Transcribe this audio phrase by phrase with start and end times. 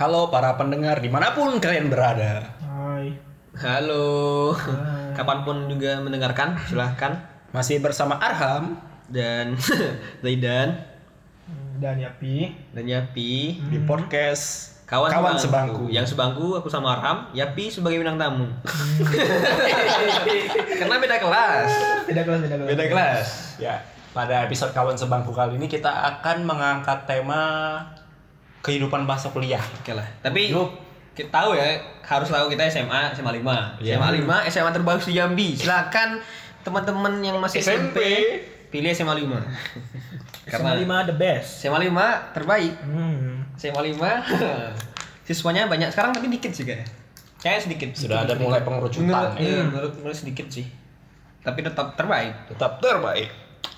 [0.00, 2.56] Halo para pendengar di mana pun kalian berada.
[2.64, 3.12] Hai.
[3.52, 4.56] Halo,
[5.12, 7.20] kapan pun juga mendengarkan, silahkan.
[7.52, 8.80] Masih bersama Arham
[9.12, 9.60] Dan
[10.24, 10.72] Zaidan
[11.76, 12.48] Dan Yapi.
[12.72, 15.84] dan Yapi, di podcast kawan, Kawan sebangku.
[15.84, 15.92] Sebangku.
[15.92, 18.48] Yang sebangku aku sama Arham, Yapi sebagai bintang tamu.
[20.80, 21.70] Karena beda kelas.
[22.08, 22.68] Beda kelas, beda kelas.
[22.72, 23.26] Beda kelas.
[23.60, 23.84] Ya,
[24.16, 27.44] pada episode Kawan Sebangku kali ini kita akan mengangkat tema
[28.60, 29.62] kehidupan masa kuliah.
[29.80, 30.04] Oke lah.
[30.20, 30.68] Tapi Yuk.
[31.16, 33.80] kita tahu ya, harus tahu kita SMA, SMA 5.
[33.80, 33.96] Iya.
[33.96, 35.56] SMA 5, SMA terbagus di Jambi.
[35.56, 36.20] Silakan
[36.60, 37.98] teman-teman yang masih SMP,
[38.68, 40.50] pilih SMA 5.
[40.50, 41.62] Karena lima the best.
[41.62, 42.74] SMA 5 terbaik.
[42.84, 43.44] Hmm.
[43.56, 44.90] SMA 5
[45.30, 46.90] siswanya banyak sekarang tapi dikit sih kayak
[47.38, 49.06] kayak sedikit Sudah ada mulai pengerucutan.
[49.06, 49.46] menurut, ya.
[49.46, 50.66] iya, menurut, menurut sedikit sih
[51.40, 53.30] tapi tetap terbaik Tetap terbaik.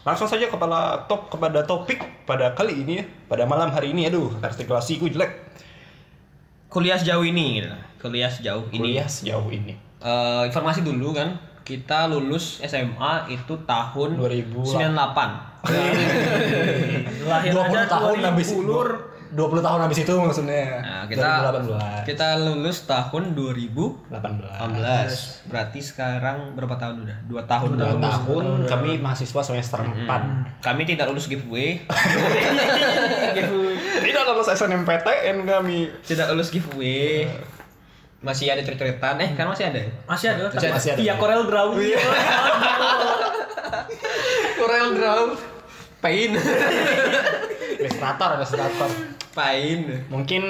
[0.03, 3.05] Langsung saja kepada top kepada topik pada kali ini ya.
[3.31, 5.55] Pada malam hari ini aduh, artikulasiku jelek.
[6.73, 7.69] kuliah sejauh ini gitu.
[8.01, 9.77] kuliah sejauh ini Kuliah sejauh ini.
[10.01, 14.57] Eh, informasi dulu kan kita lulus SMA itu tahun 2000
[14.91, 15.63] 98
[17.23, 19.12] Lahir 20 aja tahun habis 2010.
[19.33, 20.79] 20 tahun habis itu maksudnya.
[20.79, 22.05] nah, kita 2018.
[22.05, 25.49] kita lulus tahun 2018 18.
[25.49, 28.05] berarti sekarang berapa tahun udah dua tahun Dua udah lulus.
[28.05, 30.61] tahun kami mahasiswa semester 4.
[30.61, 31.81] kami tidak lulus giveaway
[34.03, 35.79] Tidak lulus SNMPTN kami.
[36.03, 37.27] tidak lulus giveaway
[38.21, 40.97] masih ada coret-coretan eh kan masih ada Masih ada, tapi Masih ada.
[40.97, 41.69] via Corel Draw.
[44.55, 45.23] Corel Draw
[45.99, 46.31] pain
[47.75, 48.91] Ilustrator, ilustrator.
[49.33, 50.43] Pain Mungkin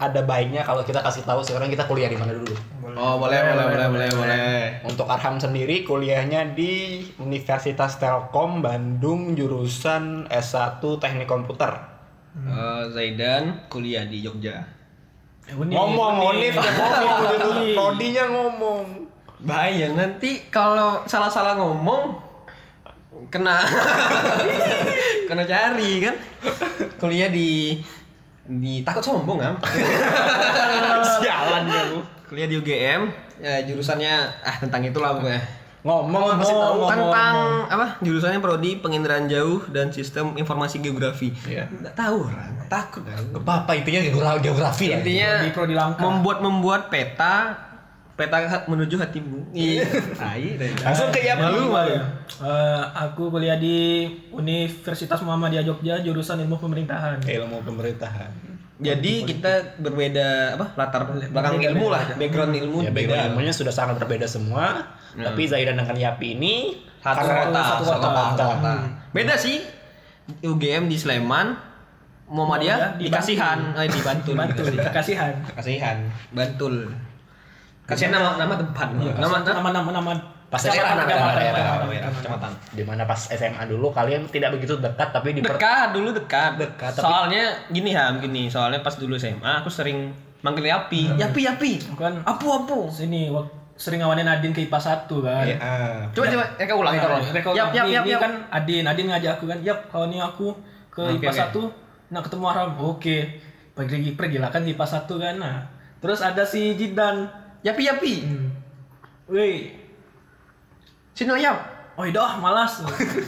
[0.00, 2.56] ada baiknya kalau kita kasih tahu sekarang kita kuliah di mana dulu.
[2.96, 4.56] oh boleh boleh boleh boleh boleh
[4.88, 11.96] Untuk Arham sendiri kuliahnya di Universitas Telkom Bandung jurusan S1 Teknik Komputer.
[12.36, 14.60] Eh, Zaidan kuliah di Jogja.
[15.56, 17.64] Ngomong Onif ya ngomong dulu.
[17.76, 18.84] Prodinya ngomong.
[19.36, 22.18] bahaya nanti kalau salah-salah ngomong
[23.28, 23.60] kena.
[25.28, 26.16] Kena cari kan?
[26.96, 27.78] Kuliah di
[28.48, 29.54] di takut sombong kan
[31.18, 31.98] Sialan kamu.
[32.26, 33.02] kuliah di UGM
[33.36, 35.42] ya jurusannya ah tentang itulah pokoknya
[35.82, 36.90] Ngomong masih tahu ngomong.
[36.90, 37.34] tentang
[37.68, 41.70] apa jurusannya prodi penginderaan jauh dan sistem informasi geografi Iya.
[41.70, 44.98] nggak tahu orang takut Gak apa-apa intinya geogra- geografi ya.
[44.98, 46.02] intinya Di prodi langka.
[46.02, 47.65] membuat membuat peta
[48.16, 49.52] peta menuju hatimu.
[49.52, 49.84] Iya.
[50.16, 50.72] Tai tai.
[50.80, 51.36] Langsung ke Yapi.
[51.38, 51.94] malu malu.
[52.40, 57.20] Eh, aku kuliah di Universitas Muhammadiyah Jogja jurusan Ilmu Pemerintahan.
[57.20, 58.32] Ilmu pemerintahan.
[58.76, 61.96] jadi kita berbeda apa latar belakang Beda- ilmu beda.
[61.96, 62.78] lah background ilmu.
[62.78, 62.96] Ya, beda.
[63.08, 64.84] Background ilmunya sudah sangat berbeda semua.
[65.12, 66.54] Tapi Zaidan dengan Yapi ini
[67.00, 68.08] satu kota satu kota.
[68.36, 68.72] kota.
[69.12, 69.60] Beda sih.
[70.42, 71.56] UGM di Sleman
[72.26, 74.34] Muhammadiyah di Di Kasihan eh, di Bantul.
[74.34, 75.32] Bantul, kasihan.
[75.54, 75.96] Kasihan.
[76.34, 76.90] Bantul
[77.86, 80.12] Kasihan nama nama tempat nama nama Nama nama nama
[80.46, 85.42] Pas daerah SMA, kecamatan di mana pas SMA dulu kalian tidak begitu dekat tapi di
[85.42, 90.14] dekat dulu dekat Dekat, tapi- soalnya gini ham gini soalnya pas dulu SMA aku sering
[90.46, 93.26] manggil Yapi Yapi Yapi Bukan apu apu sini
[93.76, 95.44] sering awanin Adin ke IPA 1 kan.
[95.44, 96.00] Ya, ah.
[96.16, 99.06] coba coba ya kau ulangi tolong yap yap ini, yap ini yap kan Adin, Adin
[99.12, 100.56] ngajak aku kan, yap kalau ini aku
[100.88, 101.68] ke IPA oke.
[102.08, 102.70] 1 nak ketemu Aram.
[102.80, 103.16] Oke.
[103.76, 105.34] Pergi pergi lah kan IPA 1 kan.
[105.36, 105.56] Nah,
[106.00, 107.28] terus ada si Jidan.
[107.66, 108.46] Yapi Yapi Hmm.
[109.26, 109.74] Woi,
[111.10, 111.58] sini yap
[111.98, 112.78] oh dah malas.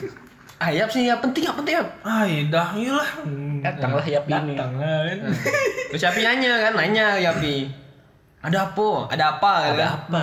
[0.63, 3.11] ah yap sih yap penting yap penting yap Ay, dah iyalah.
[3.27, 3.59] Hmm.
[3.59, 4.55] Datanglah Yapi ini.
[4.55, 5.19] Datang lah kan.
[5.91, 7.67] terus Yapi nanya kan nanya Yapi
[8.39, 10.21] ada apa ada apa Ada apa?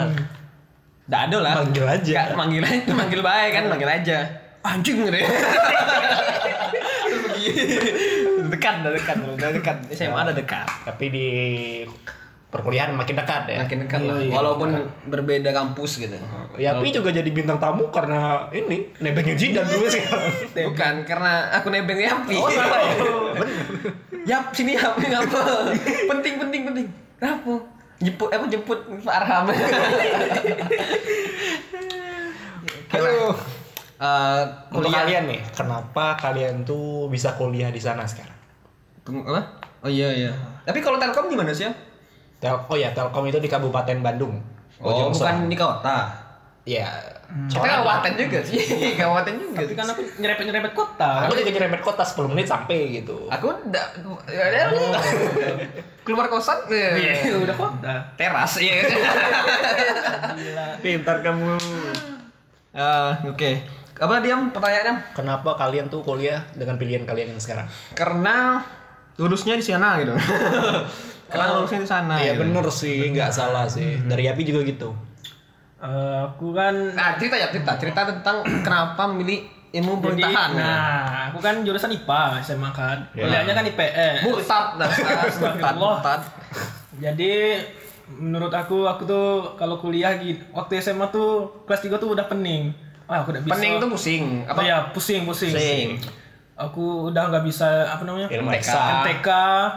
[1.06, 2.14] Nggak ada lah Manggil aja.
[2.16, 4.18] Nggak, manggil aja manggil baik kan manggil aja
[4.64, 5.12] anjing ya.
[7.06, 7.48] Pergi.
[8.50, 11.28] dekat udah dekat udah dekat SMA udah dekat Tapi di
[12.56, 13.60] perkuliahan makin dekat ya.
[13.68, 14.16] makin dekat lah.
[14.16, 14.70] Iya, iya, walaupun
[15.12, 16.16] berbeda kampus gitu.
[16.56, 20.00] Yapi juga jadi bintang tamu karena ini nebengnya Jidan dulu sih.
[20.72, 22.96] bukan karena aku nebeng Yapi Oh, salah ya?
[24.32, 25.76] Yap sini Yap ngapa
[26.16, 26.88] penting penting penting.
[27.20, 27.60] Kenapa?
[28.00, 29.46] Jemput apa jemput Pak Arham
[32.92, 33.36] Halo.
[33.96, 34.44] Eh,
[34.76, 35.08] Untuk kuliah.
[35.08, 38.36] kalian nih, kenapa kalian tuh bisa kuliah di sana sekarang?
[39.08, 39.42] Apa?
[39.86, 40.32] Oh iya iya.
[40.68, 41.72] Tapi kalau Telkom di mana sih ya
[42.46, 44.38] Tel oh ya, Telkom itu di Kabupaten Bandung.
[44.78, 46.14] oh Bojong bukan di kota.
[46.66, 46.86] Iya.
[47.50, 48.58] kita kabupaten juga sih.
[49.02, 51.26] Kabupaten juga Tapi kan aku nyerempet-nyerempet kota.
[51.26, 53.26] Aku juga nyerempet kota 10 menit sampai gitu.
[53.30, 53.98] aku enggak
[54.30, 54.70] ya,
[56.06, 57.94] keluar kosan Iya, udah kota.
[58.14, 58.82] teras ya
[60.82, 61.58] Pintar kamu.
[62.74, 63.52] Eh, oke.
[63.96, 64.52] Apa diam?
[64.52, 67.66] Pertanyaannya Kenapa kalian tuh kuliah dengan pilihan kalian yang sekarang?
[67.96, 68.60] karena
[69.16, 70.12] lulusnya di sana gitu
[71.26, 72.16] Karena lulusnya di sana.
[72.16, 72.42] Iya gitu.
[72.42, 73.98] bener sih, nggak salah sih.
[74.02, 74.90] Dari Yapi juga gitu.
[75.78, 75.90] Eh,
[76.24, 80.50] aku kan Nah, cerita ya cerita, cerita tentang kenapa memilih ilmu pemerintahan.
[80.52, 80.62] ya.
[80.62, 82.98] nah, aku kan jurusan IPA SMA kan.
[83.12, 84.24] Kuliahnya kan IPS.
[84.24, 85.76] Murtad dasar, murtad, Astagfirullah.
[86.00, 86.22] murtad.
[86.96, 87.34] Jadi
[88.08, 89.26] menurut aku aku tuh
[89.56, 92.72] kalau kuliah gitu waktu SMA tuh kelas 3 tuh udah pening.
[93.06, 93.54] Ah, aku udah bisa.
[93.54, 94.24] Pening tuh pusing.
[94.44, 94.62] apa Apa?
[94.64, 95.52] ya pusing pusing.
[95.52, 95.90] Pusing.
[96.56, 98.32] Aku udah nggak bisa apa namanya?
[98.32, 99.30] MTK.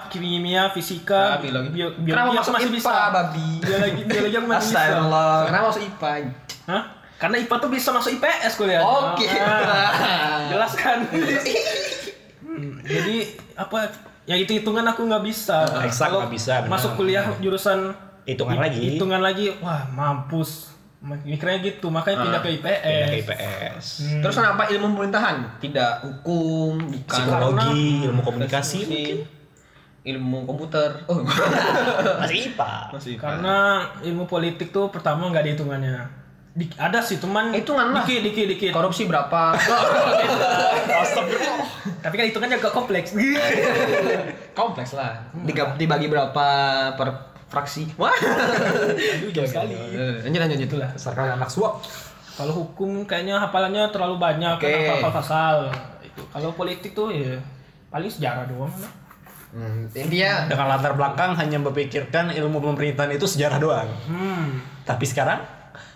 [0.09, 1.75] Kimia, fisika, Ah, biologi.
[1.75, 2.95] bio- Kenapa biologi aku masuk masih IPA, bisa.
[3.11, 3.49] babi?
[3.59, 4.79] Biologi, biologi aku masih bisa.
[4.79, 5.35] Astagfirullah.
[5.43, 6.13] Kenapa masuk IPA?
[6.65, 6.83] Hah?
[7.19, 8.81] Karena IPA tuh bisa masuk IPS kuliah.
[8.81, 9.27] Oke.
[10.55, 10.99] jelas kan?
[12.41, 13.17] Hmm, jadi
[13.55, 13.79] apa?
[14.23, 15.67] Ya itu hitungan aku nggak bisa.
[15.83, 16.71] Eksak nggak bisa, benar.
[16.71, 17.91] Masuk kuliah jurusan
[18.23, 18.81] Hitungan hi- lagi.
[18.95, 20.78] Hitungan lagi, wah mampus.
[20.99, 22.83] Mikirnya gitu, makanya pindah ke IPS.
[22.83, 23.85] Pindah ke IPS.
[24.03, 24.19] Hmm.
[24.19, 25.37] Terus kenapa ilmu pemerintahan?
[25.57, 29.17] Tidak hukum, bukan Psikologi, ilmu komunikasi mungkin.
[30.05, 30.91] ilmu komputer.
[31.07, 31.23] Oh,
[32.21, 32.73] Masih IPA.
[32.91, 33.57] masih Karena
[34.01, 35.97] ilmu politik tuh pertama nggak ada hitungannya.
[36.51, 38.03] Di- ada sih, cuman Hitungan lah.
[38.03, 38.73] dikit, dikit, dikit.
[38.75, 39.55] korupsi berapa?
[42.03, 43.15] Tapi kan hitungannya agak kompleks.
[44.53, 45.23] Kompleks lah.
[45.79, 46.47] Dibagi berapa
[46.95, 47.89] per fraksi?
[48.01, 48.13] Wah.
[48.13, 49.75] Aduh, jauh sekali.
[50.25, 50.91] Lanjut lanjut lanjut lah.
[50.95, 51.83] Sarkal anak suap.
[52.39, 54.71] Kalau hukum kayaknya hafalannya terlalu banyak Oke.
[54.71, 55.57] kan hafal pasal.
[56.07, 56.23] Itu.
[56.31, 57.35] Kalau politik tuh ya
[57.91, 58.71] paling sejarah doang.
[58.71, 58.93] lah.
[59.49, 63.89] Hmm, intinya Dengan latar belakang hanya memikirkan ilmu pemerintahan itu sejarah doang.
[64.07, 64.61] Hmm.
[64.85, 65.41] Tapi sekarang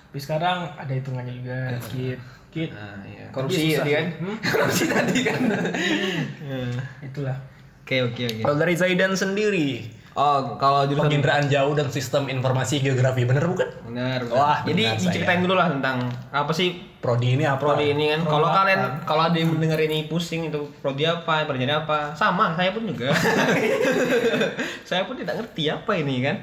[0.08, 1.56] Tapi sekarang ada hitungannya juga
[1.88, 2.18] dikit.
[2.52, 2.68] Dikit.
[2.76, 3.24] Nah, iya.
[3.32, 4.06] Korupsi tadi kan?
[4.20, 4.36] Hmm?
[4.52, 5.40] korupsi tadi kan.
[7.00, 7.36] Itulah.
[7.82, 8.42] Oke oke oke.
[8.46, 13.68] kalau dari Zaidan sendiri, Oh, kalau jurusan penginderaan jauh dan sistem informasi geografi bener bukan?
[13.88, 14.20] benar.
[14.28, 14.36] benar.
[14.36, 15.00] Wah, jadi saya.
[15.08, 17.58] diceritain dulu lah tentang apa sih Prodi ini apa?
[17.58, 18.22] prodi ini kan.
[18.22, 22.14] Kalau kalian kalau ada yang mendengar ini pusing itu prodi apa, pelajari apa?
[22.14, 23.10] Sama, saya pun juga.
[24.88, 26.38] saya pun tidak ngerti apa ini kan.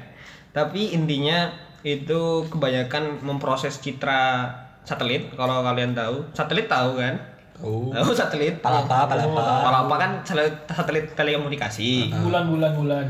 [0.52, 1.48] Tapi intinya
[1.80, 4.52] itu kebanyakan memproses citra
[4.84, 6.28] satelit kalau kalian tahu.
[6.36, 7.16] Satelit tahu kan?
[7.60, 7.92] Oh.
[7.92, 8.56] Tahu satelit?
[8.58, 9.44] Palapa, palapa.
[9.60, 12.08] Palapa kan satelit, satelit telekomunikasi.
[12.18, 13.04] Bulan bulan bulan.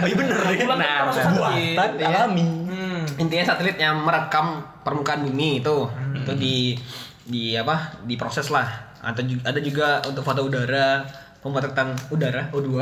[0.00, 0.36] Oh iya bener.
[0.64, 1.00] Bulan Nah.
[1.06, 2.44] Buatan alami.
[2.66, 3.04] Hmm.
[3.16, 5.76] intinya satelit yang merekam permukaan bumi itu
[6.12, 6.56] itu di
[7.24, 8.68] di apa diproses lah
[9.00, 11.00] atau ju- ada juga untuk foto udara
[11.40, 12.76] pemotretan udara O2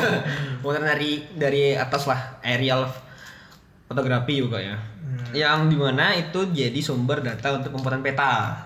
[0.60, 2.88] pemotretan dari dari atas lah aerial
[3.84, 4.76] fotografi juga ya
[5.36, 8.56] yang di mana itu jadi sumber data untuk pembuatan peta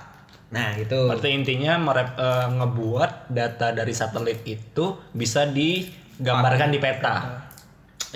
[0.48, 7.44] nah itu Berarti intinya merep, eh, ngebuat data dari satelit itu bisa digambarkan di peta.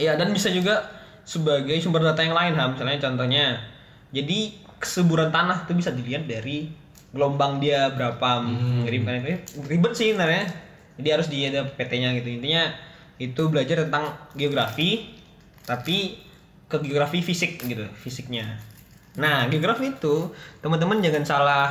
[0.01, 0.81] Iya dan bisa juga
[1.29, 2.73] sebagai sumber data yang lain ham.
[2.73, 3.45] Misalnya contohnya
[4.11, 6.73] jadi kesuburan tanah itu bisa dilihat dari
[7.13, 8.49] gelombang dia berapa.
[8.89, 9.25] Ribet kan
[9.69, 10.49] ribet sih sebenarnya.
[10.97, 12.29] Jadi harus di ada PT-nya gitu.
[12.33, 12.73] Intinya
[13.21, 15.15] itu belajar tentang geografi
[15.63, 16.19] tapi
[16.67, 18.59] ke geografi fisik gitu fisiknya.
[19.21, 20.33] Nah geografi itu
[20.65, 21.69] teman-teman jangan salah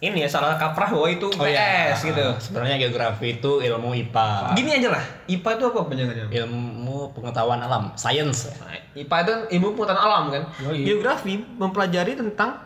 [0.00, 1.92] ini ya salah kaprah bahwa itu Oh iya.
[1.92, 4.56] PS gitu Sebenarnya geografi itu ilmu IPA.
[4.56, 8.48] gini aja lah IPA itu apa penjelasannya Ilmu pengetahuan alam, science.
[8.92, 10.42] IPA itu ilmu pengetahuan alam kan.
[10.62, 10.82] Yoi.
[10.82, 12.56] Geografi mempelajari tentang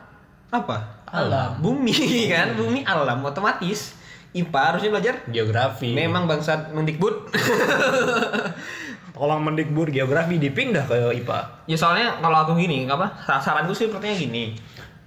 [0.49, 1.03] apa?
[1.07, 1.59] Alam.
[1.59, 1.95] Bumi
[2.33, 3.99] kan, bumi alam otomatis.
[4.31, 5.91] IPA harusnya belajar Geografi.
[5.91, 7.31] memang bangsat Mendikbud.
[9.15, 11.39] Tolong mendikbud geografi dipindah ke IPA.
[11.67, 13.15] ya soalnya kalau aku gini, apa?
[13.39, 14.59] Saranku sih sepertinya gini.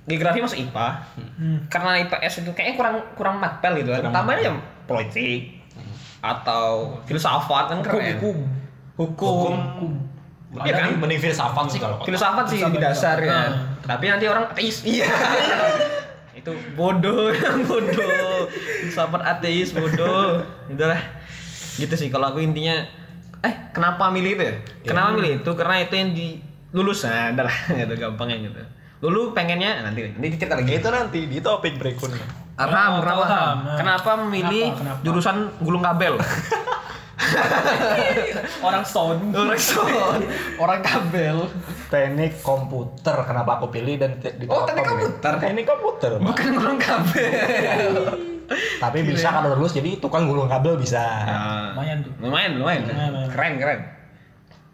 [0.08, 0.88] Geografi masuk IPA.
[1.68, 4.10] Karena IPS itu kayaknya kurang kurang matpel gitu kan.
[4.16, 4.52] Tambahin aja
[4.88, 5.58] politik
[6.24, 8.16] atau filsafat kan keren.
[8.16, 8.38] Hukum.
[8.98, 9.54] Hukum.
[10.64, 10.96] Iya kan?
[10.98, 13.52] Mending filsafat sih kalau filsafat sih di dasar ya.
[13.84, 14.88] Tapi nanti orang ateis.
[14.88, 15.12] Iya.
[16.40, 17.36] itu bodoh,
[17.68, 18.48] bodoh.
[18.88, 20.42] Filsafat ateis bodoh.
[20.72, 21.02] Itulah.
[21.78, 22.80] Gitu sih kalau aku intinya
[23.46, 24.56] eh kenapa milih itu ya?
[24.88, 25.52] Kenapa milih itu?
[25.54, 26.28] Karena itu yang di
[26.74, 28.62] lulus nah, adalah gitu gampangnya gitu.
[28.98, 30.74] Lulu pengennya nanti nanti cerita lagi.
[30.74, 32.26] Itu nanti di topik berikutnya.
[32.58, 33.30] Arham, Oh, kenapa?
[33.78, 35.00] Kenapa memilih Kenapa, kenapa?
[35.04, 36.18] jurusan gulung kabel?
[38.60, 39.20] Orang stone.
[39.32, 40.22] Orang sound,
[40.58, 41.38] orang kabel.
[41.88, 44.90] Teknik komputer kenapa aku pilih dan te- di Oh, teknik ya?
[44.92, 45.32] komputer.
[45.40, 46.12] Teknik komputer.
[46.18, 47.30] Bukan gulung kabel.
[48.84, 51.00] Tapi bisa kalau lulus jadi tukang gulung kabel bisa.
[51.00, 52.12] Nah, Lumayan tuh.
[52.18, 52.82] lumayan, lumayan.
[52.86, 53.30] Lumayan, lumayan.
[53.30, 53.80] Keren, keren.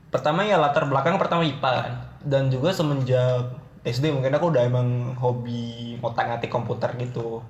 [0.09, 1.93] Pertama ya latar belakang pertama IPA kan.
[2.21, 3.49] Dan juga semenjak
[3.83, 7.43] SD mungkin aku udah emang hobi ngotak-ngatik komputer gitu.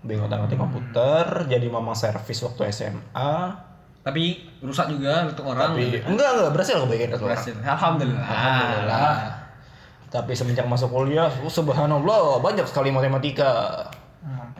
[0.00, 3.34] Hobi ngotak-ngatik komputer, jadi mama servis waktu SMA.
[4.00, 5.74] Tapi rusak juga untuk orang.
[5.74, 7.34] Tapi enggak enggak berhasil aku bikin orang.
[7.34, 7.54] berhasil.
[7.66, 8.22] Alhamdulillah.
[8.24, 9.14] Alhamdulillah.
[10.10, 13.86] Tapi semenjak masuk kuliah, oh, subhanallah banyak sekali matematika.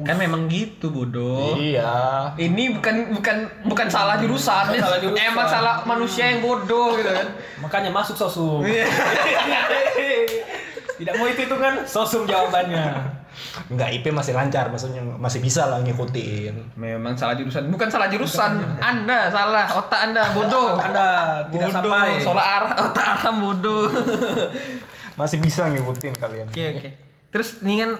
[0.00, 1.54] Kan memang gitu bodoh.
[1.54, 2.32] Iya.
[2.34, 3.36] Ini bukan bukan
[3.68, 5.22] bukan salah jurusan, Bukan salah jurusan.
[5.22, 7.28] emang salah manusia yang bodoh gitu kan.
[7.62, 8.64] Makanya masuk sosum.
[11.00, 12.84] Tidak mau itu hitungan, sosum jawabannya.
[13.72, 16.76] Enggak, IP masih lancar, maksudnya masih bisa lah ngikutin.
[16.76, 18.60] Memang salah jurusan, bukan salah jurusan.
[18.84, 20.76] Anda salah, otak Anda bodoh.
[20.76, 21.08] Anda
[21.48, 22.20] tidak bodoh, sampai.
[22.20, 23.88] salah arah, otak Anda bodoh.
[25.16, 26.46] Masih bisa ngikutin kalian.
[26.52, 26.88] Oke oke.
[27.32, 27.96] Terus ini kan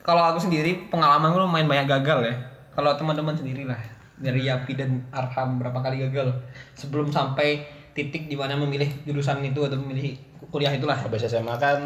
[0.00, 2.34] kalau aku sendiri pengalaman gue lumayan banyak gagal ya.
[2.72, 3.80] Kalau teman-teman sendiri lah
[4.16, 6.32] dari Yapi dan Arham berapa kali gagal
[6.72, 10.14] sebelum sampai titik di mana memilih jurusan itu atau memilih
[10.50, 10.94] kuliah itulah.
[10.94, 11.80] Habis SMA kan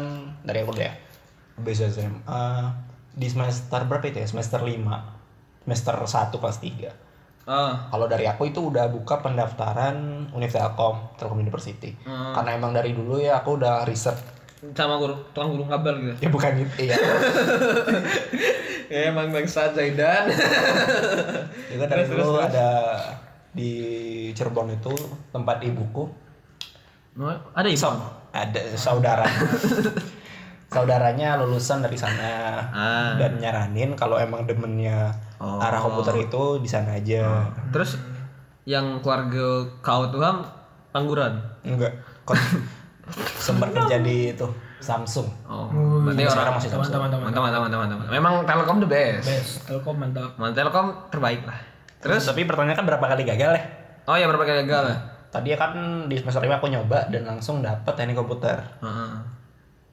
[0.45, 0.93] dari aku deh.
[1.57, 2.45] Habis SMA
[3.13, 4.27] di semester berapa itu ya?
[4.29, 5.65] Semester 5.
[5.65, 7.03] Semester 1 kelas 3.
[7.43, 11.91] Oh, Kalau dari aku itu udah buka pendaftaran Universitas Telkom, Telkom University.
[12.07, 12.31] Hmm.
[12.31, 14.15] Karena emang dari dulu ya aku udah riset.
[14.63, 16.23] sama guru tukang guru kabel gitu.
[16.23, 16.95] Ya bukan itu, iya.
[18.93, 20.31] ya emang bangsa Zaidan.
[21.67, 22.95] Juga dari dulu ada
[23.51, 23.71] di
[24.31, 24.95] Cirebon itu
[25.35, 26.07] tempat ibuku
[27.53, 28.22] Ada ibu.
[28.33, 29.23] Ada saudara
[30.67, 33.13] saudaranya lulusan dari sana Ah.
[33.15, 35.59] dan nyaranin kalau emang demennya Oh.
[35.59, 37.99] arah komputer itu di sana aja Terus
[38.63, 39.43] yang keluarga
[39.79, 40.39] kau tuh ham
[40.89, 41.35] pangguran.
[41.61, 41.91] enggak
[42.23, 42.39] kok
[43.37, 44.47] sempat kerja di itu
[44.79, 45.67] Samsung Oh,
[46.01, 47.27] berarti orang masih Samsung Teman-teman.
[47.27, 47.97] mantap mantap mantap mantap.
[48.09, 49.23] Memang Telkom the best.
[49.23, 50.31] Best, Telkom mantap.
[50.35, 51.59] Mantap Telkom terbaik lah.
[51.99, 53.63] terus tapi pertanyaan kan berapa kali gagal ya
[54.03, 54.97] Oh ya berapa kali gagal lah?
[55.33, 55.73] Tadi kan
[56.05, 59.13] di semester 5 aku nyoba dan langsung dapet teknik komputer Heeh.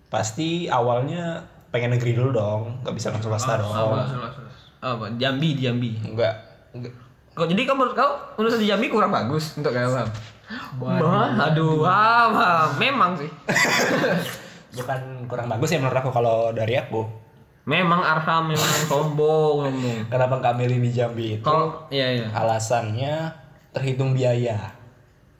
[0.06, 3.72] pasti awalnya pengen negeri dulu dong nggak bisa langsung swasta dong
[4.80, 5.12] Oh, apa?
[5.16, 5.96] Jambi di Jambi.
[5.98, 6.34] enggak
[6.72, 6.92] enggak
[7.30, 10.08] Kok jadi kamu menurut kau lulusan di Jambi kurang bagus untuk kau paham?
[10.76, 13.30] Wah, aduh, ah, ah, memang sih.
[14.72, 17.02] bukan kurang bagus ya menurut aku kalau dari aku
[17.62, 19.98] Memang Arham memang sombong ngomong.
[20.08, 22.26] kenapa nggak milih di Jambi itu Kalau iya iya.
[22.32, 23.30] alasannya
[23.70, 24.58] terhitung biaya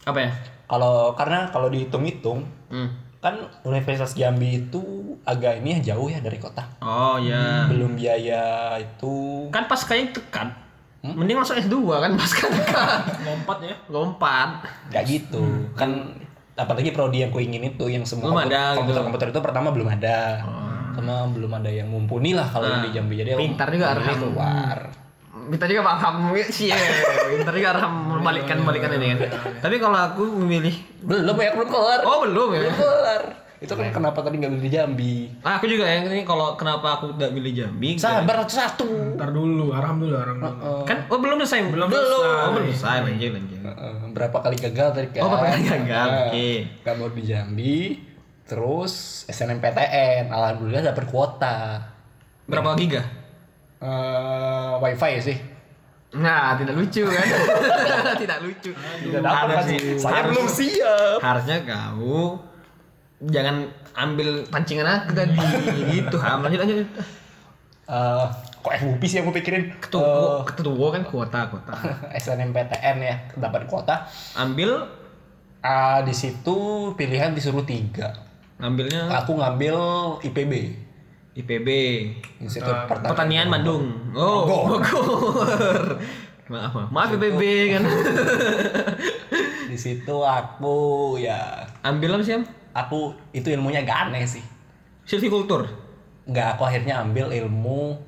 [0.02, 0.30] Apa ya?
[0.64, 2.87] kalau karena kalau dihitung-hitung Hmm.
[3.19, 4.80] kan Universitas Jambi itu
[5.23, 7.66] agak ini ya jauh ya dari kota Oh ya.
[7.66, 8.42] belum biaya
[8.76, 10.49] itu Kan pas kayaknya tekan.
[11.02, 12.50] Mending langsung S2 kan pas kan.
[13.21, 13.75] Lompat ya.
[13.88, 14.49] Lompat.
[14.88, 15.42] nggak gitu
[15.73, 15.90] kan
[16.54, 18.78] apalagi prodi yang ku ingin itu yang semua Belum ada gitu.
[18.78, 20.45] komputer komputer itu pertama belum ada
[20.92, 24.16] sama belum ada yang mumpuni lah kalau yang di Jambi jadi Pintar juga milih Arham.
[24.19, 24.78] keluar
[25.30, 26.78] Kita juga paham sih ya.
[27.30, 29.30] Pintar juga Arham membalikkan balikan ini kan.
[29.62, 32.60] Tapi kalau aku memilih belum ya belum keluar Oh belum ya.
[32.66, 33.20] belum keluar
[33.60, 37.12] itu kan kenapa tadi nggak milih Jambi Ah, aku juga yang ini kalau kenapa aku
[37.12, 38.00] tidak milih Jambi.
[38.00, 38.88] sabar satu
[39.20, 40.88] Ntar dulu, aram dulu, aram dulu.
[40.88, 41.68] Kan oh belum selesai.
[41.68, 41.92] Belum.
[41.92, 42.40] selesai.
[42.49, 43.60] Oh, belum selesai lanjut lanjut.
[43.60, 45.20] Heeh, berapa kali gagal tadi kan?
[45.20, 46.50] Oh, berapa kali gagal, Nah, oke.
[46.88, 47.76] Kamu di Jambi,
[48.49, 48.92] terus
[49.28, 51.84] SNMPTN, alhamdulillah dapat kuota.
[52.49, 53.04] Berapa giga?
[53.80, 55.38] Eh, wifi sih.
[56.12, 57.26] Nah, tidak lucu kan?
[58.22, 58.70] tidak lucu.
[58.75, 59.64] Tidak dapat Harus kan?
[59.66, 59.78] sih.
[59.96, 61.18] Saya Harus- belum siap.
[61.18, 62.20] Harusnya kamu
[63.22, 63.56] jangan
[63.94, 65.37] ambil pancingan aku tadi
[65.90, 66.16] gitu.
[66.16, 66.88] Ham lanjut lanjut.
[67.87, 68.25] Eh,
[68.60, 69.64] kok FUP sih yang gue pikirin?
[69.78, 71.72] Ketua, ketua kan kuota kuota.
[72.12, 74.04] Eh, SNMPTN ya, dapat kuota.
[74.34, 75.00] Ambil
[75.60, 76.56] Ah, di situ
[76.94, 78.16] pilihan disuruh tiga.
[78.56, 79.76] ngambilnya Aku ngambil
[80.22, 80.52] IPB,
[81.40, 81.68] IPB
[82.44, 83.11] Institut Pertanian.
[83.11, 83.85] Pertanian Bandung.
[84.12, 85.99] Oh, Bogor.
[86.50, 86.88] Maaf, maaf.
[86.90, 87.42] Maaf IPB
[87.78, 87.82] kan.
[89.70, 92.44] Di situ aku ya, Ambil apa sih, Am?
[92.75, 94.42] aku itu ilmunya gak aneh sih.
[95.06, 95.66] Silvikultur.
[96.26, 97.99] Nggak, aku akhirnya ambil ilmu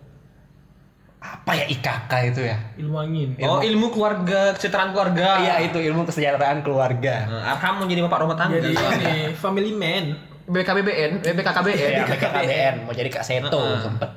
[1.22, 2.58] apa ya IKK itu ya?
[2.82, 3.28] Ilmu angin.
[3.46, 5.38] Oh, ilmu keluarga, kesejahteraan keluarga.
[5.38, 7.14] Iya itu ilmu kesejahteraan keluarga.
[7.30, 8.58] Nah, Arham mau jadi bapak rumah tangga.
[8.58, 10.31] Jadi ini family man.
[10.52, 11.76] BKBBN, BKKBN.
[11.76, 13.80] Iya, BKKBN mau jadi Kak Seto Heeh.
[13.80, 14.10] sempet.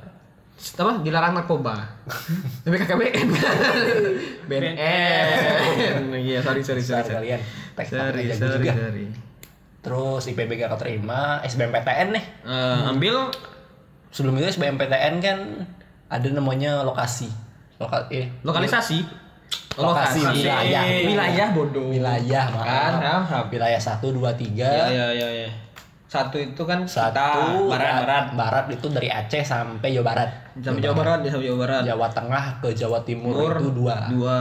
[0.76, 0.92] Apa?
[1.00, 1.76] Dilarang narkoba.
[2.68, 3.28] BKKBN.
[4.50, 6.04] BNN.
[6.12, 7.08] Iya, sorry sorry sorry.
[7.08, 7.42] Kalian.
[7.76, 9.06] Sorry, sorry, sorry.
[9.80, 12.26] Terus IPB gak keterima, SBMPTN nih.
[12.44, 13.30] Eh, ambil
[14.10, 15.38] Sebelum itu SBMPTN kan
[16.08, 17.28] ada namanya lokasi.
[17.76, 19.04] Loka eh, lokalisasi.
[19.76, 20.88] Lokasi, wilayah.
[20.88, 21.92] Wilayah bodoh.
[21.92, 22.64] wilayah maaf.
[22.64, 23.44] Kan, ham, ham.
[23.52, 24.96] Wilayah 1 2 Iya, 3.
[24.96, 25.50] iya, iya, iya.
[26.16, 28.26] Satu itu kan Satu kita, barat, barat.
[28.34, 30.30] barat itu dari Aceh sampai Jawa Barat.
[30.64, 31.82] Sampai Jawa Barat, ya sampai Jawa Barat.
[31.84, 33.96] Jawa Tengah ke Jawa Timur, Timur itu dua.
[34.08, 34.40] Dua.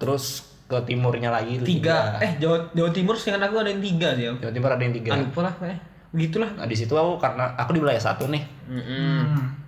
[0.00, 0.24] Terus
[0.64, 2.16] ke timurnya lagi itu Tiga.
[2.24, 4.24] Eh, Jawa Jawa Timur seingat aku ada yang tiga sih.
[4.32, 5.10] Jawa Timur ada yang tiga.
[5.12, 5.78] Anu lah, eh.
[6.14, 6.50] Begitulah.
[6.56, 9.64] Nah di situ aku karena aku di wilayah satu nih, Mm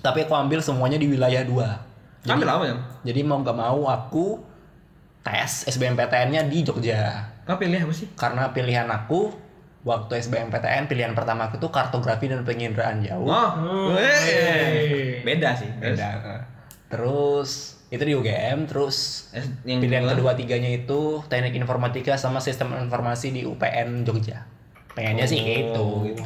[0.00, 1.76] tapi aku ambil semuanya di wilayah dua.
[2.24, 2.76] Ambil apa ya?
[3.12, 4.40] Jadi mau nggak mau aku
[5.20, 7.28] tes SBMPTN-nya di Jogja.
[7.44, 8.08] Kau pilih apa sih?
[8.16, 9.32] Karena pilihan aku
[9.80, 13.24] waktu SBMPTN pilihan pertama aku tuh kartografi dan penginderaan jauh.
[13.24, 13.50] Oh,
[13.96, 15.24] weh.
[15.24, 15.70] beda sih.
[15.80, 16.08] Terus, Beda.
[16.90, 17.50] Terus
[17.90, 19.28] itu di UGM, terus
[19.66, 20.14] yang pilihan kedua?
[20.14, 24.46] kedua tiganya itu teknik informatika sama sistem informasi di UPN Jogja.
[24.94, 26.06] Pengennya sih gitu.
[26.06, 26.22] gitu.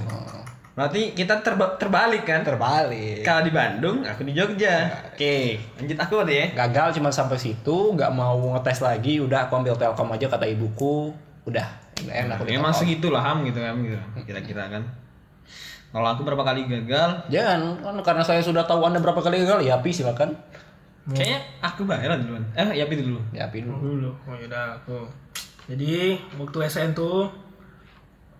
[0.74, 2.42] Berarti kita terba- terbalik kan?
[2.42, 3.22] Terbalik.
[3.22, 4.90] Kalau di Bandung, aku di Jogja.
[5.14, 6.50] Oke, lanjut aku deh.
[6.50, 11.14] Gagal cuma sampai situ, nggak mau ngetes lagi, udah aku ambil Telkom aja kata ibuku,
[11.46, 12.80] udah enak aku di Memang Telkom.
[12.82, 13.98] segitu lah ham gitu kan gitu.
[14.22, 14.82] Kira-kira kan.
[15.88, 19.62] Kalau aku berapa kali gagal, Jangan, kan karena saya sudah tahu anda berapa kali gagal,
[19.62, 20.34] ya Pi silakan.
[21.06, 22.42] kayaknya aku bayaran duluan.
[22.52, 23.20] Eh, ya dulu.
[23.30, 23.76] Ya Pi dulu.
[23.78, 25.04] dulu oh yaudah aku
[25.64, 27.28] jadi waktu SN tuh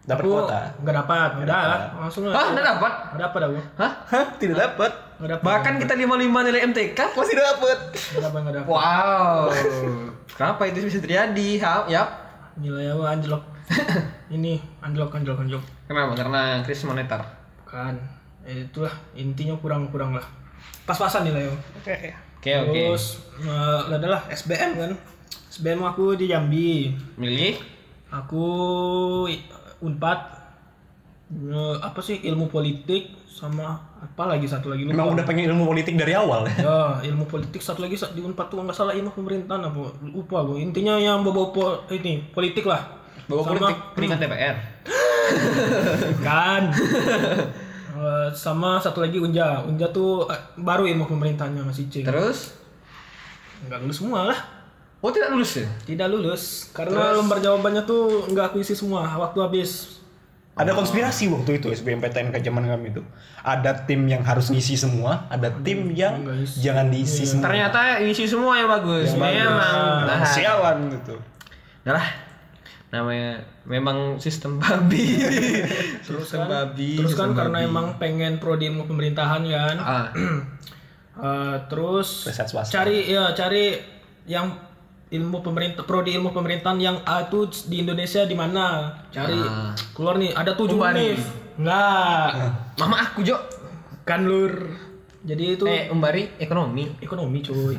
[0.03, 0.61] Dapat kuota.
[0.83, 1.61] nggak dapat udah
[1.97, 2.93] langsung Hah, enggak dapat?
[3.09, 3.93] nggak dapat aku Hah?
[4.05, 4.25] Hah?
[4.35, 4.93] Tidak dapat.
[5.17, 7.79] nggak dapat Bahkan kita 55 nilai MTK masih dapat.
[7.89, 9.41] nggak dapat nggak dapat Wow.
[10.37, 11.49] Kenapa itu bisa terjadi?
[11.63, 11.73] Ha,
[12.61, 13.43] nilai aku anjlok.
[14.35, 15.65] Ini anjlok anjlok anjlok.
[15.89, 16.13] Kenapa?
[16.19, 17.23] Karena krisis moneter.
[17.65, 17.97] kan
[18.47, 18.93] eh, itulah.
[19.19, 20.25] Intinya kurang kurang lah.
[20.85, 22.77] Pas-pasan nilai aku Oke, oke.
[22.77, 24.93] terus eh, adalah SBM kan.
[25.49, 26.93] SBM aku di Jambi.
[27.17, 27.57] Milih?
[28.13, 28.45] Aku
[29.83, 30.44] unpad
[31.83, 35.11] apa sih ilmu politik sama apa lagi satu lagi lupa.
[35.11, 36.55] Udah pengen ilmu politik dari awal ya.
[36.67, 36.79] Ya,
[37.11, 40.63] ilmu politik satu lagi di Unpad tuh nggak salah ilmu pemerintahan apa lupa gue.
[40.63, 43.03] Intinya yang bawa po ini politik lah.
[43.25, 44.57] bawa Sama- politik peringkat DPR.
[46.23, 46.63] Kan.
[47.95, 49.63] Eh, sama satu lagi Unja.
[49.65, 52.03] Unja tuh eh, baru ilmu pemerintahannya masih C.
[52.03, 52.53] Terus?
[53.65, 54.39] Nggak lulus semua lah.
[54.99, 55.69] Oh tidak lulus ya?
[55.87, 59.07] Tidak lulus karena lembar jawabannya tuh nggak aku isi semua.
[59.07, 60.03] Waktu habis.
[60.55, 63.03] Ada konspirasi waktu itu SBMPTN ke zaman kami itu.
[63.43, 67.51] Ada tim yang harus ngisi semua, ada tim yang jangan diisi semua.
[67.51, 69.19] Ternyata isi semua yang bagus.
[69.19, 70.07] Memang.
[70.07, 71.19] Nah, sialan gitu.
[71.83, 72.07] Udah lah.
[72.95, 75.19] Namanya memang sistem babi.
[76.07, 77.03] sistem babi.
[77.03, 77.71] Terus kan karena babi.
[77.75, 79.77] emang pengen prodi ilmu pemerintahan kan.
[79.83, 80.07] ah,
[81.15, 82.27] Eh, terus
[82.75, 83.79] cari ya cari
[84.27, 84.51] yang
[85.15, 88.91] ilmu pemerintah prodi ilmu pemerintahan yang A itu di Indonesia di mana?
[89.09, 89.71] Cari Ah.
[89.93, 91.15] keluar nih ada tujuh Umbari.
[91.15, 91.21] univ
[91.57, 92.29] enggak.
[92.77, 93.39] Mama aku Jo.
[94.03, 94.53] kan lur.
[95.23, 96.93] Jadi itu Eh, Umbari ekonomi.
[96.99, 97.79] ekonomi cuy.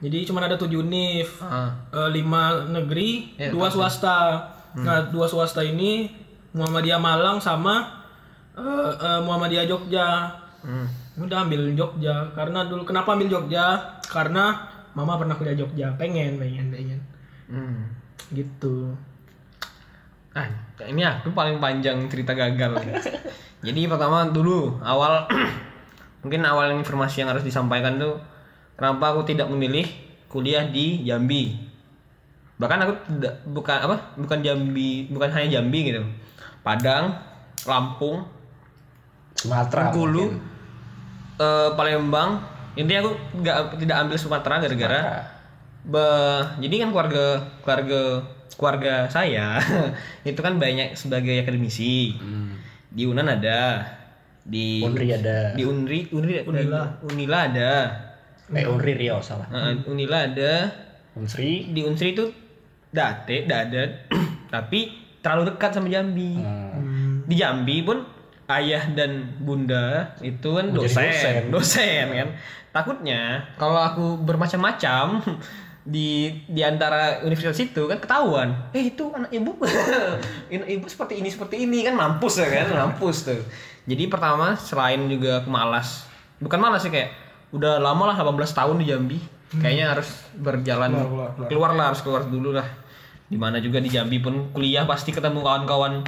[0.00, 1.70] Jadi cuma ada tujuh univ Ah.
[1.88, 4.48] Eh, lima negeri Ya, dua swasta.
[4.72, 6.08] Nah dua swasta ini
[6.50, 8.02] Muhammadiyah Malang sama
[8.52, 8.62] eh,
[8.92, 10.08] eh, Muhammadiyah Jogja.
[10.60, 10.84] Hmm.
[11.16, 12.32] udah ambil Jogja.
[12.32, 13.76] Karena dulu kenapa ambil Jogja?
[14.02, 14.56] Karena
[14.92, 17.00] mama pernah kuliah Jogja pengen pengen pengen
[17.50, 17.90] Hmm.
[18.30, 18.94] gitu
[20.30, 20.46] Ah,
[20.86, 22.78] ini aku paling panjang cerita gagal.
[23.66, 25.26] Jadi pertama dulu awal
[26.22, 28.14] mungkin awal informasi yang harus disampaikan tuh
[28.78, 29.82] kenapa aku tidak memilih
[30.30, 31.58] kuliah di Jambi.
[32.62, 33.96] Bahkan aku tidak bukan apa?
[34.22, 36.06] Bukan Jambi, bukan hanya Jambi gitu.
[36.62, 37.18] Padang,
[37.66, 38.22] Lampung,
[39.34, 39.90] Sumatera.
[39.90, 40.30] Bengkulu,
[41.42, 42.38] eh, Palembang.
[42.80, 43.12] Intinya aku
[43.44, 45.02] nggak tidak ambil Sumatera gara-gara
[45.80, 47.24] Be- jadi kan keluarga
[47.64, 48.00] keluarga
[48.56, 49.56] keluarga saya
[50.28, 52.16] itu kan banyak sebagai akademisi.
[52.90, 53.86] Di Unan ada,
[54.44, 55.56] di Unri ada.
[55.56, 57.72] di Unri Unri Unila Unila ada.
[58.50, 59.46] Eh Unri Riau salah.
[59.48, 60.68] Eh, Unila ada,
[61.14, 61.70] Unsri.
[61.70, 62.28] di Unsri itu
[62.90, 63.82] date, ada,
[64.54, 64.90] tapi
[65.22, 66.34] terlalu dekat sama Jambi.
[66.34, 67.22] Hmm.
[67.24, 68.02] Di Jambi pun
[68.58, 71.42] ayah dan bunda itu kan dosen, dosen.
[71.54, 72.28] dosen kan.
[72.70, 75.22] Takutnya kalau aku bermacam-macam
[75.94, 78.54] di di antara universitas itu kan ketahuan.
[78.74, 79.56] Eh itu anak ibu,
[80.54, 83.40] anak ibu seperti ini seperti ini kan mampus ya kan, mampus tuh.
[83.88, 86.06] Jadi pertama selain juga aku malas,
[86.38, 87.10] bukan malas sih kayak
[87.50, 89.18] udah lama lah 18 tahun di Jambi.
[89.50, 90.06] Kayaknya harus
[90.38, 92.68] berjalan Keluar, keluar, keluar lah harus keluar dulu lah.
[93.26, 96.06] Di mana juga di Jambi pun kuliah pasti ketemu kawan-kawan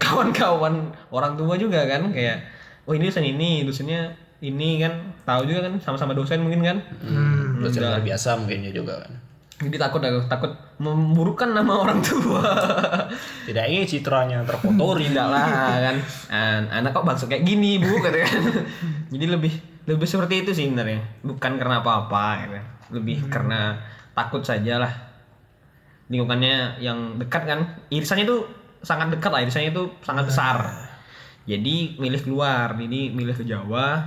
[0.00, 2.40] kawan-kawan orang tua juga kan kayak
[2.88, 4.92] oh ini dosen ini dosennya ini kan.
[5.22, 6.76] Tahu juga kan sama-sama dosen mungkin kan.
[6.98, 7.62] Hmm.
[7.62, 9.14] Dosen luar biasa mungkinnya juga kan.
[9.62, 10.52] jadi takut aku takut
[10.82, 12.42] memburukkan nama orang tua.
[13.46, 15.06] Tidak ingin citranya terkotori.
[15.14, 15.96] tidak lah kan.
[16.34, 18.42] An- anak kok bangsa kayak gini bu gitu kan.
[19.14, 19.54] Jadi lebih
[19.86, 21.06] lebih seperti itu sih sebenarnya.
[21.22, 22.58] Bukan karena apa-apa gitu.
[22.98, 23.78] lebih karena
[24.18, 24.92] takut saja lah
[26.10, 27.60] lingkungannya yang dekat kan.
[27.86, 28.42] Irisannya itu
[28.82, 30.56] sangat dekat lah irisannya itu sangat besar
[31.42, 34.02] jadi milih keluar jadi milih ke Jawa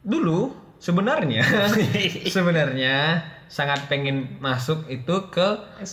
[0.00, 1.42] dulu sebenarnya
[2.34, 5.48] sebenarnya sangat pengen masuk itu ke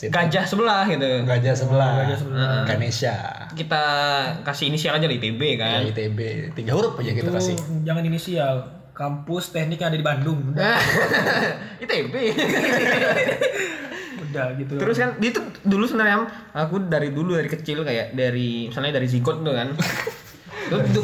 [0.10, 2.02] gajah sebelah gitu Gajah sebelah.
[2.02, 2.66] Gajah sebelah.
[2.66, 3.18] Ganesha.
[3.54, 3.84] kita
[4.42, 5.80] kasih inisial aja lah ITB Ya, kan.
[5.86, 6.20] ITB.
[6.54, 7.56] Tiga huruf aja kita itu kasih.
[7.86, 8.56] jangan inisial
[8.94, 10.42] kampus teknik yang ada di Bandung
[11.86, 12.14] ITB.
[14.34, 16.26] udah gitu Terus kan dia tuh dulu sebenarnya
[16.58, 19.70] aku dari dulu dari kecil kayak dari misalnya dari zigot tuh kan.
[20.64, 21.04] Tuh, tuh,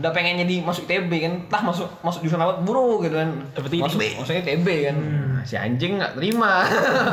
[0.00, 3.36] udah pengen jadi masuk TB kan, tah masuk masuk jurusan apa buru gitu kan.
[3.52, 4.16] Dapet masuk, ITB.
[4.16, 4.96] maksudnya TB kan.
[4.96, 6.64] Nah, si anjing nggak terima.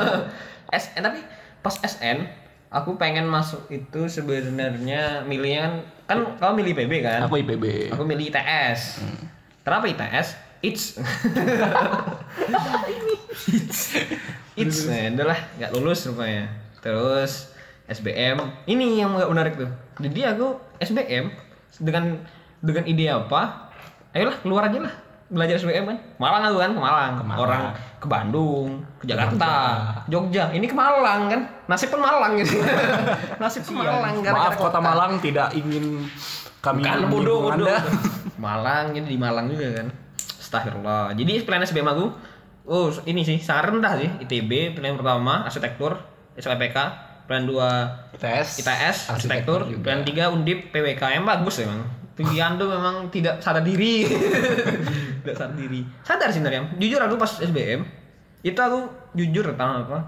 [0.72, 1.20] SN tapi
[1.60, 2.32] pas SN
[2.72, 7.20] aku pengen masuk itu sebenarnya milihnya kan kan kamu milih PB kan?
[7.28, 7.92] Aku IPB.
[7.92, 9.04] Aku milih ITS.
[9.68, 10.28] Kenapa ITS?
[10.64, 10.96] It's.
[13.52, 13.82] It's.
[14.60, 16.52] Nah, udah lah, nggak lulus rupanya.
[16.84, 17.56] Terus
[17.88, 18.38] SBM.
[18.68, 19.72] Ini yang nggak menarik tuh.
[20.02, 21.32] Jadi aku SBM
[21.80, 22.20] dengan
[22.60, 23.72] dengan ide apa?
[24.12, 24.94] Ayolah keluar aja lah
[25.32, 25.98] belajar SBM kan.
[26.20, 27.12] Malang aku kan ke Malang.
[27.16, 27.40] Ke Malang.
[27.40, 27.64] Orang
[28.02, 29.56] ke Bandung, ke Jakarta,
[30.12, 30.52] Jogja.
[30.52, 31.42] Ini ke Malang kan.
[31.72, 32.60] Nasib pun Malang gitu.
[33.42, 36.04] Nasib ke Malang Maaf kota Malang tidak ingin
[36.60, 37.48] kami Kan bodoh.
[38.36, 39.88] Malang jadi di Malang juga kan.
[40.20, 41.16] Astagfirullah.
[41.16, 42.12] Jadi plan SBM aku
[42.66, 44.10] oh ini sih sangat rendah sih.
[44.28, 45.98] ITB plan pertama arsitektur
[46.38, 46.78] SLPK,
[47.26, 48.62] plan 2 ITS.
[48.64, 49.84] ITS arsitektur, juga.
[49.84, 51.82] plan 3 Undip PWK yang bagus emang.
[52.12, 54.06] Pilihan tuh memang tidak sadar diri.
[55.24, 55.82] tidak sadar diri.
[56.04, 56.76] Sadar sih sebenarnya.
[56.78, 57.82] Jujur aku pas SBM
[58.42, 60.00] itu aku jujur tahu apa?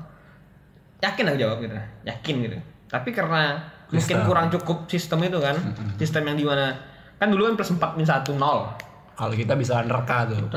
[1.06, 1.76] Yakin aku jawab gitu.
[2.06, 2.58] Yakin gitu.
[2.90, 3.62] Tapi karena
[3.94, 5.56] mungkin kurang cukup sistem itu kan.
[6.02, 6.74] Sistem yang di mana
[7.22, 8.60] kan dulu kan plus 4 min 1 nol.
[9.14, 10.50] Kalau kita bisa nerka tuh.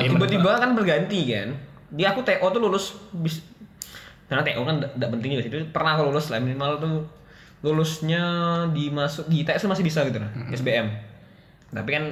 [0.00, 1.48] Jadi tiba-tiba kan berganti kan.
[1.92, 3.44] Di aku TO tuh lulus bis
[4.32, 5.50] karena TO kan tidak penting juga sih.
[5.52, 6.96] Itu pernah aku lulus lah minimal tuh
[7.62, 8.24] lulusnya
[8.74, 10.88] di masuk di ITS tuh masih bisa gitu nah, SBM.
[11.72, 12.04] Tapi kan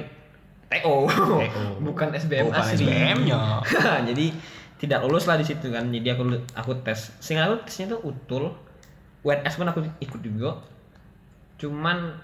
[0.71, 0.95] TO,
[1.87, 2.87] bukan SBM Bukan asli.
[2.87, 3.59] SBM-nya.
[4.09, 4.31] Jadi
[4.79, 5.91] tidak lulus lah di situ kan.
[5.91, 6.23] Jadi aku
[6.55, 7.11] aku tes.
[7.19, 8.53] Sehingga aku tesnya tuh utul.
[9.21, 10.57] UNS pun aku ikut juga.
[11.61, 12.15] Cuman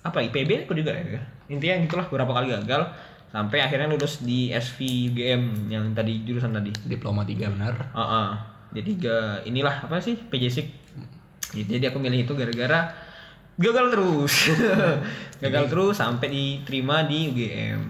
[0.00, 1.20] apa IPB aku juga ya.
[1.48, 2.82] Intinya gitulah beberapa kali gagal
[3.28, 6.72] sampai akhirnya lulus di SV UGM yang tadi jurusan tadi.
[6.84, 7.74] Diploma 3 benar.
[7.92, 8.28] Ah, ah.
[8.72, 10.68] Jadi ga, inilah apa sih PJSIK.
[11.56, 12.92] Jadi aku milih itu gara-gara
[13.56, 14.34] gagal terus.
[15.42, 17.80] gagal terus sampai diterima di UGM.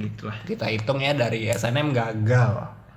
[0.00, 0.40] Gitulah.
[0.48, 2.52] Kita hitung ya dari SNM gagal.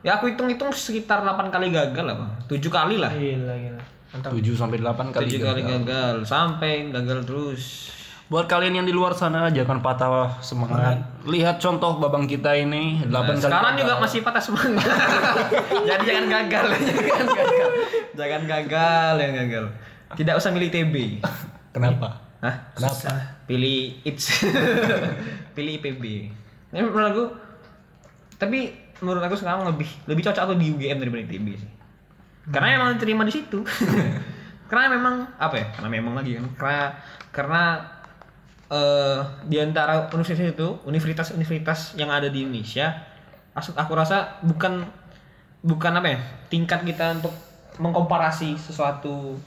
[0.07, 2.31] Ya aku hitung-hitung sekitar 8 kali gagal lah, Bang.
[2.47, 3.11] 7 kali lah.
[3.11, 5.83] gila gila mantap 7 sampai 8 kali 7 kali gagal.
[5.83, 7.63] gagal sampai gagal terus.
[8.27, 10.99] Buat kalian yang di luar sana jangan patah semangat.
[11.23, 13.39] Lihat contoh babang kita ini 8 Nah, kali.
[13.39, 14.83] sekarang juga masih patah semangat.
[15.89, 17.69] Jadi jangan gagal, jangan gagal.
[18.19, 19.65] Jangan gagal, yang gagal.
[20.19, 20.95] Tidak usah milih TB.
[21.71, 22.19] Kenapa?
[22.43, 22.55] Hah?
[22.75, 23.07] Kenapa?
[23.47, 24.43] Pilih ITS.
[25.55, 26.03] Pilih IPB.
[26.75, 27.23] Ini menurut aku
[28.35, 31.71] tapi menurut aku sekarang lebih lebih cocok aku di UGM daripada ITB sih.
[32.51, 33.63] Karena emang diterima di situ.
[34.67, 35.65] karena memang apa ya?
[35.79, 36.45] Karena memang lagi kan.
[36.59, 36.83] Karena
[37.31, 37.61] karena
[38.67, 42.91] eh di antara universitas itu, universitas-universitas yang ada di Indonesia,
[43.55, 44.83] aku, aku rasa bukan
[45.63, 46.19] bukan apa ya?
[46.51, 47.33] Tingkat kita untuk
[47.79, 49.37] mengkomparasi sesuatu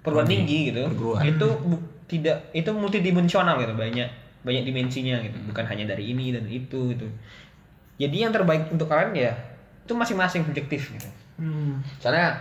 [0.00, 0.88] perguruan tinggi gitu.
[0.88, 1.22] perguruan.
[1.26, 4.08] Itu bu- tidak itu multidimensional gitu, banyak
[4.46, 5.36] banyak dimensinya gitu.
[5.50, 7.06] Bukan hanya dari ini dan itu gitu.
[7.96, 9.32] Jadi yang terbaik untuk kalian ya
[9.86, 11.08] itu masing-masing subjektif gitu.
[11.38, 11.78] hmm.
[12.02, 12.40] Soalnya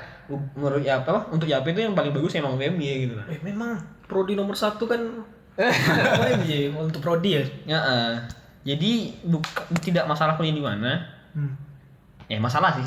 [0.58, 3.26] menurut ya apa untuk YAP itu yang paling bagus emang UMY gitu lah.
[3.30, 3.78] eh memang
[4.10, 4.98] prodi nomor satu kan
[6.76, 8.14] Untuk prodi ya Ya, eh.
[8.66, 8.92] jadi
[9.24, 10.92] buka, tidak masalah kuliah di mana.
[11.34, 11.54] hmm.
[12.26, 12.86] Ya masalah sih.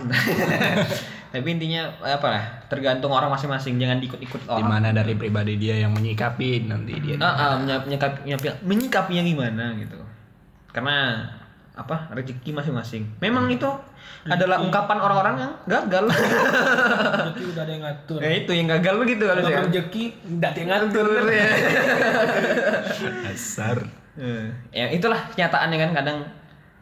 [1.33, 4.66] Tapi intinya apa lah, tergantung orang masing-masing, jangan diikut-ikut Di orang.
[4.66, 7.16] mana dari pribadi dia yang menyikapi nanti dia.
[7.22, 10.00] Ah, ah, menyikapi, menyikapi, menyikapinya gimana gitu.
[10.74, 11.22] Karena
[11.79, 13.07] apa rezeki masing-masing.
[13.23, 13.71] Memang itu
[14.27, 16.11] adalah ungkapan orang-orang yang gagal.
[17.31, 19.67] rezeki udah ada yang ngatur ya itu yang gagal begitu kalau kalau saya.
[19.71, 21.49] rezeki nggak ada yang ngatur ya.
[23.31, 23.79] Dasar.
[24.19, 26.19] Eh, ya itulah kenyataannya kan kadang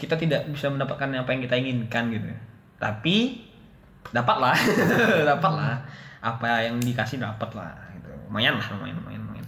[0.00, 2.28] kita tidak bisa mendapatkan apa yang kita inginkan gitu
[2.76, 3.44] tapi
[4.12, 4.56] dapatlah
[5.36, 5.80] dapatlah
[6.20, 9.46] apa yang dikasih dapat lah gitu lumayan lah lumayan lumayan lumayan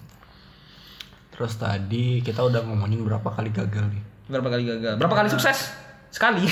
[1.38, 4.02] Terus tadi kita udah ngomongin berapa kali gagal nih.
[4.28, 5.72] Berapa kali gagal berapa kali sukses
[6.08, 6.44] sekali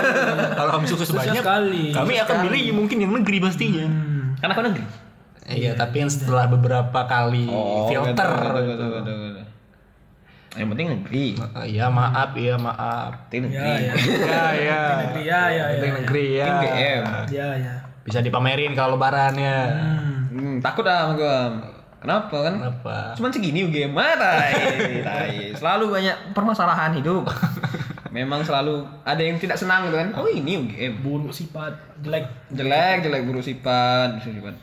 [0.58, 1.84] Kalau kami sukses Sukses banyak, sekali.
[1.90, 3.84] kami akan milih mungkin yang negeri pastinya.
[3.84, 4.36] Hmm.
[4.36, 4.84] karena aku negeri
[5.48, 7.48] Iya, tapi yang setelah beberapa kali
[7.88, 8.28] filter.
[10.50, 13.16] yang penting negeri Eh, Iya maaf, iya maaf.
[13.26, 13.94] penting ya negeri ya
[14.28, 14.80] Iya, iya.
[14.98, 16.46] negeri ya ya ya Penting negeri ya.
[16.50, 17.04] Penting BM.
[17.30, 19.58] ya ya Bisa dipamerin kalau lebaran ya.
[19.68, 20.20] hmm.
[20.30, 21.36] hmm, takut ah sama gua
[21.98, 22.96] kenapa kan Kenapa?
[23.18, 24.54] Cuman segini UGM mah tai,
[25.02, 25.36] tai.
[25.54, 27.26] Selalu banyak permasalahan hidup.
[28.16, 30.08] Memang selalu ada yang tidak senang gitu kan.
[30.16, 31.04] Oh ini UGM.
[31.04, 34.54] buruk sifat jelek Jelek, jelek buruk sifat, buruk sifat.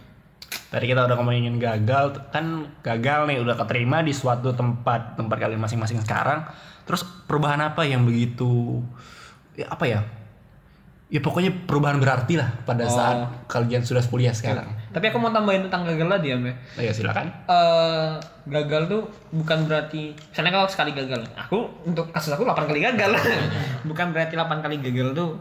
[0.66, 5.62] Tadi kita udah ngomongin gagal, kan gagal nih udah keterima di suatu tempat tempat kalian
[5.62, 6.44] masing-masing sekarang.
[6.84, 8.84] Terus perubahan apa yang begitu
[9.56, 10.02] ya apa ya?
[11.08, 14.68] Ya pokoknya perubahan berarti lah pada saat kalian sudah kuliah sekarang.
[14.96, 16.56] Tapi aku mau tambahin tentang gagal tadi ya, Mbak.
[16.80, 17.28] Oh, ya silakan.
[17.52, 18.16] eh
[18.48, 19.04] gagal tuh
[19.36, 21.20] bukan berarti misalnya kalau sekali gagal.
[21.36, 23.12] Aku untuk kasus aku 8 kali gagal.
[23.92, 25.36] Bukan berarti 8 kali gagal tuh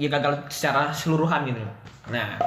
[0.00, 1.62] ya gagal secara keseluruhan gitu
[2.06, 2.38] nah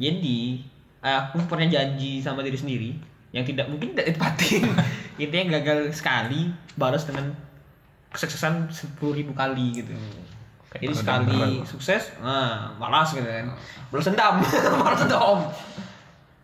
[0.00, 0.64] jadi
[1.04, 2.90] aku pernah janji sama diri sendiri
[3.34, 4.62] yang tidak mungkin tidak ditepatin.
[5.22, 7.34] Intinya gagal sekali balas dengan
[8.14, 9.90] kesuksesan 10.000 ribu kali gitu
[10.78, 13.50] jadi sekali sukses nah balas gitu kan
[13.94, 14.34] balas dendam
[14.82, 15.38] balas dendam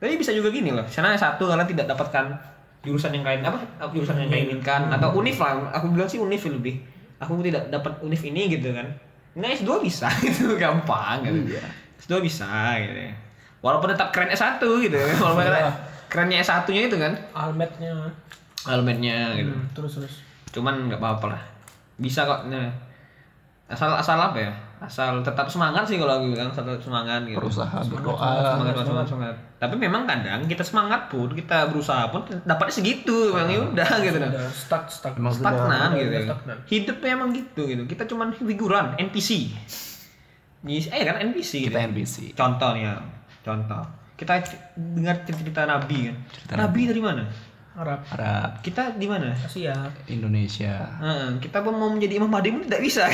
[0.01, 2.33] tapi bisa juga gini loh, karena satu kalian tidak dapatkan
[2.81, 3.61] jurusan yang kalian apa
[3.93, 5.69] jurusan yang kalian inginkan atau univ lah.
[5.77, 6.81] Aku bilang sih univ lebih.
[7.21, 8.89] Aku tidak dapat univ ini gitu kan.
[9.37, 11.61] Nah S2 bisa gitu gampang gitu.
[12.01, 12.49] S2 bisa
[12.81, 12.97] gitu.
[12.97, 13.13] ya.
[13.61, 14.97] Walaupun tetap keren S1 gitu.
[15.21, 15.69] Walaupun keren,
[16.09, 17.93] kerennya S1-nya itu kan Almetnya.
[18.65, 19.53] elemennya gitu.
[19.53, 20.15] Hmm, terus terus.
[20.53, 21.43] Cuman nggak apa-apa lah.
[22.01, 22.49] Bisa kok.
[22.49, 22.73] Nah.
[23.71, 24.53] Asal asal apa ya?
[24.81, 27.39] Asal tetap semangat sih kalau aku bilang tetap semangat gitu.
[27.39, 28.19] Berusaha berdoa.
[28.19, 29.37] semangat, semangat, semangat, semangat.
[29.61, 34.19] Tapi memang kadang kita semangat pun, kita berusaha pun dapatnya segitu, memang ya udah gitu
[34.19, 34.31] kan.
[34.33, 35.15] Udah stuck stuck.
[35.15, 36.11] Emang Stagnan udah- gitu.
[36.11, 36.57] udah stagnan.
[36.67, 37.83] Hidupnya emang gitu gitu.
[37.87, 39.31] Kita cuman figuran, NPC.
[40.61, 41.73] Yes, eh kan NPC gitu.
[41.73, 42.15] Kita NPC.
[42.35, 42.95] Contoh nih ya,
[43.41, 43.85] contoh.
[44.13, 44.37] Kita
[44.75, 46.17] dengar cerita Nabi kan.
[46.59, 47.25] Nabi dari mana?
[47.71, 48.03] Arab.
[48.11, 49.31] Arab, Kita di mana?
[49.31, 49.73] Asia.
[50.11, 50.91] Indonesia.
[50.99, 53.07] Heeh, kita pun mau menjadi Imam Mahdi pun tidak bisa.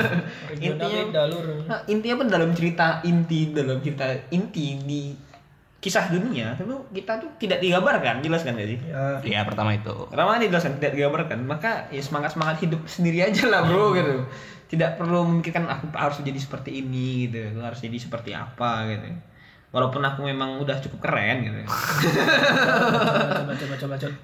[0.60, 1.46] Intinya beda lur.
[1.64, 5.02] Nah, intinya pun dalam cerita inti dalam cerita inti di
[5.84, 6.64] kisah dunia itu
[6.96, 9.20] kita tuh tidak digambarkan jelas kan gak sih Ya.
[9.20, 9.92] Ya pertama itu.
[10.08, 14.24] Pertama dijelaskan tidak digambarkan maka ya semangat semangat hidup sendiri aja lah bro gitu
[14.72, 19.12] tidak perlu memikirkan aku harus jadi seperti ini gitu aku harus jadi seperti apa gitu
[19.74, 24.14] walaupun aku memang udah cukup keren gitu Coba coba coba coba.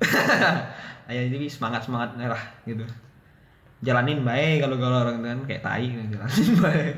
[1.11, 2.87] ya jadi semangat semangat lah gitu
[3.81, 6.95] jalanin baik kalau kalau orang kan kayak tai gitu, jalanin baik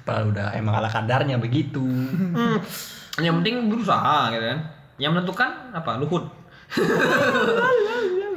[0.00, 1.84] Padahal udah emang ala kadarnya begitu.
[1.84, 2.56] Hmm,
[3.20, 4.58] yang penting berusaha gitu kan
[4.96, 6.24] yang menentukan apa luhut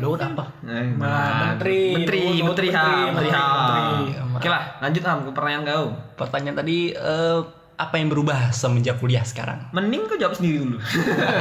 [0.04, 0.43] Luhut apa?
[0.67, 1.95] Nah, menteri.
[1.95, 4.36] menteri Luhut, menteri menteri, ham menteri ham menteri.
[4.36, 5.86] oke lah lanjut ham ke pertanyaan kau
[6.17, 7.39] Pertanyaan tadi eh,
[7.83, 9.59] apa yang berubah semenjak kuliah sekarang?
[9.75, 10.79] mending kau jawab sendiri dulu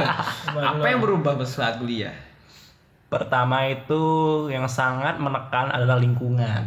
[0.73, 2.13] apa yang berubah pas saat kuliah
[3.13, 4.01] Pertama itu
[4.49, 6.65] yang sangat menekan adalah lingkungan.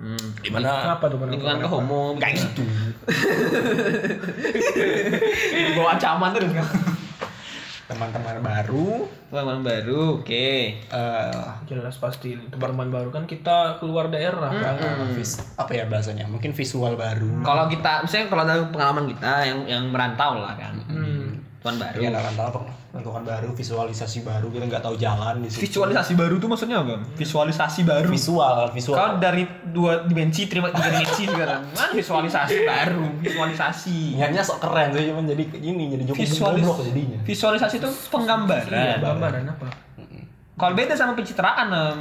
[0.00, 0.40] hmm.
[0.40, 2.64] Di mana Kenapa tuh lingkungan ke homo kayak gitu.
[5.76, 6.95] bawa ancaman terus kan
[7.86, 10.46] Teman-teman baru teman baru oke
[10.82, 11.30] eh
[11.64, 14.74] Jelas pasti teman-teman baru kan kita keluar daerah kan.
[15.12, 16.26] vis- apa ya bahasanya?
[16.26, 17.42] Mungkin visual baru.
[17.42, 21.25] kalau kita misalnya kalau dari pengalaman kita yang yang merantau lah kan Hmm.
[21.66, 22.62] Tuan baru Ya nggak tahu
[23.26, 25.66] baru, visualisasi baru kita nggak tahu jalan di situ.
[25.66, 28.94] visualisasi baru tuh maksudnya apa visualisasi baru Visual, visual.
[28.96, 31.66] Kau dari dua dimensi terima tiga dimensi sekarang.
[31.74, 33.98] Mana visualisasi baru, visualisasi.
[34.16, 37.18] Niatnya sok keren sih, cuman jadi gini, jadi jomblo Visualis goblok jadinya.
[37.26, 38.70] visualisasi itu penggambaran.
[38.70, 39.66] Iya, gambaran apa?
[40.56, 41.98] Kalau beda sama pencitraan, Em.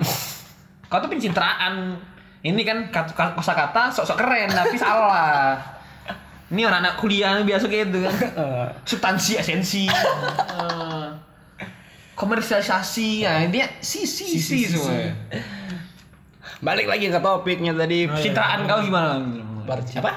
[0.87, 1.97] Kau tuh pencitraan.
[2.39, 5.74] Ini kan kata kata sok-sok keren tapi salah.
[6.45, 8.15] Ini orang anak kuliah biasa gitu kan.
[8.89, 9.83] Substansi, esensi.
[12.15, 15.11] komersialisasi, ya intinya sisi sisi semua.
[16.63, 18.07] Balik lagi ke topiknya tadi.
[18.07, 19.19] Pencitraan kau gimana?
[19.67, 20.11] Bar- apa?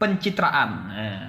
[0.00, 0.70] pencitraan.
[0.88, 1.28] Nah.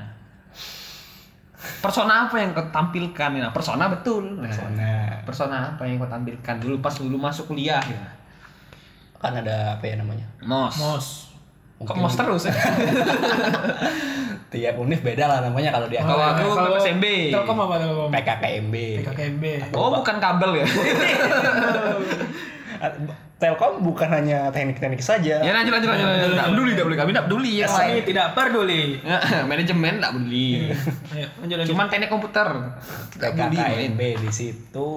[1.62, 3.30] Persona apa yang kau tampilkan?
[3.38, 4.40] Nah, persona betul.
[4.40, 4.92] Nah, Persona.
[5.28, 8.02] persona apa yang kau tampilkan dulu pas dulu masuk kuliah ya?
[9.22, 10.26] Kan ada apa ya namanya?
[10.42, 10.78] Mos.
[10.80, 11.08] Mos.
[11.86, 12.54] Kok mos terus ya?
[14.52, 16.04] Tiap univ beda lah namanya kalau dia.
[16.04, 17.06] Kalau aku Kalau PPSMB.
[17.32, 18.10] Telkom apa Telkom?
[18.12, 18.76] PKKMB.
[19.00, 19.46] PKKMB.
[19.72, 20.66] Oh, bukan kabel ya?
[23.42, 25.42] Telkom bukan hanya teknik-teknik saja.
[25.42, 26.36] ya lanjut lanjut lanjut.
[26.36, 26.98] Nggak peduli, nggak peduli.
[27.00, 27.68] Kami nggak peduli ya.
[27.72, 28.84] Kami tidak peduli.
[29.02, 29.18] Ya,
[29.48, 30.50] Manajemen nggak peduli.
[31.16, 31.70] Ayo, lanjut lanjut.
[31.74, 32.48] Cuman teknik komputer.
[33.18, 33.58] Nggak peduli.
[33.58, 34.90] PKKMB di situ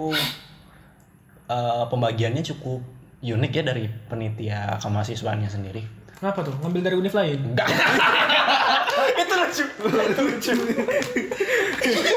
[1.47, 2.81] eh, pembagiannya cukup
[3.25, 6.03] unik ya dari penitia kemahasiswaannya sendiri.
[6.14, 6.55] Kenapa tuh?
[6.59, 7.38] Ngambil dari univ lain?
[7.44, 7.68] Enggak.
[9.20, 9.64] itu lucu.
[10.16, 10.53] lucu.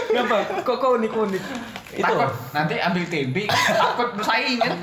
[0.08, 0.36] Kenapa?
[0.62, 1.44] Kok kok unik unik?
[1.92, 2.04] Itu.
[2.04, 4.74] Takut nanti ambil TB, takut bersaing kan.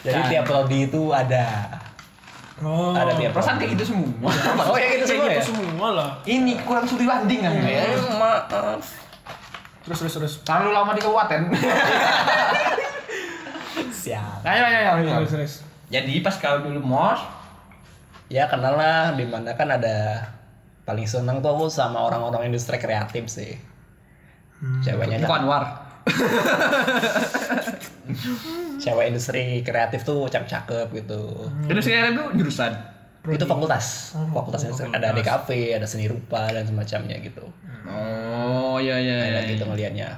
[0.00, 1.44] Jadi tiap prodi itu ada
[2.60, 2.92] Oh.
[2.92, 3.64] ada tiap Perasaan prodi.
[3.64, 4.28] kayak gitu semua.
[4.68, 5.32] Oh ya gitu Kayak semua ya.
[5.32, 6.10] gitu semua lah.
[6.22, 7.52] Ini kurang studi banding kan.
[7.56, 8.84] Eh, maaf.
[9.80, 10.32] Terus terus terus.
[10.42, 11.40] Terlalu lama di kabupaten.
[13.94, 14.44] Siap.
[14.44, 14.90] Ayo ayo ayo.
[14.98, 15.10] ayo.
[15.20, 15.52] Terus terus.
[15.88, 17.20] Jadi pas kau dulu mos,
[18.30, 20.22] Ya kenal lah di mana kan ada
[20.86, 23.58] paling seneng tuh aku sama orang-orang industri kreatif sih.
[24.80, 25.64] Ceweknya Kok kan, Anwar.
[28.80, 31.20] cewek industri kreatif tuh cakep-cakep gitu.
[31.66, 32.72] Industri kreatif itu jurusan.
[33.20, 34.64] itu fakultas fakultas
[34.96, 37.44] ada DKV ada seni rupa dan semacamnya gitu
[37.84, 39.16] Oh iya iya.
[39.28, 39.52] ada iya.
[39.52, 40.08] gitu ngelihatnya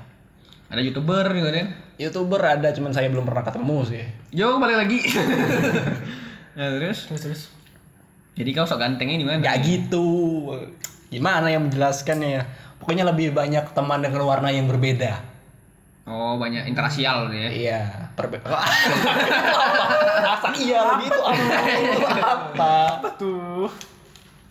[0.71, 1.67] Ada youtuber juga kan?
[1.99, 5.03] youtuber ada cuman saya belum pernah ketemu sih Yo balik lagi.
[6.55, 7.11] nah terus.
[7.11, 7.43] Terus terus.
[8.33, 9.39] Jadi kau sok gantengnya di mana?
[9.39, 10.07] nggak gitu
[11.09, 12.43] gimana yang menjelaskannya ya
[12.79, 15.21] pokoknya lebih banyak teman dengan warna yang berbeda
[16.03, 17.47] Oh banyak interasial ya.
[17.47, 17.81] iya
[18.13, 18.49] perbeda
[20.35, 21.37] apa iya lagi itu apa
[22.19, 23.69] apa Apa tuh?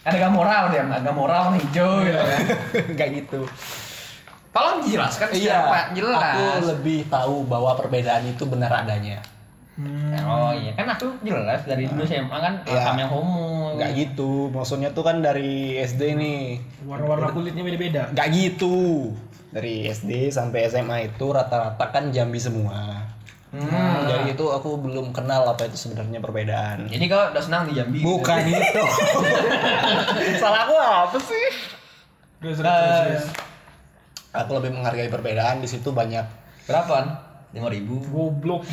[0.01, 2.41] Ada gamora dia, gamora warna hijau gitu kan.
[2.93, 3.41] nggak gitu
[4.51, 6.61] Tolong jelaskan iya siapa aku jelas.
[6.69, 9.19] lebih tahu bahwa perbedaan itu benar adanya
[10.21, 13.73] Oh iya kan aku jelas dari dulu SMA kan kami yang homo.
[13.73, 16.39] nggak gitu maksudnya tuh kan dari SD nih
[16.83, 18.01] Warna-warna kulitnya beda-beda.
[18.09, 19.09] nggak gitu
[19.49, 23.07] dari SD sampai SMA itu rata-rata kan Jambi semua
[23.51, 24.07] Hmm.
[24.07, 27.99] jadi itu aku belum kenal apa itu sebenarnya perbedaan Jadi kau udah senang di Jambi.
[27.99, 28.83] bukan itu
[30.39, 31.47] salah aku apa sih
[32.39, 32.95] Terus terus terus.
[33.03, 33.25] terus.
[34.31, 36.23] aku lebih menghargai perbedaan di situ banyak
[36.63, 37.11] Berapaan?
[37.51, 37.99] Lima ribu.
[38.05, 38.63] Goblok.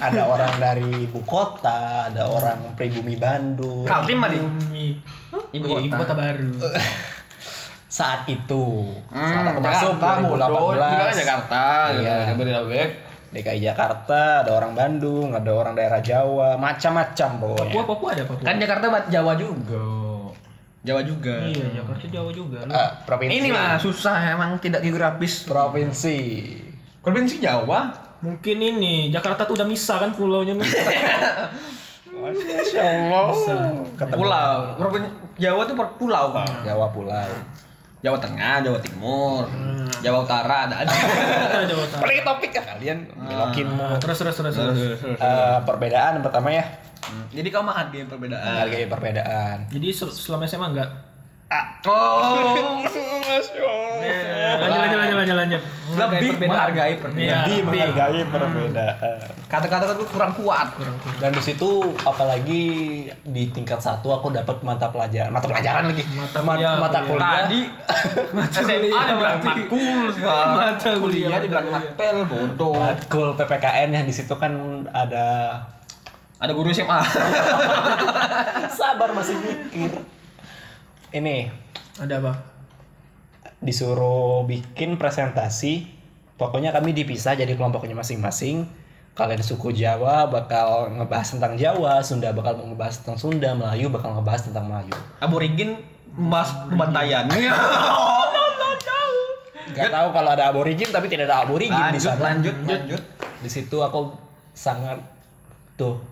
[0.00, 4.38] ada orang dari ibu kota ada orang pribumi Bandung Kaltim mah di.
[4.38, 4.86] Bumi.
[5.52, 6.02] Ibu Oh, Ibu kota.
[6.02, 6.52] kota baru.
[7.98, 8.64] saat itu
[9.08, 11.64] saat Hmm, aku masuk Jakarta, kan 2018 Jakarta.
[11.90, 12.00] gitu.
[12.00, 12.16] Iya.
[12.28, 12.90] Jabodetabek.
[13.28, 18.40] DKI Jakarta ada orang Bandung ada orang daerah Jawa macam-macam pokoknya Papua Papua ada Papua.
[18.42, 19.82] Kan Jakarta buat Jawa juga.
[20.88, 21.34] Jawa juga.
[21.44, 22.58] Iya, Jakarta Jawa juga.
[22.64, 22.72] Lu.
[22.72, 25.44] Eh, provinsi Ini mah susah emang tidak geografis.
[25.44, 26.16] provinsi
[27.04, 27.92] Provinsi Jawa.
[28.24, 30.80] Mungkin ini Jakarta tuh udah misah kan pulaunya misah.
[32.18, 33.30] Masya Allah
[34.10, 34.56] Pulau.
[34.80, 36.66] Provinsi Jawa tuh per pulau, Pak.
[36.66, 37.30] Jawa pulau
[37.98, 39.42] Jawa Tengah, Jawa Timur,
[39.98, 40.94] Jawa Utara ada aja.
[41.70, 42.06] Jawa Utara.
[42.22, 44.78] topik ya kalian belokin Nah, terus terus terus terus.
[45.02, 46.62] Eh, perbedaan yang pertama ya
[47.28, 48.44] Jadi kau menghargai perbedaan.
[48.44, 50.90] menghargai perbedaan Jadi se- selama SMA enggak?
[51.80, 52.84] Oh,
[53.98, 55.62] Eh, lanjut lanjut lanjut lanjut lanjut.
[55.90, 57.00] lebih menghargai Iya.
[57.00, 57.44] perbedaan.
[57.46, 60.76] lebih menghargai perbedaan Kata-kata itu kurang kuat.
[61.16, 62.64] dan di situ apalagi
[63.08, 67.32] di tingkat satu aku dapat mata pelajaran mata pelajaran lagi Mata Ma- kuliah, mata kuliah
[67.40, 67.60] Tadi
[68.52, 70.50] SMA dibilang matkul sekarang.
[70.52, 71.80] Mata kuliah, Kuliah mata dibilang kuliah.
[71.88, 72.76] mapel bodoh.
[72.76, 74.52] matkul PPKN yang di situ kan
[74.92, 75.26] ada
[76.38, 76.98] Ada guru SMA.
[78.78, 79.90] sabar masih mikir
[81.10, 81.50] ini
[81.98, 82.32] Ada apa?
[83.58, 85.90] disuruh bikin presentasi
[86.38, 88.70] pokoknya kami dipisah jadi kelompoknya masing-masing
[89.18, 94.46] kalian suku Jawa bakal ngebahas tentang Jawa Sunda bakal ngebahas tentang Sunda Melayu bakal ngebahas
[94.46, 95.74] tentang Melayu Aborigin
[96.18, 97.30] Mas pembantaian.
[99.78, 103.02] Gak tahu kalau ada aborigin tapi tidak ada aborigin di lanjut, sana lanjut, lanjut.
[103.38, 104.10] di situ aku
[104.50, 104.98] sangat
[105.78, 106.02] tuh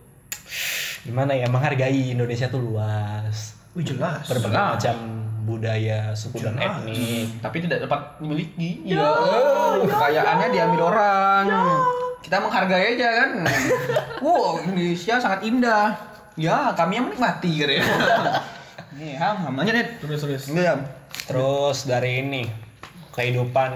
[1.02, 4.24] gimana ya menghargai Indonesia tuh luas Wih jelas.
[4.24, 4.72] berbagai Jelas.
[4.80, 4.96] macam
[5.44, 6.80] budaya suku dan Jelas.
[6.80, 8.70] etnik Tapi tidak dapat dimiliki.
[8.88, 9.04] Ya,
[9.84, 11.44] kekayaannya diambil orang.
[12.24, 13.30] Kita menghargai aja kan.
[14.24, 15.92] wow, Indonesia sangat indah.
[16.40, 17.84] Ya, kami yang menikmati gitu ya.
[18.96, 19.60] Nih, ham, ham.
[19.60, 20.42] Terus terus.
[20.48, 20.88] Enggak,
[21.28, 22.48] terus dari ini
[23.12, 23.72] kehidupan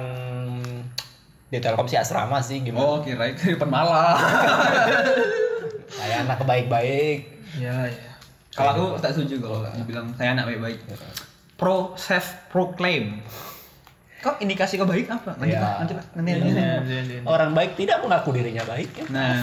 [1.53, 4.17] di Telkom sih asrama sih gimana Oh, kira itu malah.
[5.91, 7.19] saya anak baik-baik
[7.59, 8.11] Ya ya.
[8.51, 10.79] Kalau aku tak setuju kalau dibilang saya anak baik-baik.
[11.55, 13.23] Pro self proclaim.
[14.21, 15.33] Kok indikasi kau baik apa?
[15.35, 15.63] Lanjut, Ya.
[15.63, 16.07] lah, lanjut lah.
[16.15, 16.55] Nanti Iya, lanjut.
[16.55, 17.21] iya, iya, iya.
[17.25, 19.05] orang baik tidak mengaku dirinya baik ya.
[19.09, 19.43] Nah,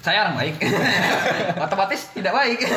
[0.00, 0.54] saya orang baik.
[1.66, 2.58] Otomatis tidak baik.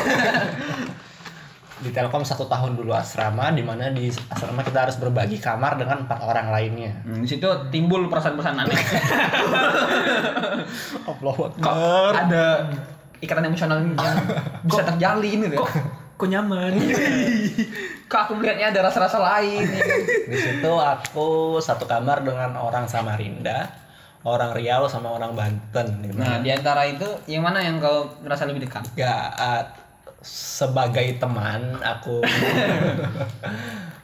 [1.80, 6.04] di Telkom satu tahun dulu asrama di mana di asrama kita harus berbagi kamar dengan
[6.04, 8.76] empat orang lainnya Hmm, di situ timbul perasaan-perasaan aneh.
[11.10, 11.74] Allah Kok
[12.12, 12.44] ada
[13.20, 13.96] ikatan emosional yang
[14.64, 15.56] bisa terjalin gitu.
[15.56, 15.60] ya?
[15.60, 15.70] Kok
[16.20, 16.72] kok nyaman?
[18.12, 19.64] Kok aku melihatnya ada rasa-rasa lain.
[20.28, 23.70] di situ aku satu kamar dengan orang Samarinda
[24.28, 28.44] orang Riau sama orang Banten di Nah, di antara itu yang mana yang kau merasa
[28.44, 28.84] lebih dekat?
[29.00, 29.64] Gak, uh,
[30.22, 32.20] sebagai teman aku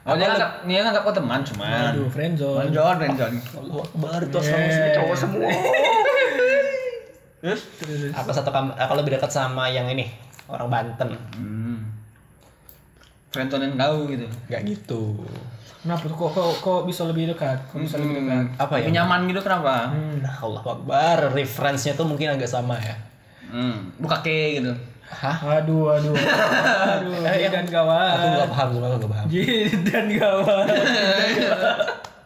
[0.06, 1.90] Oh, dia nganggap dia nganggap kau teman cuman.
[1.90, 2.70] Aduh, friendzone.
[2.70, 3.38] Friendzone, friendzone.
[3.58, 5.50] Allah Akbar itu asrama semua cowok semua
[7.42, 7.62] Terus?
[8.10, 10.10] aku satu kamar aku lebih dekat sama yang ini
[10.46, 11.90] orang Banten Hmm.
[13.28, 14.26] Friendzone kau gitu.
[14.46, 15.02] Gak gitu
[15.82, 17.58] Kenapa tuh kok kok kok bisa lebih dekat?
[17.70, 18.46] Kok bisa lebih dekat?
[18.58, 19.90] apa ya nyaman gitu kenapa?
[20.18, 22.94] Nah, Allah Akbar referensinya tuh mungkin agak sama ya
[23.46, 24.70] Hmm, buka ke gitu.
[25.06, 25.38] Hah?
[25.60, 26.14] Aduh, aduh.
[26.96, 28.18] Aduh, Eh, dan Aku gawat.
[28.18, 29.28] gak paham, cuma aku gak paham
[29.86, 30.66] dan gawat.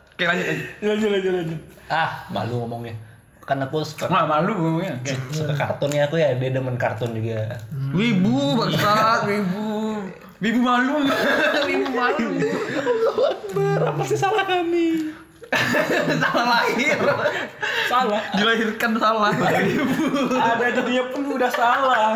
[0.10, 0.68] Oke lanjut lanjut.
[0.82, 1.60] Lanjut lanjut lanjut.
[1.88, 2.96] Ah, malu ngomongnya
[3.42, 4.94] kan aku suka Nggak malu ngomongnya.
[5.34, 7.50] suka kartun ya aku ya dia demen kartun juga
[7.90, 9.98] Wibu bangsat, wibu.
[10.38, 11.02] Wibu malu.
[11.68, 12.28] wibu malu.
[13.82, 15.10] apa sih salah kami
[16.24, 16.98] salah lahir.
[17.90, 18.22] Salah.
[18.38, 19.34] Dilahirkan salah.
[19.34, 22.14] Ada jadinya pun udah salah.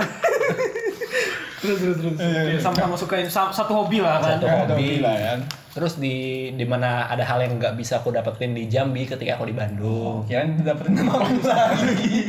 [1.63, 2.15] terus terus terus.
[2.19, 4.35] Oke, sama-sama sukain sa- satu hobi lah kan.
[4.35, 5.33] satu hobi lah ya.
[5.73, 6.13] terus di
[6.53, 10.21] di mana ada hal yang nggak bisa aku dapetin di Jambi ketika aku di Bandung
[10.29, 12.21] Kirain dapetin nama orang lagi.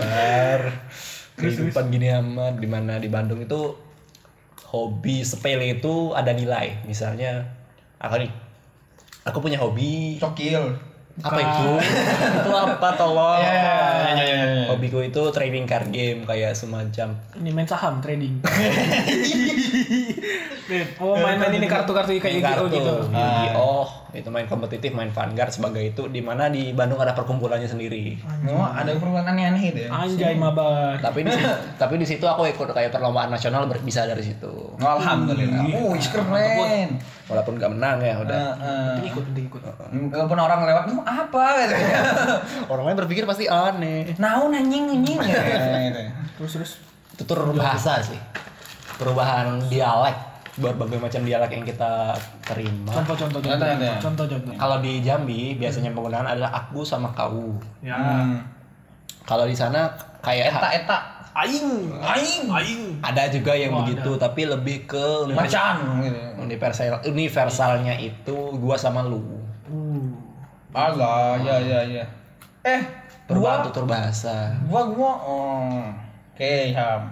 [0.00, 0.62] Bar
[1.36, 3.76] kehidupan gini amat di mana di Bandung itu
[4.72, 7.52] hobi sepele itu ada nilai misalnya
[8.00, 8.32] apa nih
[9.28, 10.87] aku punya hobi Cokil.
[11.18, 11.68] Apa itu
[12.38, 13.62] itu apa tolong Ya, ya,
[14.08, 14.64] ya, ya, ya.
[14.68, 18.38] hobiku itu trading card game kayak semacam Ini main saham trading.
[21.00, 23.56] oh main-main ini kartu-kartu kayak kartu gitu gitu.
[23.56, 28.20] oh itu main kompetitif main Vanguard sebagai itu di mana di Bandung ada perkumpulannya sendiri
[28.48, 29.90] Oh, ada perbuatan aneh-aneh itu ya.
[29.92, 30.96] Anjay mabar.
[30.98, 31.48] tapi di situ,
[31.82, 34.48] tapi di situ aku ikut kayak perlombaan nasional bisa dari situ
[34.78, 35.64] Alhamdulillah.
[35.74, 36.96] Oh, keren.
[37.28, 38.40] walaupun gak menang ya udah
[39.04, 39.60] ikut, penting ikut.
[40.08, 41.74] Kalaupun orang lewat, "Hmm, apa?" gitu.
[42.70, 45.40] orang lain berpikir pasti aneh Naon anjing anjing ya.
[45.40, 46.00] gitu.
[46.36, 46.72] Terus terus.
[47.10, 48.18] itu tuh bahasa sih
[48.94, 50.14] perubahan dialek
[50.54, 53.52] berbagai macam dialek yang kita terima Contoh-contoh contoh.
[53.52, 53.94] Contoh, contoh.
[54.00, 54.52] Contoh-contoh.
[54.54, 57.94] kalau di Jambi biasanya penggunaan adalah aku sama kau Ya.
[57.94, 58.42] Hmm.
[59.22, 59.86] kalau di sana
[60.18, 60.98] kayak Eta eta.
[61.36, 61.94] Aing.
[61.94, 62.44] Aing.
[62.50, 62.82] Aing.
[62.98, 66.18] ada juga yang Oh, begitu tapi lebih ke Macan gitu.
[66.36, 69.22] universal universalnya itu gua sama lu.
[70.70, 72.04] Agak, ya ya ya.
[72.62, 72.80] Eh,
[73.26, 75.88] gua tutur bahasa gua gua oh.
[76.32, 77.08] Oke, Ham.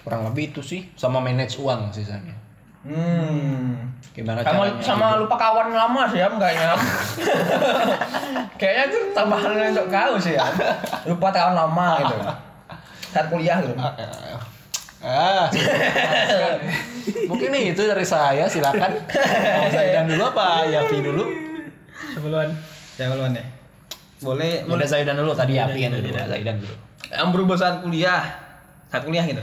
[0.00, 2.36] kurang lebih itu sih sama manage uang sisanya
[2.84, 3.80] Hmm.
[4.12, 5.20] gimana Sama caranya sama hidup.
[5.24, 6.76] lupa kawan lama sih ya kayaknya.
[8.60, 10.44] kayaknya itu tambahan untuk kau sih ya.
[11.04, 12.16] Lupa kawan lama gitu.
[13.08, 13.72] Saat kuliah gitu.
[15.00, 15.48] ah
[17.28, 21.24] mungkin nih itu dari saya silakan mau Zaidan dulu apa Yafi dulu
[22.16, 22.48] Sebelum
[22.94, 23.46] Ya kalau deh.
[24.20, 24.64] Boleh.
[24.64, 26.56] Udah Zaidan dulu tadi Yafi kan dulu Zaidan.
[26.56, 26.74] Dulu.
[27.06, 28.22] Yang berubah saat kuliah.
[28.88, 29.42] Saat kuliah gitu.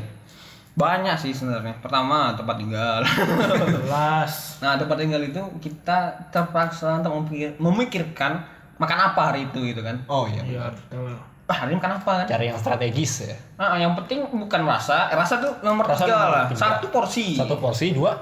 [0.71, 1.75] Banyak sih sebenarnya.
[1.77, 3.03] Pertama tempat tinggal.
[3.03, 4.33] Kelas.
[4.63, 5.97] nah tempat tinggal itu kita
[6.31, 8.39] terpaksa untuk memikir- memikirkan
[8.77, 9.99] makan apa hari itu gitu kan.
[10.07, 10.41] Oh iya.
[10.41, 11.13] Iya, betul.
[11.45, 12.25] ah hari ini makan apa kan?
[12.25, 13.35] Cari yang strategis ya.
[13.59, 15.11] Nah, yang penting bukan rasa.
[15.11, 16.43] Eh, rasa tuh nomor Rasa tiga nomor lah.
[16.47, 16.59] tiga.
[16.63, 17.35] satu porsi.
[17.35, 18.15] Satu porsi dua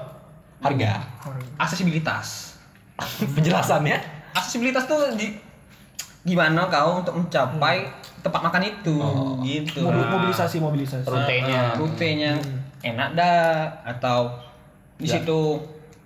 [0.58, 0.98] harga.
[1.56, 2.58] Aksesibilitas.
[3.38, 5.34] Penjelasannya aksesibilitas tuh di
[6.20, 7.88] gimana kau untuk mencapai
[8.20, 8.96] tempat makan itu?
[9.40, 9.80] Gitu.
[9.80, 11.06] Mobil, mobilisasi mobilisasi.
[11.08, 11.74] rutenya.
[11.74, 12.32] Ah, rutenya.
[12.84, 13.84] Enak dah.
[13.84, 14.36] Atau
[15.00, 15.56] di situ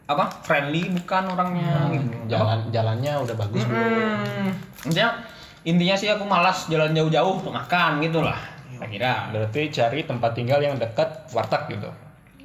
[0.04, 1.88] apa friendly bukan orangnya?
[1.90, 2.12] Gitu.
[2.28, 4.52] jalan jalannya udah bagus belum Hmm,
[4.84, 5.16] intinya
[5.64, 8.36] intinya sih aku malas jalan jauh-jauh untuk makan gitu lah
[8.76, 11.88] saya kira berarti cari tempat tinggal yang dekat warteg gitu?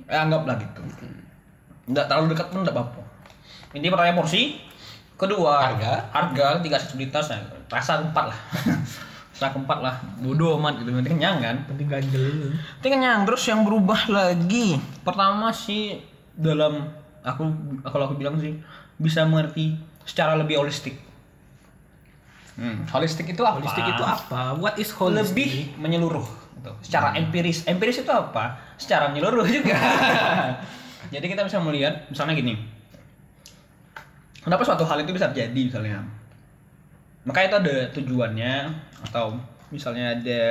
[0.08, 0.82] Eh, anggaplah gitu.
[1.90, 3.02] Nggak terlalu dekat pun nggak apa-apa.
[3.76, 4.42] Intinya pertanyaan porsi
[5.20, 6.08] kedua Harga?
[6.16, 8.40] harga tiga aksesibilitas nah, rasa empat lah
[9.40, 12.52] rasa keempat lah bodoh amat gitu penting kenyang kan Penting ganjel.
[12.84, 14.76] Tapi kenyang terus yang berubah lagi.
[15.00, 16.04] Pertama sih
[16.36, 16.92] dalam
[17.24, 17.48] aku
[17.88, 18.60] kalau aku bilang sih
[19.00, 21.00] bisa mengerti secara lebih holistik.
[22.60, 23.64] Hmm, holistik itu apa?
[23.64, 24.60] Holistik itu apa?
[24.60, 25.32] What is holistic?
[25.32, 26.28] Lebih menyeluruh.
[26.60, 26.72] Gitu.
[26.92, 27.64] Secara empiris.
[27.64, 28.60] Empiris itu apa?
[28.76, 29.80] Secara menyeluruh juga.
[31.16, 32.60] Jadi kita bisa melihat misalnya gini.
[34.40, 36.00] Kenapa suatu hal itu bisa terjadi misalnya?
[37.28, 38.54] Maka itu ada tujuannya
[39.12, 39.36] atau
[39.70, 40.42] misalnya ada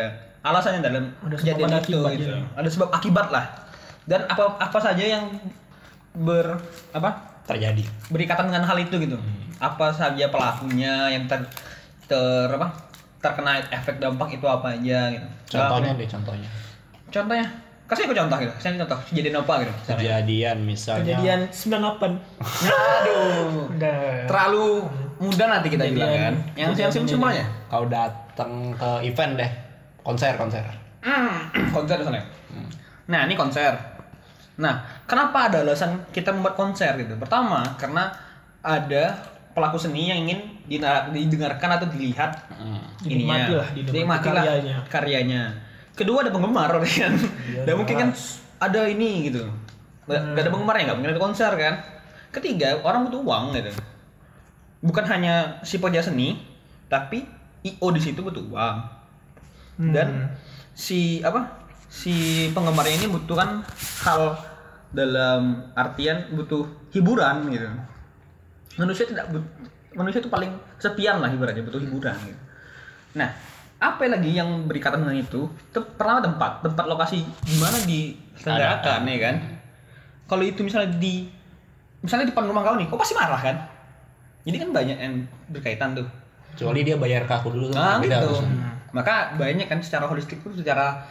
[0.45, 2.33] alasannya dalam Ada kejadian itu gitu.
[2.33, 2.45] ya.
[2.55, 3.47] Ada sebab akibat lah.
[4.09, 5.25] Dan apa apa saja yang
[6.17, 6.57] ber
[6.93, 9.17] apa terjadi berikatan dengan hal itu gitu.
[9.59, 11.43] Apa saja pelakunya yang ter,
[12.07, 12.71] ter apa
[13.19, 15.27] terkena efek dampak itu apa aja gitu.
[15.51, 16.51] contohnya deh contohnya
[17.09, 17.49] Contohnya,
[17.89, 18.53] kasih aku contoh gitu.
[18.55, 19.73] Kasih contoh kejadian apa gitu.
[19.73, 19.97] misalnya.
[19.97, 22.21] kejadian misalnya Kejadian 98.
[22.69, 23.73] Aduh.
[23.73, 24.01] Udah.
[24.25, 24.65] Terlalu
[25.19, 26.35] mudah nanti kita Kejadian- bilang kan.
[26.55, 27.45] Yang yang sim semuanya.
[27.67, 29.51] kau datang ke event deh
[29.99, 30.65] konser konser
[31.71, 32.25] konser misalnya.
[33.07, 33.73] Nah, ini konser.
[34.59, 34.75] Nah,
[35.05, 37.17] kenapa ada alasan kita membuat konser gitu?
[37.17, 38.13] Pertama, karena
[38.61, 39.17] ada
[39.51, 40.45] pelaku seni yang ingin
[41.09, 42.37] didengarkan atau dilihat
[43.01, 43.49] ininya.
[43.49, 44.77] Dinikmati lah, dinikmati Dinikmati lah karyanya.
[44.87, 45.43] karyanya.
[45.99, 47.13] Kedua ada penggemar kan.
[47.67, 48.11] Dan mungkin kan
[48.63, 49.43] ada ini gitu.
[50.07, 51.75] Nggak nggak ada penggemar ya nggak mungkin ada konser kan.
[52.31, 53.75] Ketiga, orang butuh uang gitu.
[54.79, 56.39] Bukan hanya si pekerja seni,
[56.87, 57.27] tapi
[57.67, 58.77] IO di situ butuh uang
[59.79, 60.35] dan
[60.75, 63.63] si apa si penggemarnya ini butuhkan
[64.03, 64.35] hal
[64.91, 67.69] dalam artian butuh hiburan gitu
[68.75, 69.31] manusia tidak
[69.95, 70.51] manusia itu paling
[70.83, 72.41] sepian lah ibaratnya butuh hiburan gitu
[73.17, 73.33] Nah,
[73.79, 75.47] apa lagi yang berikatan dengan itu?
[75.71, 79.37] Tem- Pertama tempat, tempat lokasi di mana diselenggarakan ya kan.
[80.29, 81.31] Kalau itu misalnya di
[82.03, 83.57] misalnya di depan rumah kau nih, kau pasti marah kan?
[84.43, 85.15] Jadi kan banyak yang
[85.51, 86.07] berkaitan tuh.
[86.55, 87.79] Kecuali dia bayar ke aku dulu tuh.
[87.79, 88.19] Nah, gitu.
[88.19, 88.43] tuh.
[88.91, 91.07] Maka banyak kan secara holistik tuh secara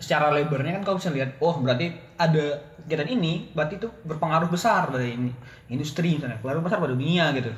[0.00, 4.88] secara lebarnya kan kau bisa lihat, oh berarti ada kegiatan ini, berarti itu berpengaruh besar
[4.88, 5.28] pada ini
[5.68, 7.52] industri misalnya, pengaruh besar pada dunia gitu.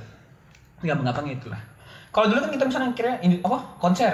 [0.83, 1.63] Gampang-gampang gitu lah.
[2.11, 4.13] Kalau dulu kan kita misalnya kira ini apa konser,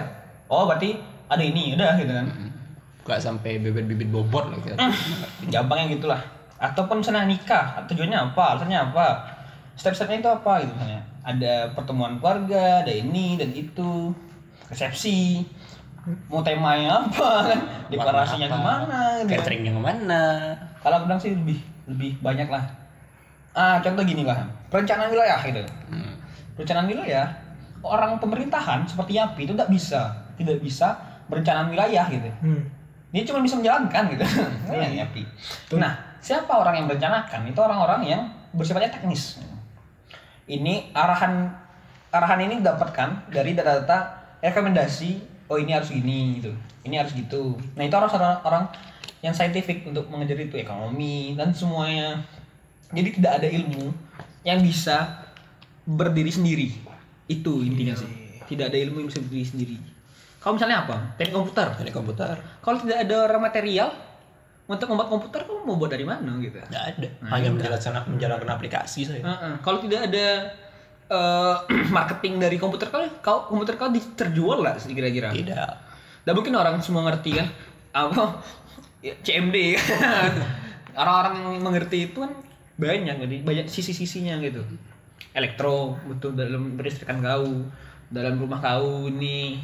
[0.48, 0.96] oh berarti
[1.28, 2.26] ada ini, udah gitu kan.
[3.08, 4.76] Gak sampai bibit-bibit bobot lah gitu.
[5.52, 6.20] Gampangnya gitulah.
[6.58, 9.06] Ataupun misalnya nikah, tujuannya apa, alasannya apa,
[9.78, 11.02] step-stepnya itu apa gitu misalnya.
[11.22, 14.12] Ada pertemuan keluarga, ada ini dan itu,
[14.68, 15.44] resepsi,
[16.28, 17.60] mau temanya apa kan,
[17.92, 19.38] deklarasinya apa, ke mana, gitu kan.
[19.40, 20.22] Cateringnya ke mana?
[20.80, 22.64] Kalau aku bilang sih lebih lebih banyak lah.
[23.56, 25.62] Ah, contoh gini lah, perencanaan wilayah gitu.
[25.90, 26.14] Hmm.
[26.54, 27.26] Perencanaan wilayah,
[27.82, 30.94] orang pemerintahan seperti Yapi itu tidak bisa, tidak bisa
[31.28, 32.30] berencana wilayah gitu.
[32.40, 32.62] Hmm.
[33.12, 34.24] Dia cuma bisa menjalankan gitu.
[34.72, 35.22] Yang Yapi.
[35.76, 37.48] Nah, siapa orang yang merencanakan?
[37.48, 38.22] Itu orang-orang yang
[38.52, 39.40] bersifatnya teknis.
[40.48, 41.52] Ini arahan
[42.08, 46.52] arahan ini didapatkan dari data-data rekomendasi oh ini harus gini gitu.
[46.84, 47.56] Ini harus gitu.
[47.76, 48.64] Nah, itu orang orang
[49.24, 52.22] yang saintifik untuk mengejar itu ekonomi dan semuanya.
[52.92, 53.92] Jadi tidak ada ilmu
[54.44, 55.28] yang bisa
[55.84, 56.68] berdiri sendiri.
[57.28, 58.08] Itu intinya sih.
[58.48, 59.76] Tidak ada ilmu yang bisa berdiri sendiri.
[60.38, 60.96] Kalau misalnya apa?
[61.18, 61.66] Teknik komputer.
[61.74, 62.34] Dari komputer.
[62.62, 63.88] Kalau tidak ada orang material
[64.68, 66.60] untuk membuat komputer, kamu mau buat dari mana gitu?
[66.60, 67.08] Nggak ada.
[67.34, 69.22] Hanya menjalankan menjalankan aplikasi saya.
[69.24, 69.54] Heeh.
[69.64, 70.26] Kalau tidak ada
[71.10, 71.56] eh,
[71.96, 75.34] marketing dari komputer kau, kau komputer kau terjual lah kira-kira.
[75.34, 75.70] Tidak.
[76.22, 77.48] Dan mungkin orang semua ngerti kan
[77.96, 78.44] apa
[79.00, 79.80] ya, CMD.
[81.00, 82.32] Orang-orang yang mengerti itu kan
[82.78, 84.62] banyak jadi banyak sisi-sisinya gitu.
[85.32, 87.66] Elektro betul dalam beristrikan kau,
[88.12, 89.62] dalam rumah kau ini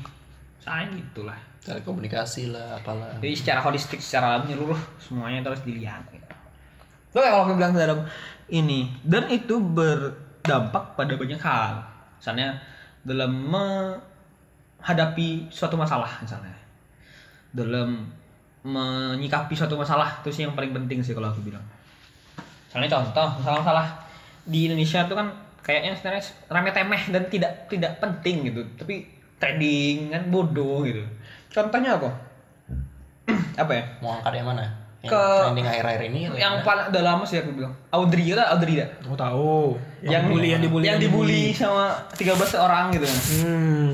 [0.64, 1.36] saya gitulah.
[1.60, 3.20] Telekomunikasi lah, apalah.
[3.20, 6.04] Jadi secara holistik, secara menyeluruh semuanya itu harus dilihat.
[6.08, 6.24] Gitu.
[7.12, 8.00] Lo kalau aku bilang dalam
[8.48, 11.84] ini dan itu berdampak pada banyak hal.
[12.20, 12.60] Misalnya
[13.04, 16.56] dalam menghadapi suatu masalah misalnya.
[17.54, 18.10] Dalam
[18.64, 21.62] menyikapi suatu masalah itu sih yang paling penting sih kalau aku bilang.
[22.68, 23.86] Misalnya contoh, masalah-masalah
[24.42, 25.30] di Indonesia itu kan
[25.62, 28.66] kayaknya sebenarnya rame temeh dan tidak tidak penting gitu.
[28.74, 29.13] Tapi
[29.46, 31.04] trading kan bodoh gitu.
[31.48, 32.10] Contohnya apa?
[33.54, 33.84] apa ya?
[34.00, 34.64] Mau angkat yang mana?
[35.00, 36.64] Yang Ke- trending akhir-akhir ini yang mana?
[36.64, 39.76] paling udah lama sih aku bilang Audrey kan Audrey dah Aku tahu.
[40.00, 43.90] yang bully, yang dibully, yang dibully sama 13 orang gitu kan Hmm.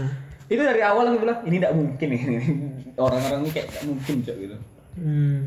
[0.47, 2.23] itu dari awal aku bilang ini tidak mungkin nih
[3.03, 4.57] orang-orang ini kayak tidak mungkin cok gitu
[4.93, 5.39] Hmm.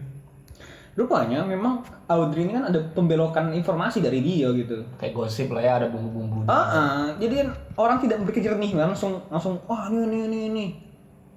[0.93, 4.77] Rupanya memang Audrey ini kan ada pembelokan informasi dari dia gitu.
[5.01, 6.45] Kayak gosip lah ya, ada bumbu-bumbu.
[6.45, 7.03] ah ah.
[7.17, 10.65] jadi kan orang tidak berpikir jernih langsung langsung wah ini ini ini ini.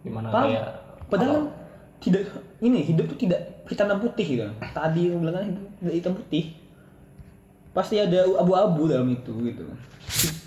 [0.04, 0.66] Di mana Padahal- kayak
[1.08, 1.44] padahal kan
[1.96, 2.22] tidak
[2.60, 4.44] ini hidup tuh tidak hitam dan putih gitu.
[4.60, 6.44] Tadi aku bilang kan hidup tidak hitam putih.
[7.72, 9.64] Pasti ada abu-abu dalam itu gitu.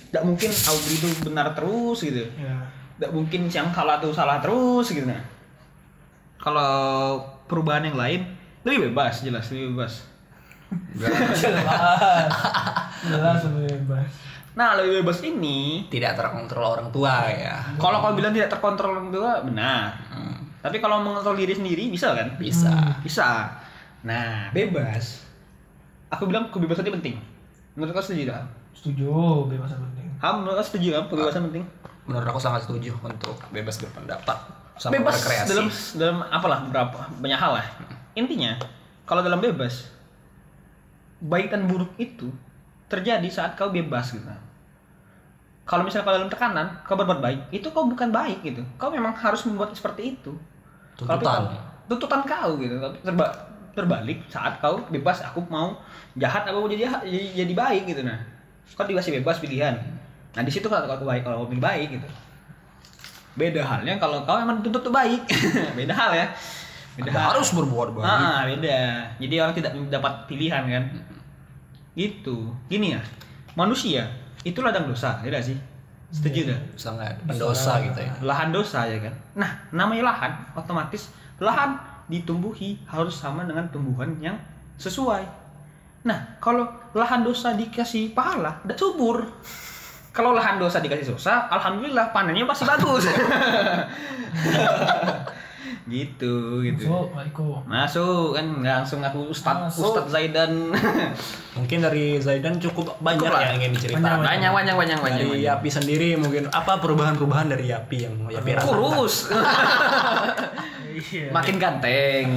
[0.09, 2.25] Tidak mungkin Audrey itu benar terus gitu.
[2.37, 2.65] Ya.
[2.99, 5.07] tidak mungkin yang salah tuh salah terus gitu.
[5.07, 5.23] Nah
[6.37, 8.21] kalau perubahan yang lain
[8.69, 9.93] lebih bebas jelas lebih bebas
[13.09, 14.09] Jelas lebih bebas.
[14.53, 17.57] nah lebih bebas ini tidak terkontrol orang tua ya.
[17.81, 19.97] kalau kau bilang tidak terkontrol orang tua benar
[20.59, 22.99] tapi kalau mengontrol diri sendiri bisa kan Bisa.
[22.99, 23.47] Bisa.
[24.03, 25.23] Nah, bebas.
[26.11, 27.15] Aku bilang kebebasan itu penting.
[27.79, 28.43] Menurut kau setuju tak?
[28.75, 30.07] Setuju, bebasan penting.
[30.19, 31.63] Ham, menurut kau setuju kan kebebasan penting?
[32.03, 34.35] Menurut aku sangat setuju untuk bebas berpendapat
[34.79, 35.47] sama bebas berkreasi.
[35.51, 37.67] dalam dalam apalah berapa banyak hal lah.
[38.19, 38.59] Intinya,
[39.07, 39.87] kalau dalam bebas
[41.23, 42.27] baik dan buruk itu
[42.91, 44.27] terjadi saat kau bebas gitu.
[45.63, 48.65] Kalau misalnya kau dalam tekanan, kau berbuat baik, itu kau bukan baik gitu.
[48.75, 50.33] Kau memang harus membuat seperti itu.
[50.97, 51.45] Tuntutan.
[51.45, 51.53] kau-
[51.85, 52.75] tuntutan kau gitu.
[52.81, 53.25] Tapi terba
[53.77, 55.77] terbalik saat kau bebas, aku mau
[56.17, 58.17] jahat, aku mau jadi jahat, jadi, jadi baik gitu nah.
[58.73, 59.77] Kau dikasih bebas pilihan.
[60.33, 62.07] Nah di situ kalau kau baik, kalau kau pilih baik gitu.
[63.37, 65.21] Beda halnya kalau kau emang dituntut baik.
[65.77, 66.25] beda hal ya.
[66.99, 68.03] Beda Anda harus berbuat baik.
[68.03, 68.79] Ah, beda.
[69.23, 70.83] Jadi orang tidak mendapat pilihan kan.
[71.95, 72.51] Gitu.
[72.67, 73.01] Gini ya.
[73.55, 74.11] Manusia
[74.43, 75.55] itu ladang dosa, tidak sih?
[76.11, 76.61] Setuju gak?
[76.75, 78.11] Sangat pendosa gitu ya.
[78.19, 79.13] Lahan dosa ya kan.
[79.39, 81.79] Nah, namanya lahan otomatis lahan
[82.11, 84.35] ditumbuhi harus sama dengan tumbuhan yang
[84.75, 85.23] sesuai.
[86.03, 89.23] Nah, kalau lahan dosa dikasih pahala, tidak subur.
[90.09, 93.05] Kalau lahan dosa dikasih dosa, alhamdulillah panennya pasti bagus.
[95.85, 96.85] gitu gitu
[97.65, 99.85] masuk kan nggak langsung aku Ustad Masuk.
[99.85, 100.71] Ustad Zaidan
[101.51, 103.41] Mungkin dari Zaidan cukup banyak Cukup lah.
[103.43, 104.21] yang ingin diceritakan.
[104.21, 105.43] banyak banyak banyak banyak, Dari banyak.
[105.45, 108.69] Yapi sendiri mungkin apa perubahan-perubahan dari Yapi yang Yapi rasakan?
[108.71, 109.15] kurus
[110.99, 111.31] Iya.
[111.31, 112.27] makin ganteng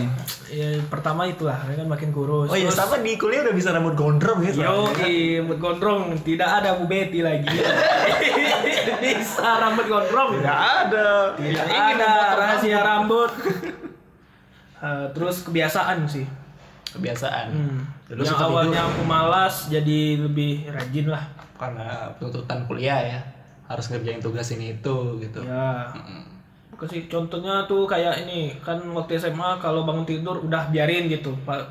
[0.52, 2.52] Ya, pertama itulah, ya kan makin kurus.
[2.52, 4.60] Oh iya, Terus- sama di kuliah udah bisa rambut gondrong gitu.
[4.60, 7.48] Yo, rambut gondrong, tidak ada Bu Betty lagi.
[9.00, 10.36] bisa rambut gondrong.
[10.36, 11.32] Tidak ada.
[11.40, 13.32] Tidak Ingin ada rahasia rambut.
[14.82, 16.28] Eh, terus kebiasaan sih.
[16.92, 17.46] Kebiasaan.
[17.48, 17.78] Hmm.
[18.12, 18.92] Dulu yang awalnya tidur.
[18.92, 21.24] aku malas jadi lebih rajin lah.
[21.56, 23.20] Karena tuntutan kuliah ya.
[23.70, 25.40] Harus ngerjain tugas ini itu gitu.
[25.46, 25.88] Ya.
[26.82, 31.30] Kasih contohnya tuh kayak ini kan waktu SMA kalau bangun tidur udah biarin gitu.
[31.42, 31.62] Pak.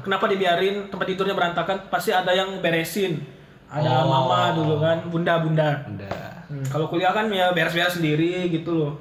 [0.00, 1.76] Kenapa dibiarin tempat tidurnya berantakan?
[1.86, 3.20] Pasti ada yang beresin.
[3.68, 4.08] Ada Oh.
[4.08, 5.84] mama dulu kan, bunda-bunda.
[5.84, 6.32] Udah.
[6.46, 8.92] Hmm, kalau kuliah kan ya beres-beres sendiri gitu loh.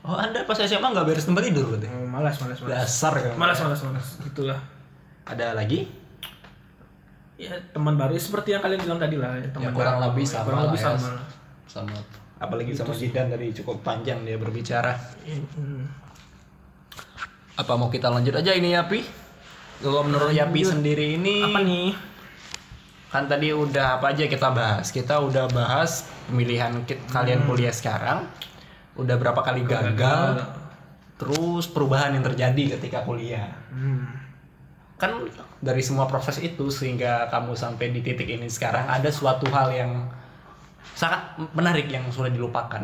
[0.00, 1.86] Oh, Anda pas SMA nggak beres tempat tidur berarti?
[1.86, 2.72] Hmm, malas, malas, malas.
[2.72, 3.32] Dasar kan.
[3.36, 4.06] Malas, malas, malas.
[4.22, 4.56] Gitulah.
[5.22, 5.84] Ada lagi?
[7.36, 9.34] Ya teman baru seperti yang kalian bilang tadi lah.
[9.34, 10.04] Ya, teman Ya, kurang baru.
[10.08, 10.86] lebih Ya, sama Kurang lebih ya.
[10.88, 11.10] sama.
[12.42, 14.98] Apalagi sama Jidan tadi cukup panjang dia berbicara.
[15.54, 15.86] Hmm.
[17.54, 19.00] Apa mau kita lanjut aja ini Yapi?
[19.78, 21.90] Kalau menurut Yapi sendiri ini Apa nih?
[23.08, 28.24] kan tadi udah apa aja kita bahas kita udah bahas pemilihan kit- kalian kuliah sekarang
[28.96, 30.40] udah berapa kali gagal
[31.20, 34.08] terus perubahan yang terjadi ketika kuliah Hmm.
[34.96, 35.28] kan
[35.60, 39.92] dari semua proses itu sehingga kamu sampai di titik ini sekarang ada suatu hal yang
[40.94, 42.82] sangat menarik yang sudah dilupakan.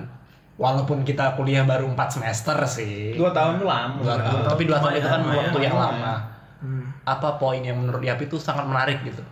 [0.58, 3.14] Walaupun kita kuliah baru 4 semester sih.
[3.14, 4.02] Dua tahun lama.
[4.02, 4.40] Dua tahun.
[4.42, 6.14] tapi dua tahun itu kan lumayan, waktu yang lama.
[6.58, 6.90] Hmm.
[7.06, 9.22] apa poin yang menurut Yapi itu sangat menarik gitu?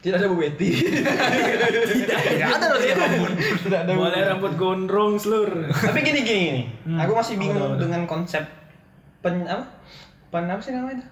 [0.00, 0.72] Tidak ada Bu Betty.
[0.72, 2.48] Tidak.
[2.48, 5.68] Ada rambut tidak ada Boleh rambut gondrong seluruh.
[5.68, 6.62] tapi gini gini gini.
[6.88, 6.98] Hmm.
[7.04, 7.80] aku masih bingung udah.
[7.80, 8.40] dengan konsep
[9.20, 9.64] pen apa?
[10.32, 11.04] Pen apa sih namanya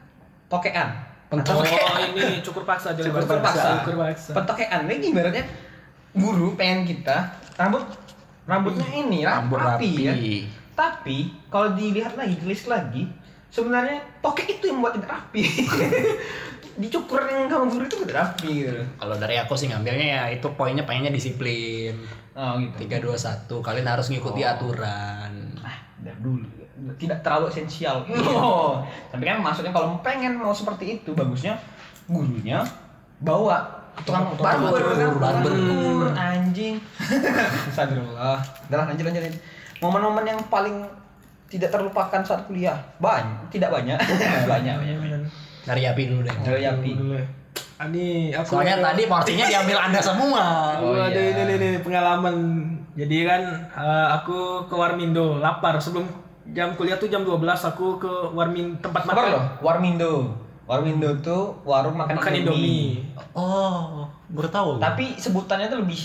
[0.52, 0.88] tokean.
[1.32, 3.84] Oh ini cukur paksa jadi Cukur paksa.
[3.84, 4.36] Cukur paksa.
[4.36, 5.44] Pentokean ini ibaratnya
[6.12, 7.84] guru pengen kita rambut
[8.44, 10.12] rambutnya ini Rambut rapi, ya.
[10.12, 10.34] rapi.
[10.72, 13.04] Tapi kalau dilihat lagi, tulis lagi,
[13.48, 15.42] sebenarnya tokek itu yang buat tidak rapi.
[16.80, 18.80] Dicukur yang kamu guru itu tidak rapi gitu.
[18.96, 21.92] Kalau dari aku sih ngambilnya ya itu poinnya pengennya disiplin.
[22.32, 22.88] Oh gitu.
[22.88, 24.52] Tiga dua satu kalian harus ngikuti Oh.
[24.56, 25.32] aturan.
[25.60, 26.48] Ah, dari dulu
[26.96, 28.08] tidak terlalu esensial.
[28.24, 28.80] Oh.
[29.12, 31.60] Tapi kan maksudnya kalau pengen mau seperti itu bagusnya
[32.08, 32.64] gurunya
[33.20, 35.52] bawa tukang barber kan, barber.
[35.52, 36.74] Cukur, anjing.
[37.68, 38.38] Astagfirullah.
[38.66, 39.22] Udah lah, lanjut lanjut.
[39.22, 39.40] lanjut.
[39.78, 40.86] Momen-momen yang paling
[41.46, 42.78] tidak terlupakan saat kuliah.
[42.96, 43.98] Banyak, tidak banyak.
[44.50, 44.96] banyak, banyak.
[44.96, 45.20] banyak.
[45.62, 46.34] Dari Yapi dulu deh.
[46.40, 46.90] Dari Yapi.
[46.94, 47.14] Dulu.
[47.78, 50.44] Ani aku Soalnya ada- tadi porsinya diambil anda semua.
[50.72, 51.34] Aku Oh, ada iya.
[51.36, 52.34] ini, ini, ini, pengalaman.
[52.92, 56.06] Jadi kan eh, aku ke Warmindo lapar sebelum
[56.48, 59.24] jam kuliah tuh jam 12 aku ke Warmin tempat makan.
[59.32, 59.44] loh?
[60.64, 61.06] Warmindo.
[61.08, 63.02] Warmindo tuh warung makan, Makan Indomie.
[63.32, 64.70] Oh, baru tahu.
[64.78, 66.00] Tapi sebutannya tuh lebih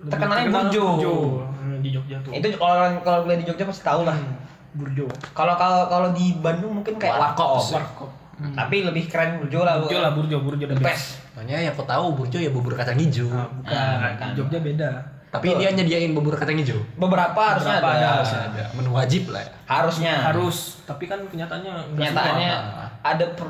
[0.00, 0.84] Lebih terkenalnya terkenal burjo.
[0.86, 1.14] Burjo.
[1.52, 2.32] Hmm, di Jogja tuh.
[2.32, 4.16] Itu kalau orang kalau kuliah di Jogja pasti tahu lah.
[4.16, 4.36] Hmm,
[4.72, 5.06] Burjo.
[5.30, 7.60] Kalau kalau kalau di Bandung mungkin kayak Warkop.
[7.70, 8.10] warkop.
[8.34, 8.56] Hmm.
[8.56, 9.76] Tapi lebih keren burjo lah.
[9.78, 11.20] Burjo lah, Burjo, Burjo the best.
[11.30, 13.28] Soalnya yang aku tahu burjo ya bubur kacang hijau.
[13.28, 13.76] Ah, bukan.
[13.76, 14.26] Ah, bukan.
[14.26, 14.90] Di Jogja beda.
[15.30, 16.80] Tapi dia nyediain bubur kacang hijau.
[16.96, 18.00] Beberapa harusnya Beberapa ada.
[18.00, 18.64] ada, Harusnya ada.
[18.72, 19.52] Menu wajib lah ya.
[19.62, 20.14] Harusnya.
[20.24, 22.86] Harus, tapi kan kenyataannya enggak Kenyataannya semua.
[23.04, 23.46] ada per,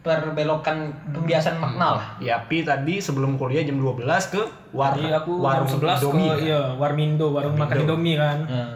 [0.00, 2.06] perbelokan pembiasan makna lah.
[2.24, 4.00] Yapi tadi sebelum kuliah jam 12
[4.32, 4.42] ke
[4.72, 6.46] war Jadi aku warung jam 11 Indomie, ke kan?
[6.48, 7.94] iya, Warmindo, warung makan Warmindo.
[7.94, 8.38] Indomie kan.
[8.48, 8.72] Hmm.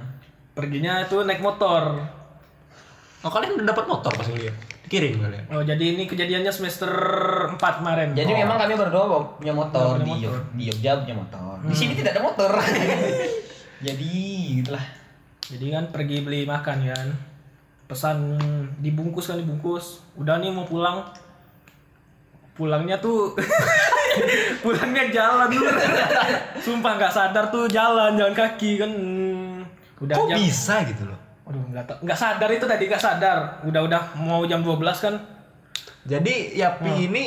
[0.52, 1.82] Perginya itu naik motor.
[3.24, 4.52] Oh kalian udah dapat motor pas kuliah?
[4.84, 5.44] Dikirim kalian?
[5.48, 6.92] Oh, jadi ini kejadiannya semester
[7.56, 8.12] 4 kemarin.
[8.12, 8.38] Jadi oh.
[8.44, 9.04] memang kami berdua
[9.40, 10.36] punya motor, Punya di, motor.
[10.52, 11.56] di Jogja punya motor.
[11.64, 12.52] Di sini tidak ada motor.
[13.86, 14.12] Jadi
[14.60, 14.84] gitulah.
[15.40, 17.06] Jadi kan pergi beli makan kan.
[17.84, 18.38] Pesan
[18.78, 20.00] dibungkus kan dibungkus.
[20.14, 21.04] Udah nih mau pulang.
[22.54, 23.34] Pulangnya tuh
[24.62, 25.66] pulangnya jalan dulu.
[26.62, 28.90] Sumpah nggak sadar tuh jalan jalan kaki kan.
[28.90, 29.66] Hmm,
[29.98, 31.18] Udah Kok jam bisa gitu loh?
[31.44, 31.96] Aduh, nggak tau.
[32.00, 33.38] nggak sadar itu tadi nggak sadar.
[33.66, 35.14] Udah-udah mau jam 12 kan.
[36.04, 37.24] Jadi Yapi ini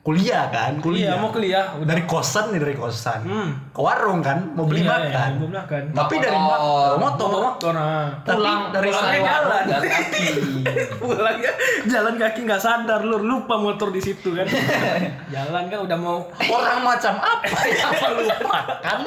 [0.00, 0.80] kuliah kan?
[0.80, 1.12] Kuliah.
[1.12, 1.76] Iya, mau kuliah.
[1.76, 1.92] Udah.
[1.92, 3.20] Dari kosan nih dari kosan.
[3.20, 3.50] Hmm.
[3.68, 4.56] Ke warung kan?
[4.56, 5.08] Mau beli Iya, makan.
[5.12, 5.82] iya, mau makan.
[5.92, 6.24] Tapi Motor.
[6.24, 7.28] dari oh, motor.
[7.28, 8.08] Bawa motor nah.
[8.24, 9.62] Tapi dari pulangnya saya jalan.
[9.68, 10.26] Jalan kaki.
[11.04, 11.52] Pulangnya
[11.84, 14.48] jalan kaki nggak sadar lu lupa motor di situ kan.
[15.36, 18.98] jalan kan udah mau orang macam apa yang melupakan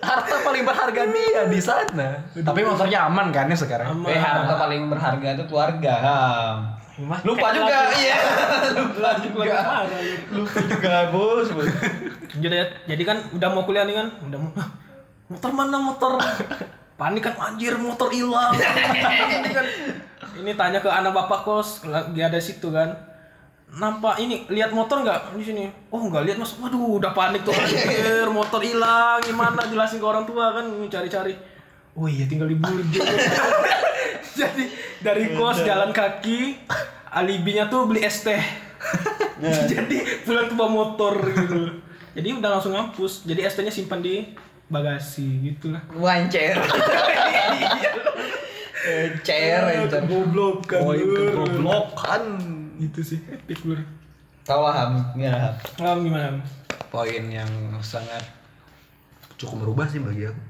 [0.00, 2.08] harta paling berharga dia di sana.
[2.32, 3.92] Tapi motornya aman kan ya sekarang?
[3.92, 4.08] Aman.
[4.08, 5.94] Eh, harta paling berharga itu keluarga.
[6.98, 8.18] Mas, Lupa juga, iya.
[8.74, 9.58] Lupa juga.
[10.34, 11.46] Lupa juga, Bos.
[12.42, 14.50] jadi, jadi kan udah mau kuliah nih kan, udah mau.
[14.58, 14.68] "Hah,
[15.30, 16.18] motor mana motor?
[16.98, 18.50] panik kan anjir motor hilang.
[18.58, 19.66] Ini kan
[20.42, 22.90] ini tanya ke anak bapak kos lagi ada situ kan.
[23.68, 25.64] Nampak ini lihat motor nggak di sini?
[25.94, 26.58] Oh nggak lihat mas.
[26.58, 27.54] Waduh udah panik tuh.
[27.54, 29.22] Anjir motor hilang.
[29.22, 29.62] Gimana?
[29.70, 31.38] Jelasin ke orang tua kan cari-cari
[31.98, 33.02] oh iya tinggal di Burjo
[34.38, 34.64] jadi
[35.02, 36.62] dari kos jalan kaki
[37.10, 38.38] alibinya tuh beli es teh
[39.70, 41.82] jadi pulang tuh bawa motor gitu
[42.14, 44.30] jadi udah langsung ngampus jadi es tehnya simpan di
[44.68, 46.54] bagasi gitu lah Wancer.
[49.20, 50.00] Cer, anjir.
[50.06, 52.22] goblok kan Oh, itu kegoblokan.
[52.78, 53.80] gitu sih epic lur
[54.48, 54.92] Tahu lah, Ham.
[55.12, 55.54] Gimana, Ham?
[55.76, 56.40] Ham gimana?
[56.88, 57.50] Poin yang
[57.84, 58.24] sangat
[59.36, 60.40] cukup merubah sih bagi aku.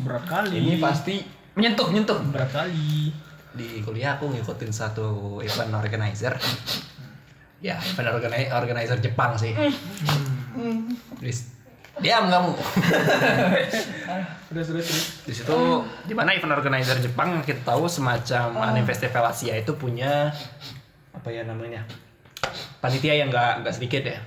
[0.00, 1.14] Berat kali Ini pasti
[1.54, 2.18] menyentuh, menyentuh.
[2.28, 3.10] berat kali
[3.54, 6.34] di kuliah aku ngikutin satu event organizer.
[7.60, 9.54] Ya, event organi- organizer Jepang sih.
[11.18, 11.54] Dis-
[11.94, 12.50] Diam kamu.
[14.50, 15.54] terus terus terus Di situ
[16.04, 20.34] di mana event organizer Jepang kita tahu semacam anime festival Asia itu punya
[21.12, 21.86] apa ya namanya?
[22.78, 24.18] Panitia yang enggak enggak sedikit ya.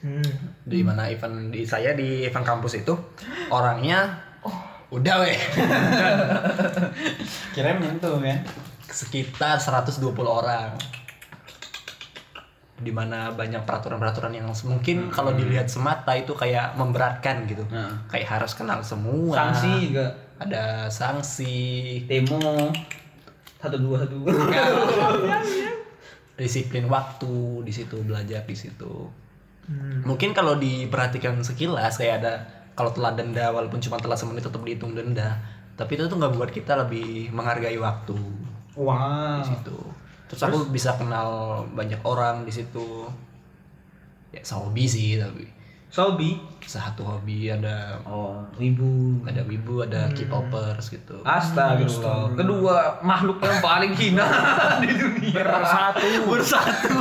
[0.00, 0.30] hmm.
[0.62, 2.94] Di mana event di saya di event kampus itu
[3.50, 4.22] orangnya
[4.88, 5.34] udah weh
[7.52, 8.42] Kira menyentuh ya.
[8.82, 10.74] sekitar 120 orang
[12.76, 18.04] di mana banyak peraturan-peraturan yang mungkin kalau dilihat semata itu kayak memberatkan gitu Nah.
[18.08, 20.06] kayak harus kenal semua Sanksi juga.
[20.38, 21.54] ada sanksi
[22.04, 22.68] Demo.
[23.60, 24.16] Satu dua satu.
[26.34, 29.06] disiplin waktu di situ belajar di situ
[30.02, 32.34] mungkin kalau diperhatikan sekilas kayak ada
[32.80, 35.36] kalau telat denda walaupun cuma telat semenit tetap dihitung denda
[35.74, 38.16] tapi itu tuh nggak buat kita lebih menghargai waktu
[38.72, 39.38] Wow.
[39.38, 39.76] di situ
[40.26, 41.28] terus aku bisa kenal
[41.70, 43.04] banyak orang di situ
[44.30, 45.44] ya hobi sih tapi
[45.90, 46.38] Sobi.
[46.62, 49.18] satu hobi ada Oh, ribu.
[49.26, 52.30] ada wibu ada K-popers gitu Astagfirullah.
[52.32, 54.22] Kedua makhluk yang paling hina
[54.82, 55.34] di dunia.
[55.34, 56.94] bersatu Bersatu.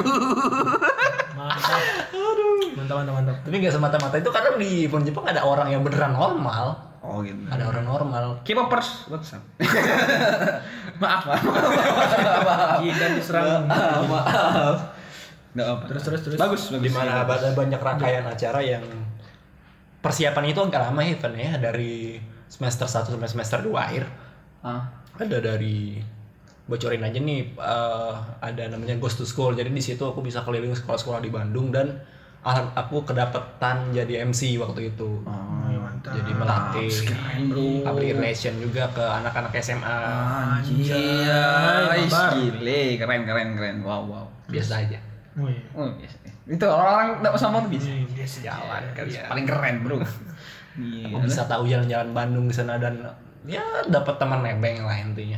[1.37, 1.85] mantap
[2.79, 6.11] mantap mantap mantap tapi nggak semata-mata itu karena di film Jepang ada orang yang beneran
[6.11, 7.39] normal Oh gitu.
[7.47, 9.39] ada orang normal K-popers, what's up?
[11.01, 11.39] maaf, maaf.
[12.83, 13.63] Jidan diserang
[14.05, 14.99] maaf.
[15.49, 15.83] Nggak apa.
[15.87, 16.83] terus terus terus Bagus, bagus.
[16.83, 18.83] di mana ada banyak rangkaian acara yang
[19.99, 24.03] persiapan itu agak lama event ya dari semester 1 sampai semester 2 akhir
[24.59, 24.91] Ah.
[25.15, 26.03] ada dari
[26.65, 30.75] bocorin aja nih eh, ada namanya Ghost to School jadi di situ aku bisa keliling
[30.75, 31.95] sekolah-sekolah di Bandung dan
[32.41, 37.67] aku kedapetan jadi MC waktu itu Oh, mantap jadi melatih keren, bro.
[37.83, 39.99] public relation juga ke anak-anak SMA
[40.63, 40.95] Anjir,
[42.07, 42.29] babar.
[42.33, 43.75] gile, keren, keren, keren.
[43.83, 44.25] Wow, wow.
[44.47, 44.99] biasa aja.
[45.75, 46.17] Oh, biasa.
[46.49, 47.91] Itu orang-orang nggak sama tuh bisa.
[47.91, 49.97] Ini biasa jalan kali ya Paling keren, bro.
[50.79, 51.11] Iya.
[51.11, 53.03] aku bisa tahu jalan-jalan Bandung di sana dan
[53.43, 53.59] ya
[53.91, 55.35] dapat teman nebeng lah intinya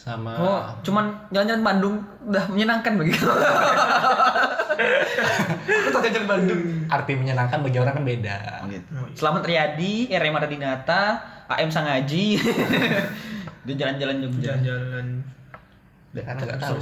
[0.00, 1.94] sama Oh, cuman jalan-jalan Bandung
[2.24, 3.28] udah menyenangkan bagi kamu.
[5.68, 6.60] Aku tahu jalan Bandung.
[6.88, 8.36] arti menyenangkan bagi orang kan beda
[9.12, 11.20] Selamat Riyadi, RM Dinata,
[11.52, 12.40] AM Sangaji.
[13.68, 14.56] Dia jalan-jalan Jogja.
[14.56, 15.06] jalan-jalan
[16.16, 16.80] Ya kan nggak tahu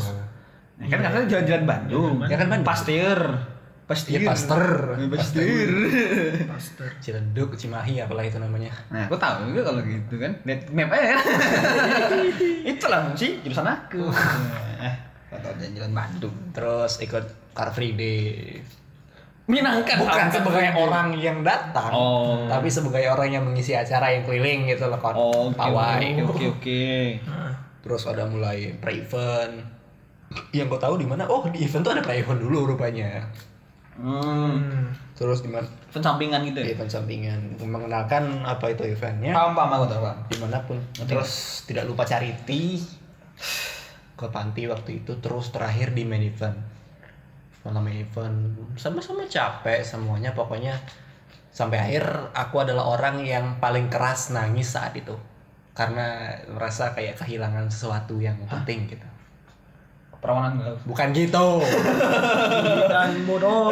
[0.79, 2.15] Ya kan katanya jalan-jalan Bandung.
[2.31, 2.69] Ya kan Bandung.
[2.71, 3.19] Pastir.
[3.89, 4.21] Pastir.
[4.21, 4.95] Ya, Pasteur.
[4.95, 5.71] Ya, Pastir.
[6.45, 10.37] master Ciledug Cimahi apalah itu namanya Nah, aku tahu juga kalau gitu kan.
[10.45, 11.19] Lihat map aja kan.
[12.71, 14.13] Itulah sih jurusan aku.
[14.79, 14.95] Eh,
[15.29, 16.37] kata jalan-jalan Bandung.
[16.53, 18.61] terus ikut Car Free Day
[19.45, 19.97] Menyenangkan.
[19.99, 22.45] bukan sebagai orang yang datang Oh.
[22.47, 26.47] tapi sebagai orang yang mengisi acara yang keliling gitu loh kon Oh, pawai oke, oke,
[26.61, 26.85] oke.
[27.25, 29.65] Nah, terus ada mulai pre-event
[30.53, 33.25] yang gue tahu di mana oh di event tuh ada pre-event dulu rupanya
[33.99, 34.95] Hmm.
[35.19, 36.79] terus di mana Event sampingan gitu ya?
[36.79, 39.35] event sampingan mengenalkan apa itu eventnya.
[39.35, 40.19] Paham, paham, aku tahu, paham.
[40.31, 40.79] di mana pun.
[40.95, 42.79] Terus tidak lupa charity
[44.15, 45.19] ke panti waktu itu.
[45.19, 46.55] Terus terakhir di main event.
[47.67, 48.39] Malam main event.
[48.79, 50.31] Sama-sama capek semuanya.
[50.37, 50.79] Pokoknya
[51.51, 55.19] sampai akhir aku adalah orang yang paling keras nangis saat itu.
[55.75, 59.18] Karena merasa kayak kehilangan sesuatu yang penting gitu
[60.19, 60.75] Perawanan gue.
[60.83, 61.49] bukan gitu
[62.89, 63.71] dan bodoh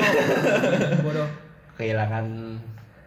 [1.03, 1.27] bodoh
[1.75, 2.55] kehilangan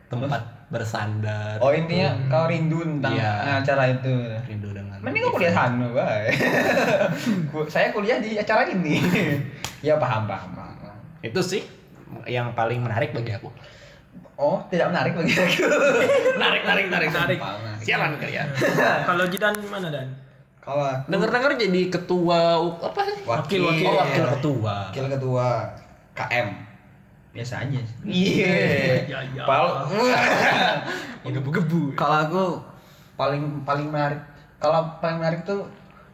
[0.05, 3.57] tempat bersandar Oh intinya kau rindu tentang Iya.
[3.57, 4.11] acara itu.
[4.43, 6.29] rindu dengan Mending kau kuliah sana, bay.
[7.73, 9.01] Saya kuliah di acara ini.
[9.79, 10.75] ya paham, paham, paham.
[11.19, 11.61] itu sih
[12.25, 13.49] yang paling menarik bagi aku
[14.35, 15.67] Oh, tidak menarik bagi aku.
[16.37, 17.39] menarik, menarik, menarik, Menarik.
[17.79, 18.47] Sialan kalian
[19.03, 20.07] kalau Jidan gimana Dan
[20.69, 23.01] Kalau aku Dengar-dengar jadi ketua apa?
[23.25, 24.75] wakil, Wakil, Oh, wakil ketua.
[24.85, 25.47] wakil ketua
[26.13, 26.47] KM.
[27.29, 27.81] Biasa aja.
[28.05, 28.53] Iya.
[29.09, 29.43] Ya, ya.
[29.45, 29.65] Pal.
[31.25, 31.93] Gebu-gebu.
[31.93, 32.43] Kalau aku
[33.15, 34.21] paling paling menarik
[34.57, 35.65] kalau paling menarik tuh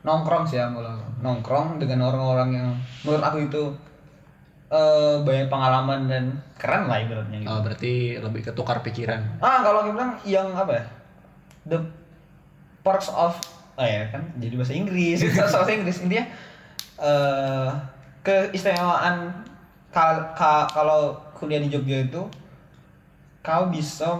[0.01, 0.80] nongkrong sih ya aku.
[1.20, 2.68] nongkrong dengan orang-orang yang
[3.01, 3.64] menurut aku itu
[4.68, 6.24] eh banyak pengalaman dan
[6.56, 7.49] keren lah ibaratnya gitu.
[7.49, 9.20] Oh, berarti lebih ke tukar pikiran.
[9.38, 10.86] Ah, kalau bilang yang apa ya?
[11.66, 11.80] The
[12.82, 13.34] perks of
[13.76, 15.97] oh ya kan jadi bahasa Inggris, bahasa Inggris.
[15.99, 16.26] Intinya
[16.97, 17.69] eh
[18.21, 19.30] keistimewaan
[19.89, 22.21] kal- ka- kalau kuliah di Jogja itu
[23.39, 24.17] kau bisa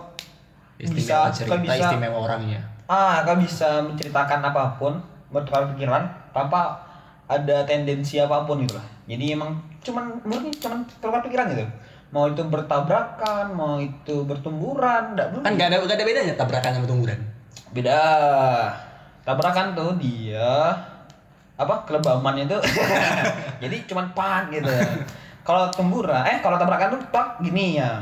[0.76, 2.60] Istimewa bisa cerita, kau bisa istimewa orangnya.
[2.86, 4.94] ah kau bisa menceritakan apa pun
[5.28, 6.78] bertukar pikiran tanpa
[7.26, 8.86] ada tendensi apa pun gitu lah.
[9.06, 11.66] Jadi emang cuman murni cuman tukar pikiran gitu.
[12.12, 16.86] Mau itu bertabrakan mau itu bertumburan enggak Kan gak ada gak ada bedanya tabrakan sama
[16.86, 17.20] tungguran.
[17.72, 17.98] beda
[19.26, 20.72] tabrakan tuh dia.
[21.56, 22.56] Apa kelebaman itu
[23.64, 24.70] jadi cuman pak gitu.
[25.42, 28.00] Kalau temburan eh kalau tabrakan tuh pak gini ya.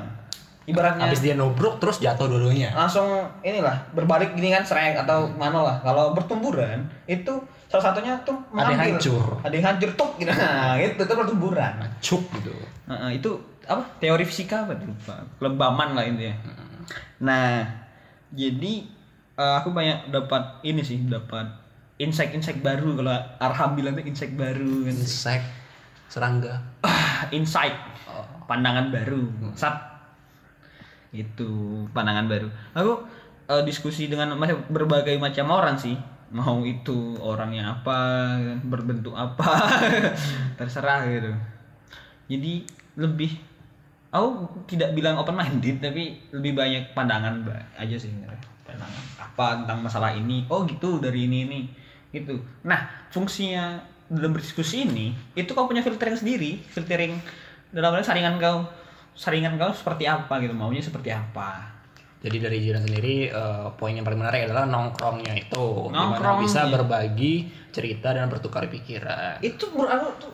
[0.63, 2.71] Ibaratnya Habis dia nobrok terus jatuh dua-duanya.
[2.71, 3.03] langsung
[3.43, 5.75] inilah berbalik gini kan sereng atau mana lah.
[5.83, 7.35] Kalau bertumburan itu
[7.67, 8.95] salah satunya tuh Ada yang mengambil.
[8.95, 9.25] hancur.
[9.43, 10.31] ada yang hancur tuh gitu.
[10.31, 12.53] Nah itu itu bertumburan Cuk gitu.
[12.87, 13.29] Nah, itu
[13.67, 14.87] apa teori fisika apa tuh?
[14.87, 16.35] Lupa kelebaman lah intinya.
[17.19, 17.67] Nah
[18.31, 18.87] jadi
[19.37, 21.63] eh, aku banyak dapat ini sih dapat
[22.01, 22.97] insight-insight baru.
[22.97, 24.95] Kalau Arham bilang tuh insight baru kan.
[24.95, 25.41] Insek,
[26.09, 26.53] serangga.
[26.85, 27.73] Ah, insight
[28.45, 29.23] pandangan baru.
[29.55, 29.75] Sat.
[31.13, 32.47] Itu pandangan baru.
[32.73, 33.05] Aku
[33.49, 34.33] eh, diskusi dengan
[34.69, 35.95] berbagai macam orang sih.
[36.33, 37.97] Mau itu orangnya apa
[38.65, 39.69] berbentuk apa
[40.57, 41.29] terserah gitu.
[42.25, 42.65] Jadi
[42.97, 43.37] lebih
[44.09, 47.45] aku tidak bilang open minded tapi lebih banyak pandangan
[47.77, 48.09] aja sih.
[48.09, 48.52] sebenarnya.
[49.33, 51.59] Apa tentang masalah ini oh gitu dari ini ini
[52.13, 57.17] gitu nah fungsinya dalam berdiskusi ini itu kau punya filtering sendiri filtering
[57.73, 58.69] dalam arti saringan kau
[59.17, 61.73] saringan kau seperti apa gitu maunya seperti apa
[62.23, 66.39] Jadi dari Jiran sendiri eh, poin yang paling menarik adalah nongkrongnya itu, di mana Nongkrongnya.
[66.47, 69.43] bisa berbagi cerita dan bertukar pikiran.
[69.43, 70.33] itu menurut aku tuh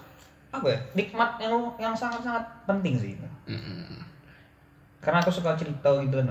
[0.54, 3.28] apa ya nikmat yang yang sangat sangat penting sih itu.
[3.50, 4.06] Mm-mm.
[5.02, 6.30] karena aku suka cerita gitu kan.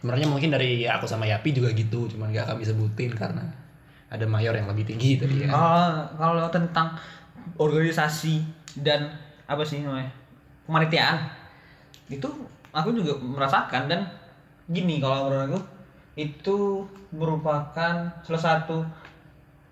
[0.00, 3.42] Sebenarnya mungkin dari aku sama Yapi juga gitu, cuman gak kami sebutin karena
[4.06, 5.50] ada mayor yang lebih tinggi tadi ya.
[5.50, 6.94] Ah, kalau tentang
[7.58, 8.44] organisasi
[8.82, 9.10] dan
[9.46, 10.10] apa sih namanya
[10.66, 11.26] kemanitiaan
[12.10, 12.28] itu
[12.70, 13.90] aku juga merasakan.
[13.90, 14.00] Dan
[14.70, 15.60] gini kalau menurut aku
[16.16, 16.58] itu
[17.12, 18.84] merupakan salah satu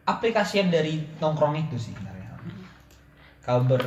[0.05, 2.35] aplikasian dari nongkrong itu sih sebenarnya.
[3.45, 3.81] Kau ber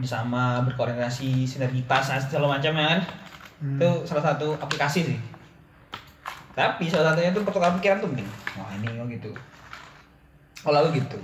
[0.00, 3.00] bersama berkoordinasi sinergitas segala macam ya kan
[3.60, 5.18] itu salah satu aplikasi sih
[6.60, 8.28] tapi salah satunya itu pertukaran pikiran tuh penting
[8.60, 9.32] wah ini oh gitu.
[10.60, 11.16] Kalau aku gitu.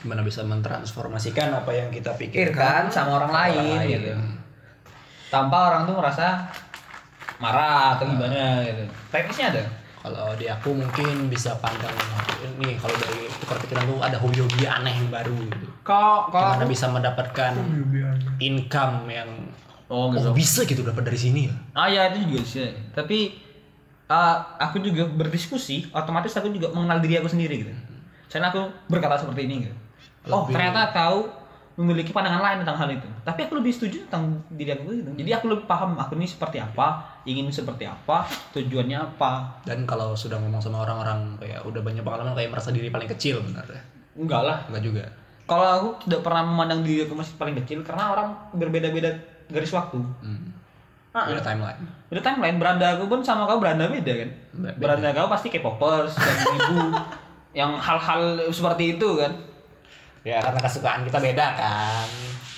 [0.00, 4.12] Gimana bisa mentransformasikan apa yang kita pikirkan sama orang ke lain, gitu.
[5.28, 6.48] Tanpa orang tuh merasa
[7.36, 8.88] marah atau gimana gitu.
[9.12, 9.64] Teknisnya ada?
[10.00, 11.92] Kalau di aku mungkin bisa pandang
[12.56, 15.66] nih kalau dari tukar pikiran tuh ada hobi-hobi aneh yang baru gitu.
[15.84, 17.52] kalau Gimana bisa mendapatkan
[18.40, 19.28] income yang
[19.92, 21.54] oh oh bisa gitu dapat dari sini ya.
[21.76, 23.45] ah ya itu juga sih tapi
[24.06, 27.72] uh, aku juga berdiskusi otomatis aku juga mengenal diri aku sendiri gitu.
[28.26, 29.76] Karena aku berkata seperti ini gitu.
[30.28, 31.30] Oh Lebih- ternyata kau
[31.76, 33.08] memiliki pandangan lain tentang hal itu.
[33.20, 35.12] Tapi aku lebih setuju tentang diri aku gitu.
[35.12, 38.24] Jadi aku lebih paham aku ini seperti apa ingin seperti apa
[38.56, 39.60] tujuannya apa.
[39.68, 43.44] Dan kalau sudah ngomong sama orang-orang kayak udah banyak pengalaman kayak merasa diri paling kecil
[43.44, 43.80] benar ya.
[44.16, 44.58] enggak lah.
[44.72, 45.04] Enggak juga.
[45.46, 49.14] kalau aku tidak pernah memandang diri aku masih paling kecil karena orang berbeda-beda
[49.46, 50.00] garis waktu.
[50.02, 50.55] Hmm.
[51.16, 51.80] Ah, Beda timeline.
[52.06, 54.76] Udah timeline beranda aku pun sama kau beranda beda kan Beda.
[54.76, 56.92] beranda kau pasti K-popers dan ibu
[57.58, 59.32] yang hal-hal seperti itu kan
[60.20, 62.04] Ya karena kesukaan kita beda kan.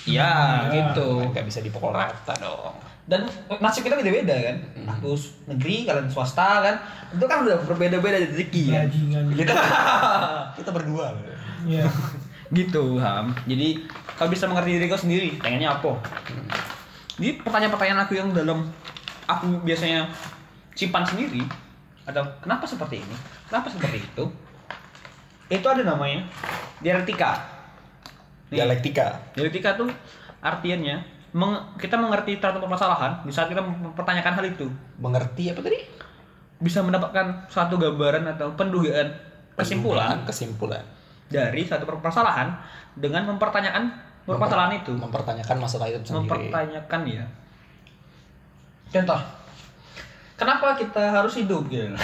[0.03, 0.31] iya
[0.67, 2.75] gitu Enggak bisa dipukul rata dong.
[3.05, 3.25] dan
[3.57, 4.55] nasib kita beda-beda kan
[4.87, 6.75] aku s- negeri kalian swasta kan
[7.09, 9.23] itu kan udah berbeda-beda rezeki kan Bajingan.
[9.31, 9.53] gitu
[10.57, 11.15] Kita berdua.
[11.63, 11.87] Iya.
[12.59, 13.81] gitu ham jadi
[14.13, 15.93] kau bisa mengerti diri kau sendiri pengennya apa
[17.19, 18.65] jadi pertanyaan-pertanyaan aku yang dalam
[19.25, 20.07] aku biasanya
[20.73, 21.43] simpan sendiri
[22.07, 23.15] atau kenapa seperti ini
[23.45, 24.23] kenapa seperti itu
[25.47, 26.25] itu ada namanya
[26.79, 27.59] dialektika
[28.49, 29.29] Nih, Dialektika.
[29.37, 29.93] dialektika tuh
[30.41, 30.97] artinya
[31.29, 34.65] meng- kita mengerti suatu permasalahan di saat kita mempertanyakan hal itu
[34.97, 35.77] Mengerti apa tadi?
[36.57, 39.05] bisa mendapatkan suatu gambaran atau pendugaan
[39.53, 40.81] kesimpulan kesimpulan.
[41.29, 42.57] dari satu permasalahan
[42.97, 46.27] dengan mempertanyakan permasalahan itu Mempertanyakan masalah itu sendiri.
[46.27, 47.25] mempertanyakan ya
[48.89, 49.21] contoh
[50.35, 51.93] kenapa kita harus hidup gitu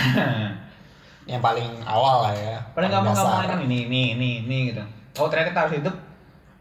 [1.26, 2.62] Yang paling awal lah ya.
[2.78, 4.84] paling gampang gampang kan ini ini ini ini gitu
[5.18, 5.96] oh ternyata kita harus hidup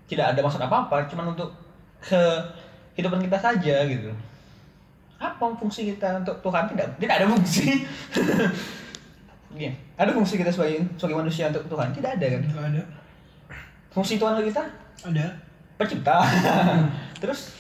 [0.09, 1.53] tidak ada maksud apa apa cuman untuk
[2.01, 4.09] kehidupan kita saja gitu
[5.21, 7.65] apa fungsi kita untuk Tuhan tidak tidak ada fungsi
[9.55, 11.95] Gini, ada fungsi kita sebagai sebagai manusia untuk Tuhan?
[11.95, 12.41] Tidak ada kan?
[12.43, 12.83] Nggak ada.
[13.95, 14.67] Fungsi Tuhan untuk kita
[15.07, 15.27] Ada.
[15.79, 16.23] Pencipta.
[17.23, 17.51] Terus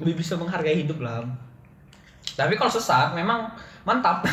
[0.00, 1.22] lebih bisa menghargai hidup lah.
[2.34, 3.46] Tapi kalau sesat memang
[3.86, 4.24] mantap.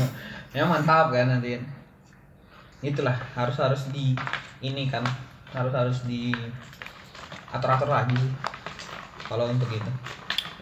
[0.54, 1.56] memang mantap kan nanti.
[2.84, 4.12] Itulah harus harus di
[4.60, 5.04] ini kan
[5.54, 6.34] harus harus di
[7.54, 8.18] atur atur lagi
[9.24, 9.92] kalau untuk itu.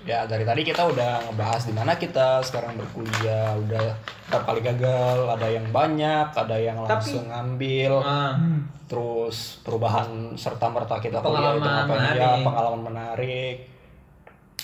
[0.03, 3.95] Ya dari tadi kita udah ngebahas di mana kita sekarang berkuliah, udah
[4.27, 8.67] berapa kali gagal, ada yang banyak, ada yang Tapi- langsung ngambil, Ah, Hmm.
[8.85, 12.43] terus perubahan serta merta kita kuliah itu ngapain ya, menarik.
[12.43, 13.57] pengalaman menarik.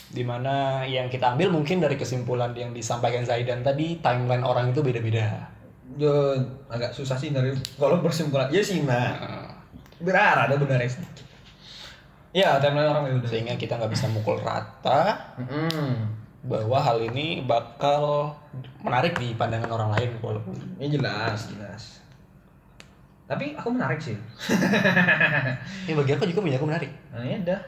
[0.08, 4.80] Di mana yang kita ambil mungkin dari kesimpulan yang disampaikan Zaidan tadi, timeline orang itu
[4.80, 5.54] beda-beda.
[5.94, 6.30] yo
[6.68, 8.46] agak susah sih dari kalau bersimpulan.
[8.48, 9.10] Ya sih, Mbak.
[9.18, 9.50] Nah,
[9.98, 11.26] Benar ada benar sedikit.
[12.30, 13.24] Ya, timeline orang itu.
[13.26, 16.12] sehingga kita nggak bisa mukul rata Hmm.
[16.40, 18.30] bahwa hal ini bakal
[18.78, 21.82] menarik di pandangan orang lain walaupun Ya jelas, jelas.
[23.24, 24.16] Tapi aku menarik sih.
[25.88, 27.60] ya bagi aku juga punya aku menarik Nah, ya udah.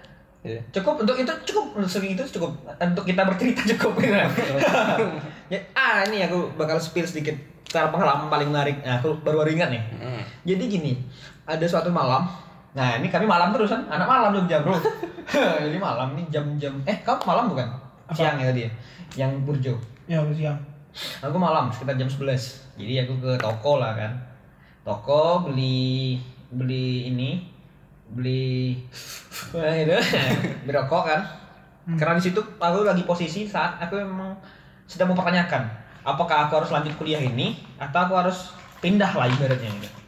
[0.43, 0.61] ya.
[0.71, 4.17] Cukup untuk itu cukup untuk itu cukup untuk kita bercerita cukup gitu.
[5.53, 8.77] ya, ah ini aku bakal spill sedikit cara pengalaman paling menarik.
[8.81, 9.83] Nah, aku baru-baru ingat nih.
[9.95, 10.23] Hmm.
[10.43, 10.93] Jadi gini,
[11.45, 12.25] ada suatu malam.
[12.71, 14.79] Nah, ini kami malam terus kan, anak malam Jogja, Bro.
[15.66, 17.66] Jadi malam nih jam-jam eh kamu malam bukan?
[18.11, 18.14] Apa?
[18.14, 18.71] Siang ya tadi ya.
[19.27, 19.75] Yang Burjo.
[20.11, 20.59] Ya udah siang.
[21.23, 22.79] Aku malam sekitar jam 11.
[22.79, 24.11] Jadi aku ke toko lah kan.
[24.83, 26.18] Toko beli
[26.51, 27.47] beli ini
[28.11, 28.75] beli
[29.55, 29.95] Wah, itu
[30.66, 31.21] beli rokok kan.
[31.95, 34.35] Karena di situ aku lagi posisi saat aku memang
[34.91, 35.62] sedang mempertanyakan
[36.03, 38.51] apakah aku harus lanjut kuliah ini atau aku harus
[38.83, 39.99] pindah lah ibaratnya gitu.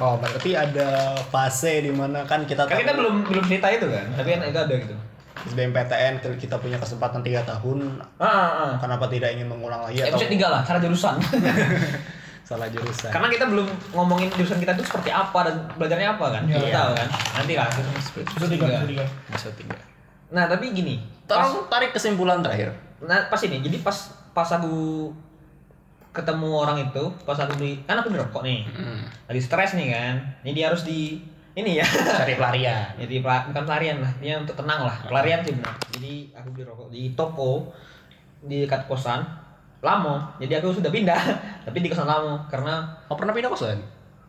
[0.00, 4.06] Oh berarti ada fase di mana kan kita Kan kita belum belum cerita itu kan,
[4.16, 4.96] tapi kan itu ada gitu.
[5.40, 8.72] SBMPTN kita punya kesempatan tiga tahun Ah, ah, ah.
[8.76, 11.16] kenapa tidak ingin mengulang lagi atau Episode 3 lah, cara jurusan.
[12.50, 16.42] salah jurusan Karena kita belum ngomongin jurusan kita itu seperti apa dan belajarnya apa kan.
[16.50, 16.58] Iya.
[16.58, 17.08] Kita tahu kan.
[17.38, 17.68] Nanti lah.
[17.70, 19.04] Bisa tiga, bisa tiga.
[19.54, 19.76] tiga
[20.34, 20.98] Nah, tapi gini.
[21.30, 22.74] Pas, Tolong tarik kesimpulan terakhir
[23.04, 23.64] nah, pas ini.
[23.64, 23.96] Jadi pas
[24.36, 25.08] pas aku
[26.10, 28.66] ketemu orang itu, pas aku beli, kan aku beli rokok nih.
[29.30, 30.14] Lagi stres nih kan.
[30.42, 31.86] Jadi harus di ini ya.
[31.86, 34.96] cari pelarian Jadi bukan pelarian lah, dia untuk tenang lah.
[35.06, 35.74] Pelarian sih benar.
[35.94, 37.70] Jadi aku beli rokok di toko
[38.42, 39.22] di dekat kosan
[39.80, 40.20] Lamo.
[40.36, 41.20] Jadi aku sudah pindah,
[41.66, 43.80] tapi di kosan Lamo karena oh pernah pindah kosan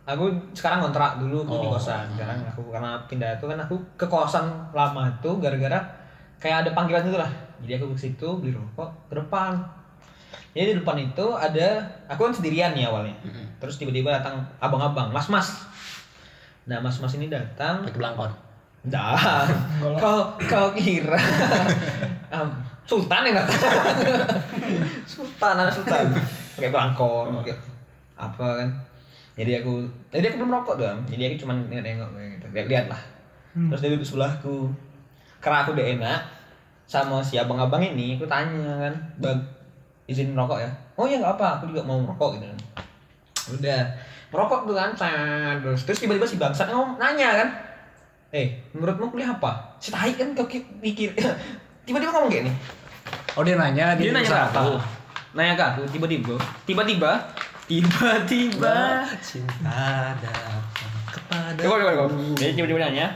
[0.01, 0.25] aku
[0.57, 1.73] sekarang kontrak dulu aku di Oh.
[1.77, 2.05] kosan.
[2.17, 5.79] Sekarang aku karena pindah itu kan aku ke kosan lama itu gara-gara
[6.41, 7.31] kayak ada panggilan itu lah.
[7.61, 9.61] Jadi aku ke situ beli rokok ke depan.
[10.51, 13.15] Jadi di depan itu ada aku kan sendirian nih awalnya.
[13.61, 15.63] Terus tiba-tiba datang abang-abang, mas-mas.
[16.67, 18.31] Nah mas-mas ini datang pakai belangkon
[18.81, 19.45] Dah,
[20.01, 21.13] kau kau kira
[22.33, 22.49] Am,
[22.89, 23.61] Sultan yang datang.
[25.05, 26.09] Sultan, anak Sultan.
[26.57, 27.53] Pakai belangkon, pakai
[28.17, 28.69] apa kan?
[29.37, 30.97] Jadi aku, jadi aku belum rokok dong.
[31.05, 33.01] Jadi aku cuma nengok gitu, lihat-lihat lah.
[33.53, 33.69] Hmm.
[33.69, 34.73] Terus dia duduk sebelahku.
[35.37, 36.21] Karena aku udah enak
[36.89, 39.39] sama si abang-abang ini, aku tanya kan, bang
[40.11, 40.69] izin merokok ya?
[40.93, 42.59] Oh ya nggak apa, aku juga mau merokok gitu kan.
[43.49, 43.81] Udah,
[44.27, 44.91] merokok tuh kan,
[45.57, 47.47] terus terus tiba-tiba si bangsat ngomong nanya kan,
[48.29, 49.75] eh menurutmu kuliah apa?
[49.77, 51.15] Si tai kan kau ki- pikir,
[51.85, 52.55] tiba-tiba ngomong kayak nih.
[53.31, 54.75] oh dia nanya Dia nanya ke aku,
[55.33, 57.11] nanya ke aku tiba-tiba, tiba-tiba,
[57.65, 58.75] tiba-tiba.
[59.19, 59.81] cinta
[60.15, 60.63] datang
[61.07, 62.13] kepada Coba, coba, coba.
[62.35, 63.07] Jadi tiba-tiba nanya,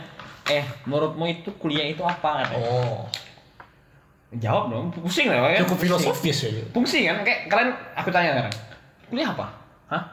[0.45, 2.43] eh menurutmu itu kuliah itu apa?
[2.43, 2.59] Katanya.
[2.61, 3.03] oh
[4.41, 5.63] Jawab dong, pusing lah kan?
[5.63, 7.17] cukup filosofis ya Pusing kan?
[7.23, 8.55] Kayak kalian, aku tanya sekarang,
[9.07, 9.45] kuliah apa?
[9.87, 10.03] Hah?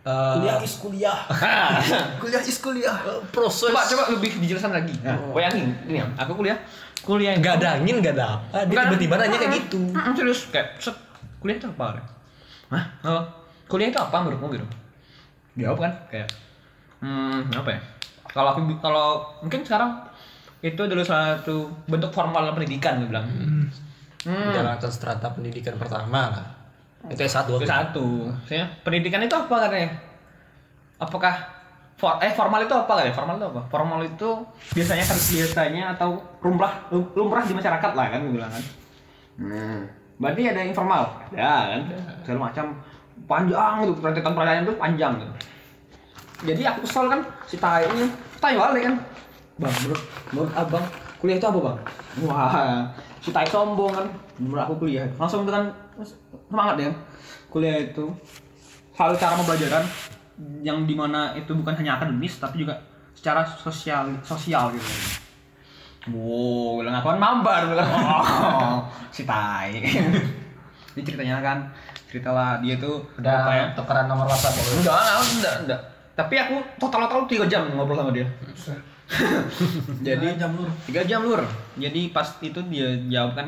[0.00, 1.18] kuliah is kuliah.
[2.20, 2.96] kuliah is kuliah
[3.32, 4.94] proses coba coba lebih dijelaskan lagi.
[5.04, 6.56] Nah, bayangin, ini ya, aku kuliah,
[7.04, 9.80] kuliah nggak ada angin nggak ada apa dia tiba-tiba nanya kayak gitu
[10.16, 10.96] serius kayak set
[11.40, 12.00] kuliah itu apa?
[12.72, 12.84] Hah?
[13.04, 13.22] Oh,
[13.68, 14.66] kuliah itu apa menurutmu gitu?
[15.60, 16.28] Jawab kan kayak
[17.00, 17.80] hmm apa ya?
[18.30, 19.08] Kalau aku kalau
[19.42, 20.09] mungkin sekarang
[20.60, 23.26] itu adalah salah satu bentuk formal pendidikan gue bilang.
[23.26, 23.66] Hmm.
[24.20, 26.60] menjalankan strata pendidikan pertama lah
[27.08, 28.06] itu S1 Itu satu.
[28.28, 29.88] Maksudnya, pendidikan itu apa katanya?
[31.00, 31.34] Apakah
[31.96, 33.14] for, eh formal itu apa katanya?
[33.16, 33.60] Formal itu apa?
[33.72, 34.28] Formal itu
[34.76, 36.10] biasanya kan biasanya atau
[36.44, 38.64] lumrah lumrah di masyarakat lah kan gue bilang kan.
[39.40, 39.80] Hmm.
[40.20, 41.02] Berarti ada yang formal,
[41.32, 41.80] ya kan?
[42.20, 42.76] Segala macam
[43.24, 45.34] panjang gitu, rentetan pertanyaan itu panjang gitu.
[46.52, 48.94] Jadi aku kesel kan si tai ini, tai balik kan.
[49.60, 50.02] Bang, menurut,
[50.32, 50.84] menurut abang
[51.20, 51.78] kuliah itu apa bang?
[52.24, 52.88] Wah,
[53.20, 54.08] si tai sombong kan.
[54.40, 55.68] Menurut aku kuliah, langsung dengan
[56.48, 56.90] semangat ya.
[57.52, 58.08] Kuliah itu
[58.96, 59.84] hal cara pembelajaran
[60.64, 62.80] yang di mana itu bukan hanya akademis tapi juga
[63.12, 64.88] secara sosial sosial gitu.
[66.08, 67.84] Wow, bilang aku kan mambar bilang.
[67.92, 68.80] Oh,
[69.14, 69.84] si tai.
[70.96, 71.58] Dia ceritanya kan
[72.10, 73.64] ceritalah dia tuh Udah apa ya?
[73.78, 74.58] tukeran nomor WhatsApp?
[74.58, 75.80] Enggak, enggak, enggak, enggak.
[76.18, 78.26] Tapi aku total total tiga jam ngobrol sama dia.
[80.06, 80.70] Jadi Tiga jam lur.
[80.86, 81.42] tiga jam lur.
[81.76, 83.46] Jadi pas itu dia jawab kan,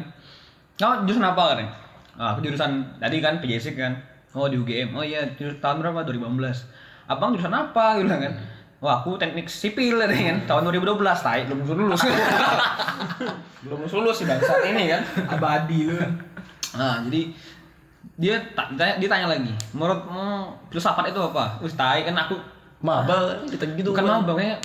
[0.82, 1.72] oh jurusan apa katanya?
[2.18, 3.94] Ah, aku jurusan tadi kan PJC kan.
[4.34, 4.96] Oh di UGM.
[4.96, 6.02] Oh iya tahun berapa?
[6.08, 6.66] 2015.
[7.06, 8.00] Abang jurusan apa?
[8.00, 8.32] Gitu kan.
[8.82, 10.10] Wah aku teknik sipil kan.
[10.44, 10.98] Tahun 2012.
[10.98, 12.02] Tai belum lulus.
[13.62, 15.02] belum lulus si bangsat ini kan.
[15.30, 15.96] Abadi lu.
[16.72, 17.30] Nah, jadi
[18.16, 21.60] dia ta- dia, tanya lagi, menurutmu filsafat itu apa?
[21.64, 22.36] Wis tai kan aku
[22.82, 24.58] Maba ditanya gitu kan mau bangnya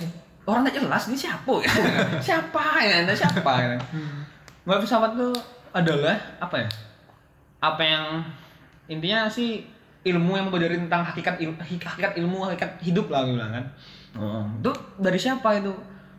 [0.48, 1.72] orang nggak jelas ini siapa ya?
[2.32, 2.94] siapa ya?
[3.04, 3.76] Anda siapa ya?
[4.64, 5.30] Menurut filsafat itu
[5.76, 6.68] adalah apa ya?
[7.60, 8.04] Apa yang
[8.88, 9.68] intinya sih
[10.08, 13.64] ilmu yang mempelajari tentang hakikat ilmu, hakikat ilmu hakikat hidup lah gue bilang kan.
[14.16, 15.72] Oh, itu dari siapa itu?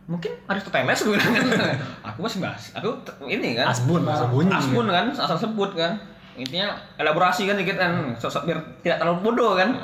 [0.06, 1.44] Mungkin Aristoteles gue bilang kan.
[2.14, 2.70] aku masih bahas.
[2.78, 3.74] Aku ini kan.
[3.74, 4.46] Asbun, asbun.
[4.46, 5.98] Asbun kan, asal sebut kan.
[6.38, 9.74] Intinya elaborasi kan dikit kan, sosok biar tidak terlalu bodoh kan.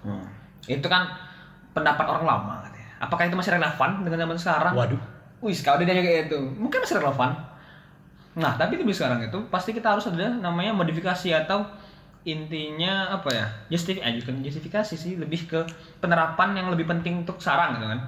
[0.00, 0.24] Hmm.
[0.64, 1.04] Itu kan
[1.76, 2.56] pendapat orang lama.
[3.00, 4.72] Apakah itu masih relevan dengan zaman sekarang?
[4.76, 5.00] Waduh.
[5.40, 7.32] Wih, kalau dia kayak itu, mungkin masih relevan.
[8.36, 11.64] Nah, tapi di sekarang itu pasti kita harus ada namanya modifikasi atau
[12.28, 13.46] intinya apa ya?
[13.72, 15.64] Justifikasi, bukan justifikasi sih, lebih ke
[15.98, 18.00] penerapan yang lebih penting untuk sekarang gitu kan.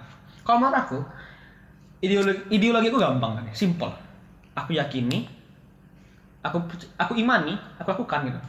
[0.44, 0.98] Kalau menurut aku,
[2.04, 3.92] ideologi ideologi aku gampang kan, ya, simple.
[4.52, 5.24] Aku yakini,
[6.44, 6.60] aku
[7.00, 8.40] aku imani, aku lakukan gitu.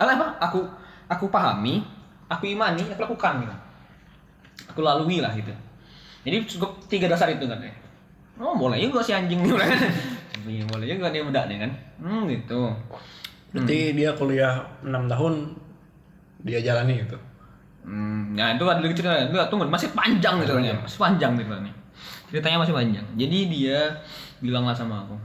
[0.00, 0.28] Alah apa?
[0.48, 0.64] Aku
[1.04, 1.84] aku pahami,
[2.32, 3.56] aku imani, aku lakukan gitu.
[4.68, 5.52] Aku lalui lah gitu.
[6.28, 7.72] Jadi cukup tiga dasar itu kan ya.
[8.40, 9.70] Oh boleh juga si anjing nih kan.
[10.40, 11.70] Iya, boleh juga dia muda nih kan.
[12.00, 12.72] Hmm gitu.
[13.52, 15.52] Berarti dia kuliah 6 tahun
[16.40, 17.18] dia jalani itu.
[17.84, 19.28] Hmm, nah itu ada lagi cerita.
[19.28, 20.76] Enggak, tunggu, masih panjang gitu kan ya.
[20.80, 21.68] Masih panjang gitu kan.
[22.32, 23.06] Ceritanya masih panjang.
[23.20, 23.78] Jadi dia
[24.40, 25.16] bilang lah sama aku.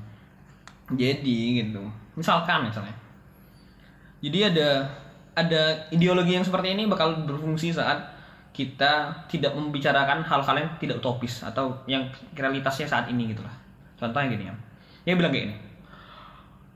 [1.00, 1.84] Jadi gitu.
[2.20, 2.96] Misalkan misalnya.
[4.20, 4.70] Jadi ada
[5.36, 5.62] ada
[5.92, 8.15] ideologi yang seperti ini bakal berfungsi saat
[8.56, 13.52] kita tidak membicarakan hal-hal yang tidak utopis atau yang realitasnya saat ini gitu lah.
[14.00, 14.56] Contohnya gini ya.
[15.04, 15.56] Dia bilang kayak ini.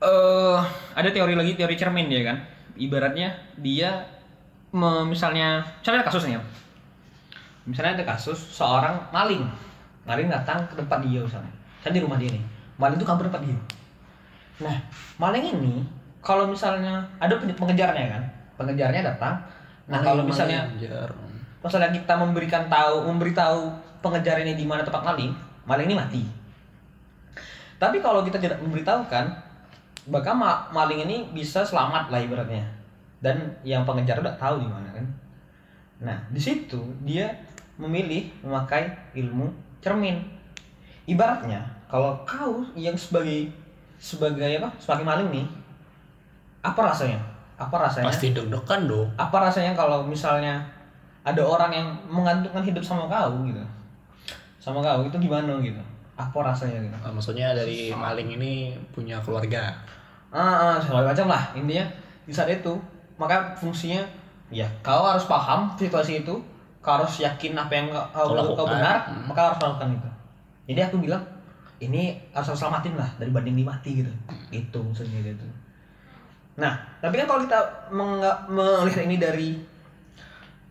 [0.00, 0.58] eh
[0.96, 2.36] ada teori lagi teori cermin dia kan.
[2.76, 3.96] Ibaratnya dia
[5.08, 6.40] misalnya misalnya ada kasusnya.
[7.64, 9.48] Misalnya ada kasus seorang maling.
[10.04, 11.52] Maling datang ke tempat dia misalnya.
[11.80, 12.44] Kan di rumah dia nih.
[12.76, 13.56] Maling itu kabur tempat dia.
[14.60, 14.76] Nah,
[15.16, 15.80] maling ini
[16.20, 18.22] kalau misalnya ada pen- pengejarnya kan.
[18.60, 19.40] Pengejarnya datang.
[19.88, 20.68] Nah, kalau misalnya
[21.60, 23.68] misalnya kita memberikan tahu memberitahu
[24.00, 25.32] pengejar ini di mana tempat maling,
[25.68, 26.22] maling ini mati.
[27.80, 29.24] Tapi kalau kita tidak memberitahukan,
[30.08, 32.64] bahkan ma- maling ini bisa selamat lah ibaratnya.
[33.20, 35.06] Dan yang pengejar udah tahu di mana kan.
[36.00, 37.28] Nah, di situ dia
[37.76, 39.52] memilih memakai ilmu
[39.84, 40.20] cermin.
[41.04, 43.52] Ibaratnya kalau kau yang sebagai
[44.00, 44.72] sebagai apa?
[44.80, 45.46] Sebagai maling nih,
[46.64, 47.20] apa rasanya?
[47.60, 48.08] Apa rasanya?
[48.08, 49.08] Pasti deg-degan dong.
[49.20, 50.64] apa rasanya kalau misalnya
[51.20, 53.60] ada orang yang menggantungkan hidup sama kau gitu.
[54.60, 55.80] Sama kau itu gimana gitu?
[56.16, 56.96] Apa rasanya gitu?
[57.00, 59.72] Ah, Maksudnya dari maling ini punya keluarga.
[60.30, 61.52] ah, ah segala macam lah.
[61.56, 61.84] Intinya
[62.24, 62.72] di saat itu
[63.20, 64.00] maka fungsinya
[64.48, 66.34] ya kau harus paham situasi itu.
[66.80, 70.08] Kau harus yakin apa yang kau, Kau kau, benar maka harus lakukan itu.
[70.72, 71.20] Jadi aku bilang
[71.80, 74.12] ini harus selamatin lah dibanding dimati gitu.
[74.48, 75.44] Itu maksudnya gitu
[76.60, 77.58] nah tapi kan kalau kita
[78.52, 79.48] melihat ini dari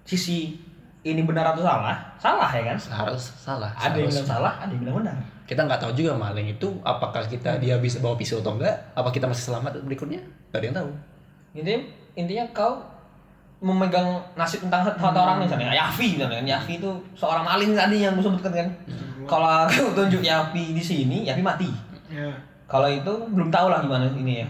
[0.04, 0.56] sisi
[1.02, 3.72] ini benar atau salah salah ya kan Harus salah.
[3.72, 7.26] ada yang bilang salah ada yang bilang benar Kita nggak tahu juga maling itu apakah
[7.26, 8.76] kita dia bisa bawa pisau atau enggak?
[8.93, 10.22] Apa kita masih selamat berikutnya?
[10.54, 10.89] Gak ada yang tahu.
[11.52, 11.82] intinya
[12.14, 12.78] intinya kau
[13.58, 18.14] memegang nasib tentang satu orang misalnya Yafi misalnya kan Yafi itu seorang maling tadi yang
[18.14, 18.68] gue sebutkan kan
[19.26, 21.70] kalau aku tunjuk Yafi di sini Yafi mati
[22.10, 22.26] Ya.
[22.66, 24.47] kalau itu belum tahu lah gimana ini ya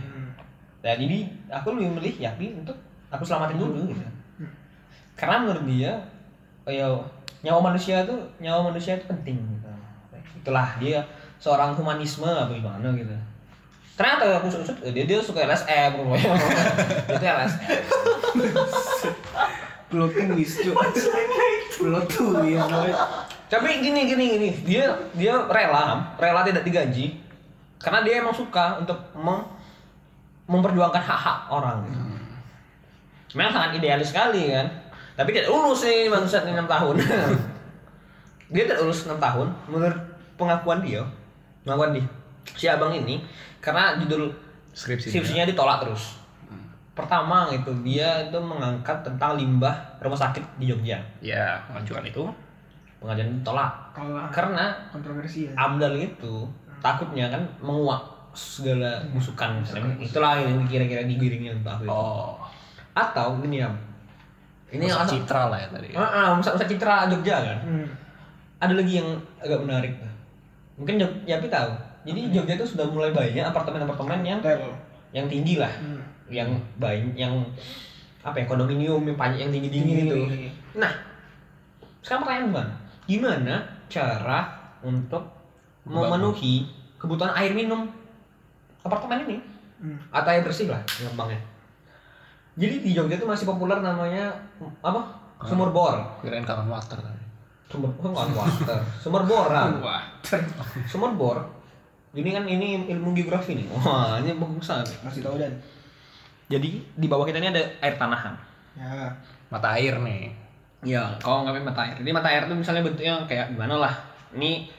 [0.79, 2.75] nah, jadi aku lebih memilih Yafi untuk
[3.07, 4.03] aku selamatin dulu gitu
[5.19, 5.99] karena menurut dia
[6.63, 6.87] oh ya
[7.43, 9.67] nyawa manusia itu nyawa manusia itu penting gitu.
[10.39, 11.03] itulah dia
[11.43, 13.11] seorang humanisme apa gimana gitu.
[13.99, 16.31] Ternyata aku usut dia dia suka LSM rupanya
[17.19, 17.59] itu LSM
[19.89, 20.77] Plot twist, Cuk.
[21.75, 22.69] Plot twist
[23.49, 24.49] tapi gini gini gini.
[24.61, 27.17] Dia dia rela rela tidak digaji.
[27.81, 29.49] Karena dia emang suka untuk mem-
[30.45, 31.99] memperjuangkan hak hak orang gitu.
[33.35, 34.88] Memang sangat idealis sekali kan
[35.19, 36.95] tapi tidak lulus nih bangsat ini 6 tahun.
[38.55, 39.47] Dia tidak lulus 6 tahun.
[39.67, 39.99] Menurut
[40.39, 41.03] pengakuan dia?
[41.67, 42.07] Pengakuan dia.
[42.55, 43.19] Si abang ini
[43.59, 44.31] karena judul
[44.71, 45.11] Skripsi.
[45.11, 46.15] skripsinya ditolak terus.
[46.95, 50.95] Pertama itu dia itu mengangkat tentang limbah rumah sakit di Jogja.
[51.19, 52.23] Ya, pengajuan itu.
[52.99, 53.71] pengajian ditolak.
[53.95, 54.27] Kalah.
[54.27, 55.51] Karena kontroversi ya.
[55.55, 56.43] AMDAL itu
[56.83, 59.95] takutnya kan menguap segala musukan misalnya.
[59.99, 61.87] Itulah yang kira-kira digiringnya itu.
[61.87, 62.39] Oh.
[62.89, 63.69] atau gini ya
[64.69, 65.89] ini yang citra lah ya tadi.
[65.97, 67.57] ah ah, musa musa citra Jogja kan?
[67.65, 67.87] Hmm.
[68.59, 69.07] ada lagi yang
[69.39, 69.93] agak menarik.
[70.75, 71.71] Mungkin Jog- Yapi tahu.
[72.05, 74.61] Jadi Jogja itu sudah mulai banyak apartemen-apartemen yang Hotel.
[75.11, 75.71] yang tinggi lah.
[75.79, 76.01] Hmm.
[76.29, 77.33] yang banyak yang
[78.21, 80.19] apa ya kondominium yang banyak yang tinggi tinggi itu
[80.77, 80.93] nah
[82.05, 82.73] sekarang pertanyaan gimana
[83.09, 83.55] gimana
[83.89, 84.39] cara
[84.85, 85.25] untuk
[85.81, 86.69] memenuhi
[87.01, 87.89] kebutuhan air minum
[88.85, 89.37] apartemen ini?
[89.79, 89.97] Hmm.
[90.11, 91.39] atau air bersih lah gampangnya
[92.59, 94.35] jadi di Jogja itu masih populer namanya
[94.83, 95.01] apa
[95.47, 97.23] sumur bor Kirain kangen water tadi.
[97.71, 100.03] sumber oh, bukan water sumber boran Wah.
[100.91, 101.39] sumber bor
[102.11, 105.53] ini kan ini ilmu geografi nih wah ini bagus banget Kasih tahu dan.
[106.51, 108.35] jadi di bawah kita ini ada air tanahan
[108.79, 109.11] Ya.
[109.51, 110.31] Mata air nih.
[110.79, 111.95] Iya, kalau nggak mata air.
[111.99, 113.93] Jadi mata air itu misalnya bentuknya kayak gimana lah.
[114.31, 114.69] Ini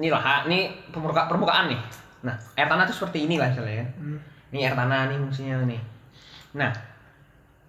[0.00, 1.80] ini lah, ini permuka, permukaan nih.
[2.24, 3.86] Nah, air tanah itu seperti ini lah misalnya ya.
[4.00, 4.18] Hmm.
[4.54, 5.80] Ini air tanah nih fungsinya nih.
[6.56, 6.72] Nah,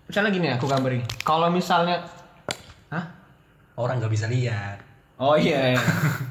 [0.05, 1.01] misalnya gini aku gambarin.
[1.21, 2.01] Kalau misalnya,
[2.89, 3.05] hah?
[3.75, 4.79] Orang nggak bisa lihat.
[5.15, 5.79] Oh iya, iya.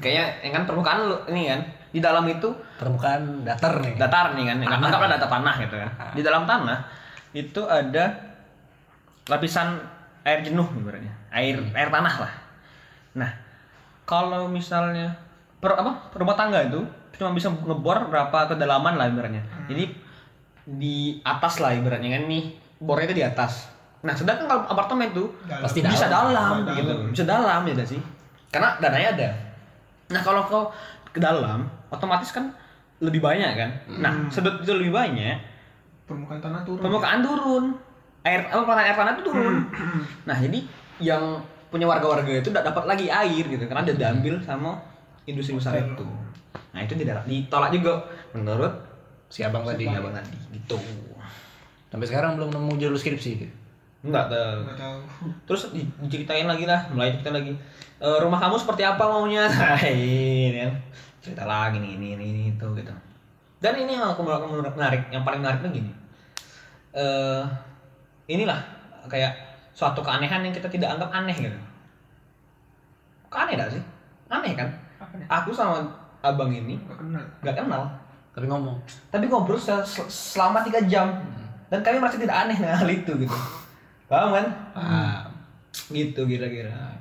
[0.05, 3.97] kayaknya yang kan permukaan lu ini kan di dalam itu Permukaan datar nih.
[3.97, 4.77] datar nih kan, Tanah.
[4.77, 5.91] anggaplah datar tanah gitu kan.
[5.97, 6.13] Ah.
[6.13, 6.79] Di dalam tanah
[7.33, 8.05] itu ada
[9.25, 9.81] lapisan
[10.21, 12.33] air jenuh ibaratnya, air air tanah lah.
[13.17, 13.31] Nah,
[14.05, 15.17] kalau misalnya
[15.57, 16.85] per apa rumah tangga itu
[17.17, 19.41] cuma bisa ngebor berapa kedalaman lah ibaratnya.
[19.65, 19.85] Jadi
[20.65, 22.45] di atas lah ibaratnya kan nih
[22.85, 23.73] bornya itu di atas.
[24.01, 25.65] Nah, sedangkan kalau apartemen tuh Dalam.
[25.65, 26.29] Pasti bisa dalam.
[26.29, 26.77] dalam, Dalam.
[26.77, 28.01] gitu, bisa dalam ya sih?
[28.49, 29.29] Karena dananya ada.
[30.11, 30.65] Nah, kalau kau
[31.09, 32.53] ke dalam, otomatis kan
[33.01, 33.71] lebih banyak kan.
[33.97, 34.29] Nah, Hmm.
[34.29, 35.41] sedot itu lebih banyak,
[36.05, 36.79] Permukaan tanah turun.
[36.79, 37.65] permukaan turun
[38.21, 39.57] air apa permukaan air tanah itu turun
[40.23, 40.59] nah jadi
[40.99, 44.77] yang punya warga-warga itu tidak dapat lagi air gitu karena udah diambil sama
[45.25, 46.05] industri besar itu
[46.71, 48.73] nah itu tidak ditolak juga menurut
[49.29, 49.83] Si abang tadi.
[49.83, 50.77] si abang tadi gitu
[51.95, 53.47] Sampai sekarang belum nemu jalur skripsi.
[54.03, 54.99] enggak tahu Nggak tahu.
[55.47, 57.55] terus di- diceritain lagi lah mulai cerita lagi.
[57.97, 59.47] "E, rumah kamu seperti apa maunya?
[59.55, 60.75] Nah, ini kan.
[61.23, 62.91] Cerita lagi nih ini ini, ini itu gitu.
[63.57, 65.89] Dan ini yang aku menurut menurut menarik yang paling menarik tuh gini.
[66.93, 67.43] Eh
[68.27, 68.59] inilah
[69.07, 69.31] kayak
[69.71, 71.59] suatu keanehan yang kita tidak anggap aneh gitu.
[73.27, 73.83] Kok aneh gak sih?
[74.27, 74.69] Aneh kan?
[75.33, 75.81] Aku sama
[76.21, 77.25] abang ini Nggak kenal.
[77.57, 77.83] kenal.
[78.35, 78.75] Tapi ngomong.
[79.09, 81.07] tapi ngobrol sel- sel- selama tiga jam
[81.75, 83.37] dan kami merasa tidak aneh dengan hal itu gitu
[84.07, 85.27] paham kan Paham.
[85.91, 86.95] gitu kira-kira.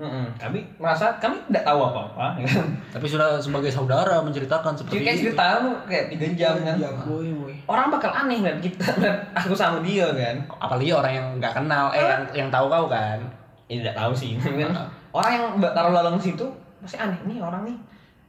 [0.00, 0.32] Mm-mm.
[0.40, 2.40] Kami merasa kami tidak tahu apa-apa.
[2.40, 2.72] ya kan.
[2.88, 5.22] Tapi sudah sebagai saudara menceritakan Jadi seperti kayak itu.
[5.28, 6.76] cerita lu kayak tiga jam kan.
[6.80, 7.52] Iya, boy, boy.
[7.68, 10.40] Orang bakal aneh ngeliat kita, ngeliat aku sama dia kan.
[10.56, 13.20] Apalagi orang yang nggak kenal, eh yang yang tahu kau kan.
[13.68, 14.40] Ya tidak tahu sih.
[14.64, 14.72] kan.
[15.12, 16.48] Orang yang taruh lalang situ
[16.80, 17.76] pasti aneh nih orang nih.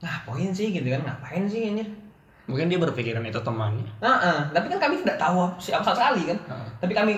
[0.04, 1.08] Ngapain sih gitu kan?
[1.08, 1.84] Ngapain sih ini?
[2.52, 3.88] Mungkin dia berpikiran itu temannya.
[4.04, 6.38] Nah, eh, tapi kan kami tidak tahu siapa sekali kan.
[6.52, 6.68] Heeh.
[6.84, 7.14] Tapi kami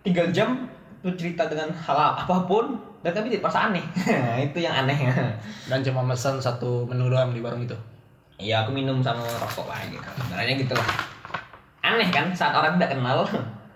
[0.00, 0.64] tiga jam
[1.04, 2.74] bercerita dengan hal apa pun
[3.04, 3.84] dan kami tidak merasa aneh.
[4.50, 4.96] Itu yang aneh.
[5.70, 7.76] Dan cuma pesan satu menu doang di warung itu.
[8.38, 10.02] Iya aku minum sama rokok lah gitu.
[10.02, 10.88] Sebenarnya gitu lah.
[11.82, 13.22] Aneh kan saat orang tidak kenal.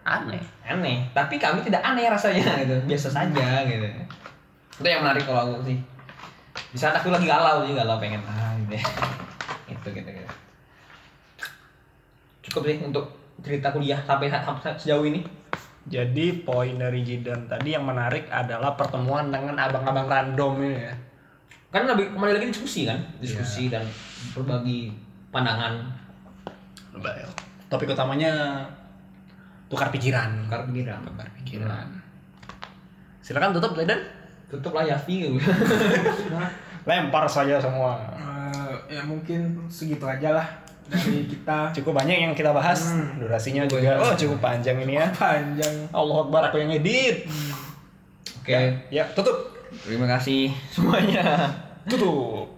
[0.03, 0.43] Aneh.
[0.67, 1.07] Aneh.
[1.15, 2.75] Tapi kami tidak aneh rasanya gitu.
[2.87, 3.87] Biasa saja gitu.
[4.83, 5.79] Itu yang menarik kalau aku sih.
[6.75, 8.79] Di saat aku lagi galau sih galau pengen ah gitu.
[9.71, 10.22] Itu gitu gitu.
[12.43, 13.05] Cukup sih untuk
[13.43, 15.23] cerita kuliah sampai sampai sejauh ini.
[15.83, 20.95] Jadi poin dari Jidan tadi yang menarik adalah pertemuan dengan abang-abang random ini ya.
[21.75, 23.83] Kan lebih kembali lagi diskusi kan, diskusi dan
[24.37, 24.93] berbagi
[25.35, 25.81] pandangan,
[27.73, 28.63] Topik utamanya
[29.73, 30.45] tukar pikiran.
[30.45, 31.01] tukar pikiran.
[31.09, 31.87] Tukar pikiran.
[33.25, 33.97] Silakan tutup Jidan.
[34.53, 35.41] Tutup lah Yafi.
[36.89, 37.97] Lempar saja semua.
[38.21, 41.73] Eh, ya mungkin segitu aja lah dari kita.
[41.77, 42.93] Cukup banyak yang kita bahas.
[42.93, 43.21] Hmm.
[43.21, 45.09] Durasinya juga oh cukup panjang ini ya.
[45.15, 45.89] Panjang.
[45.93, 47.29] Allah Akbar aku yang edit.
[48.43, 48.57] Oke.
[48.91, 49.55] Ya, tutup.
[49.85, 51.49] Terima kasih semuanya.
[51.89, 52.52] Tutup.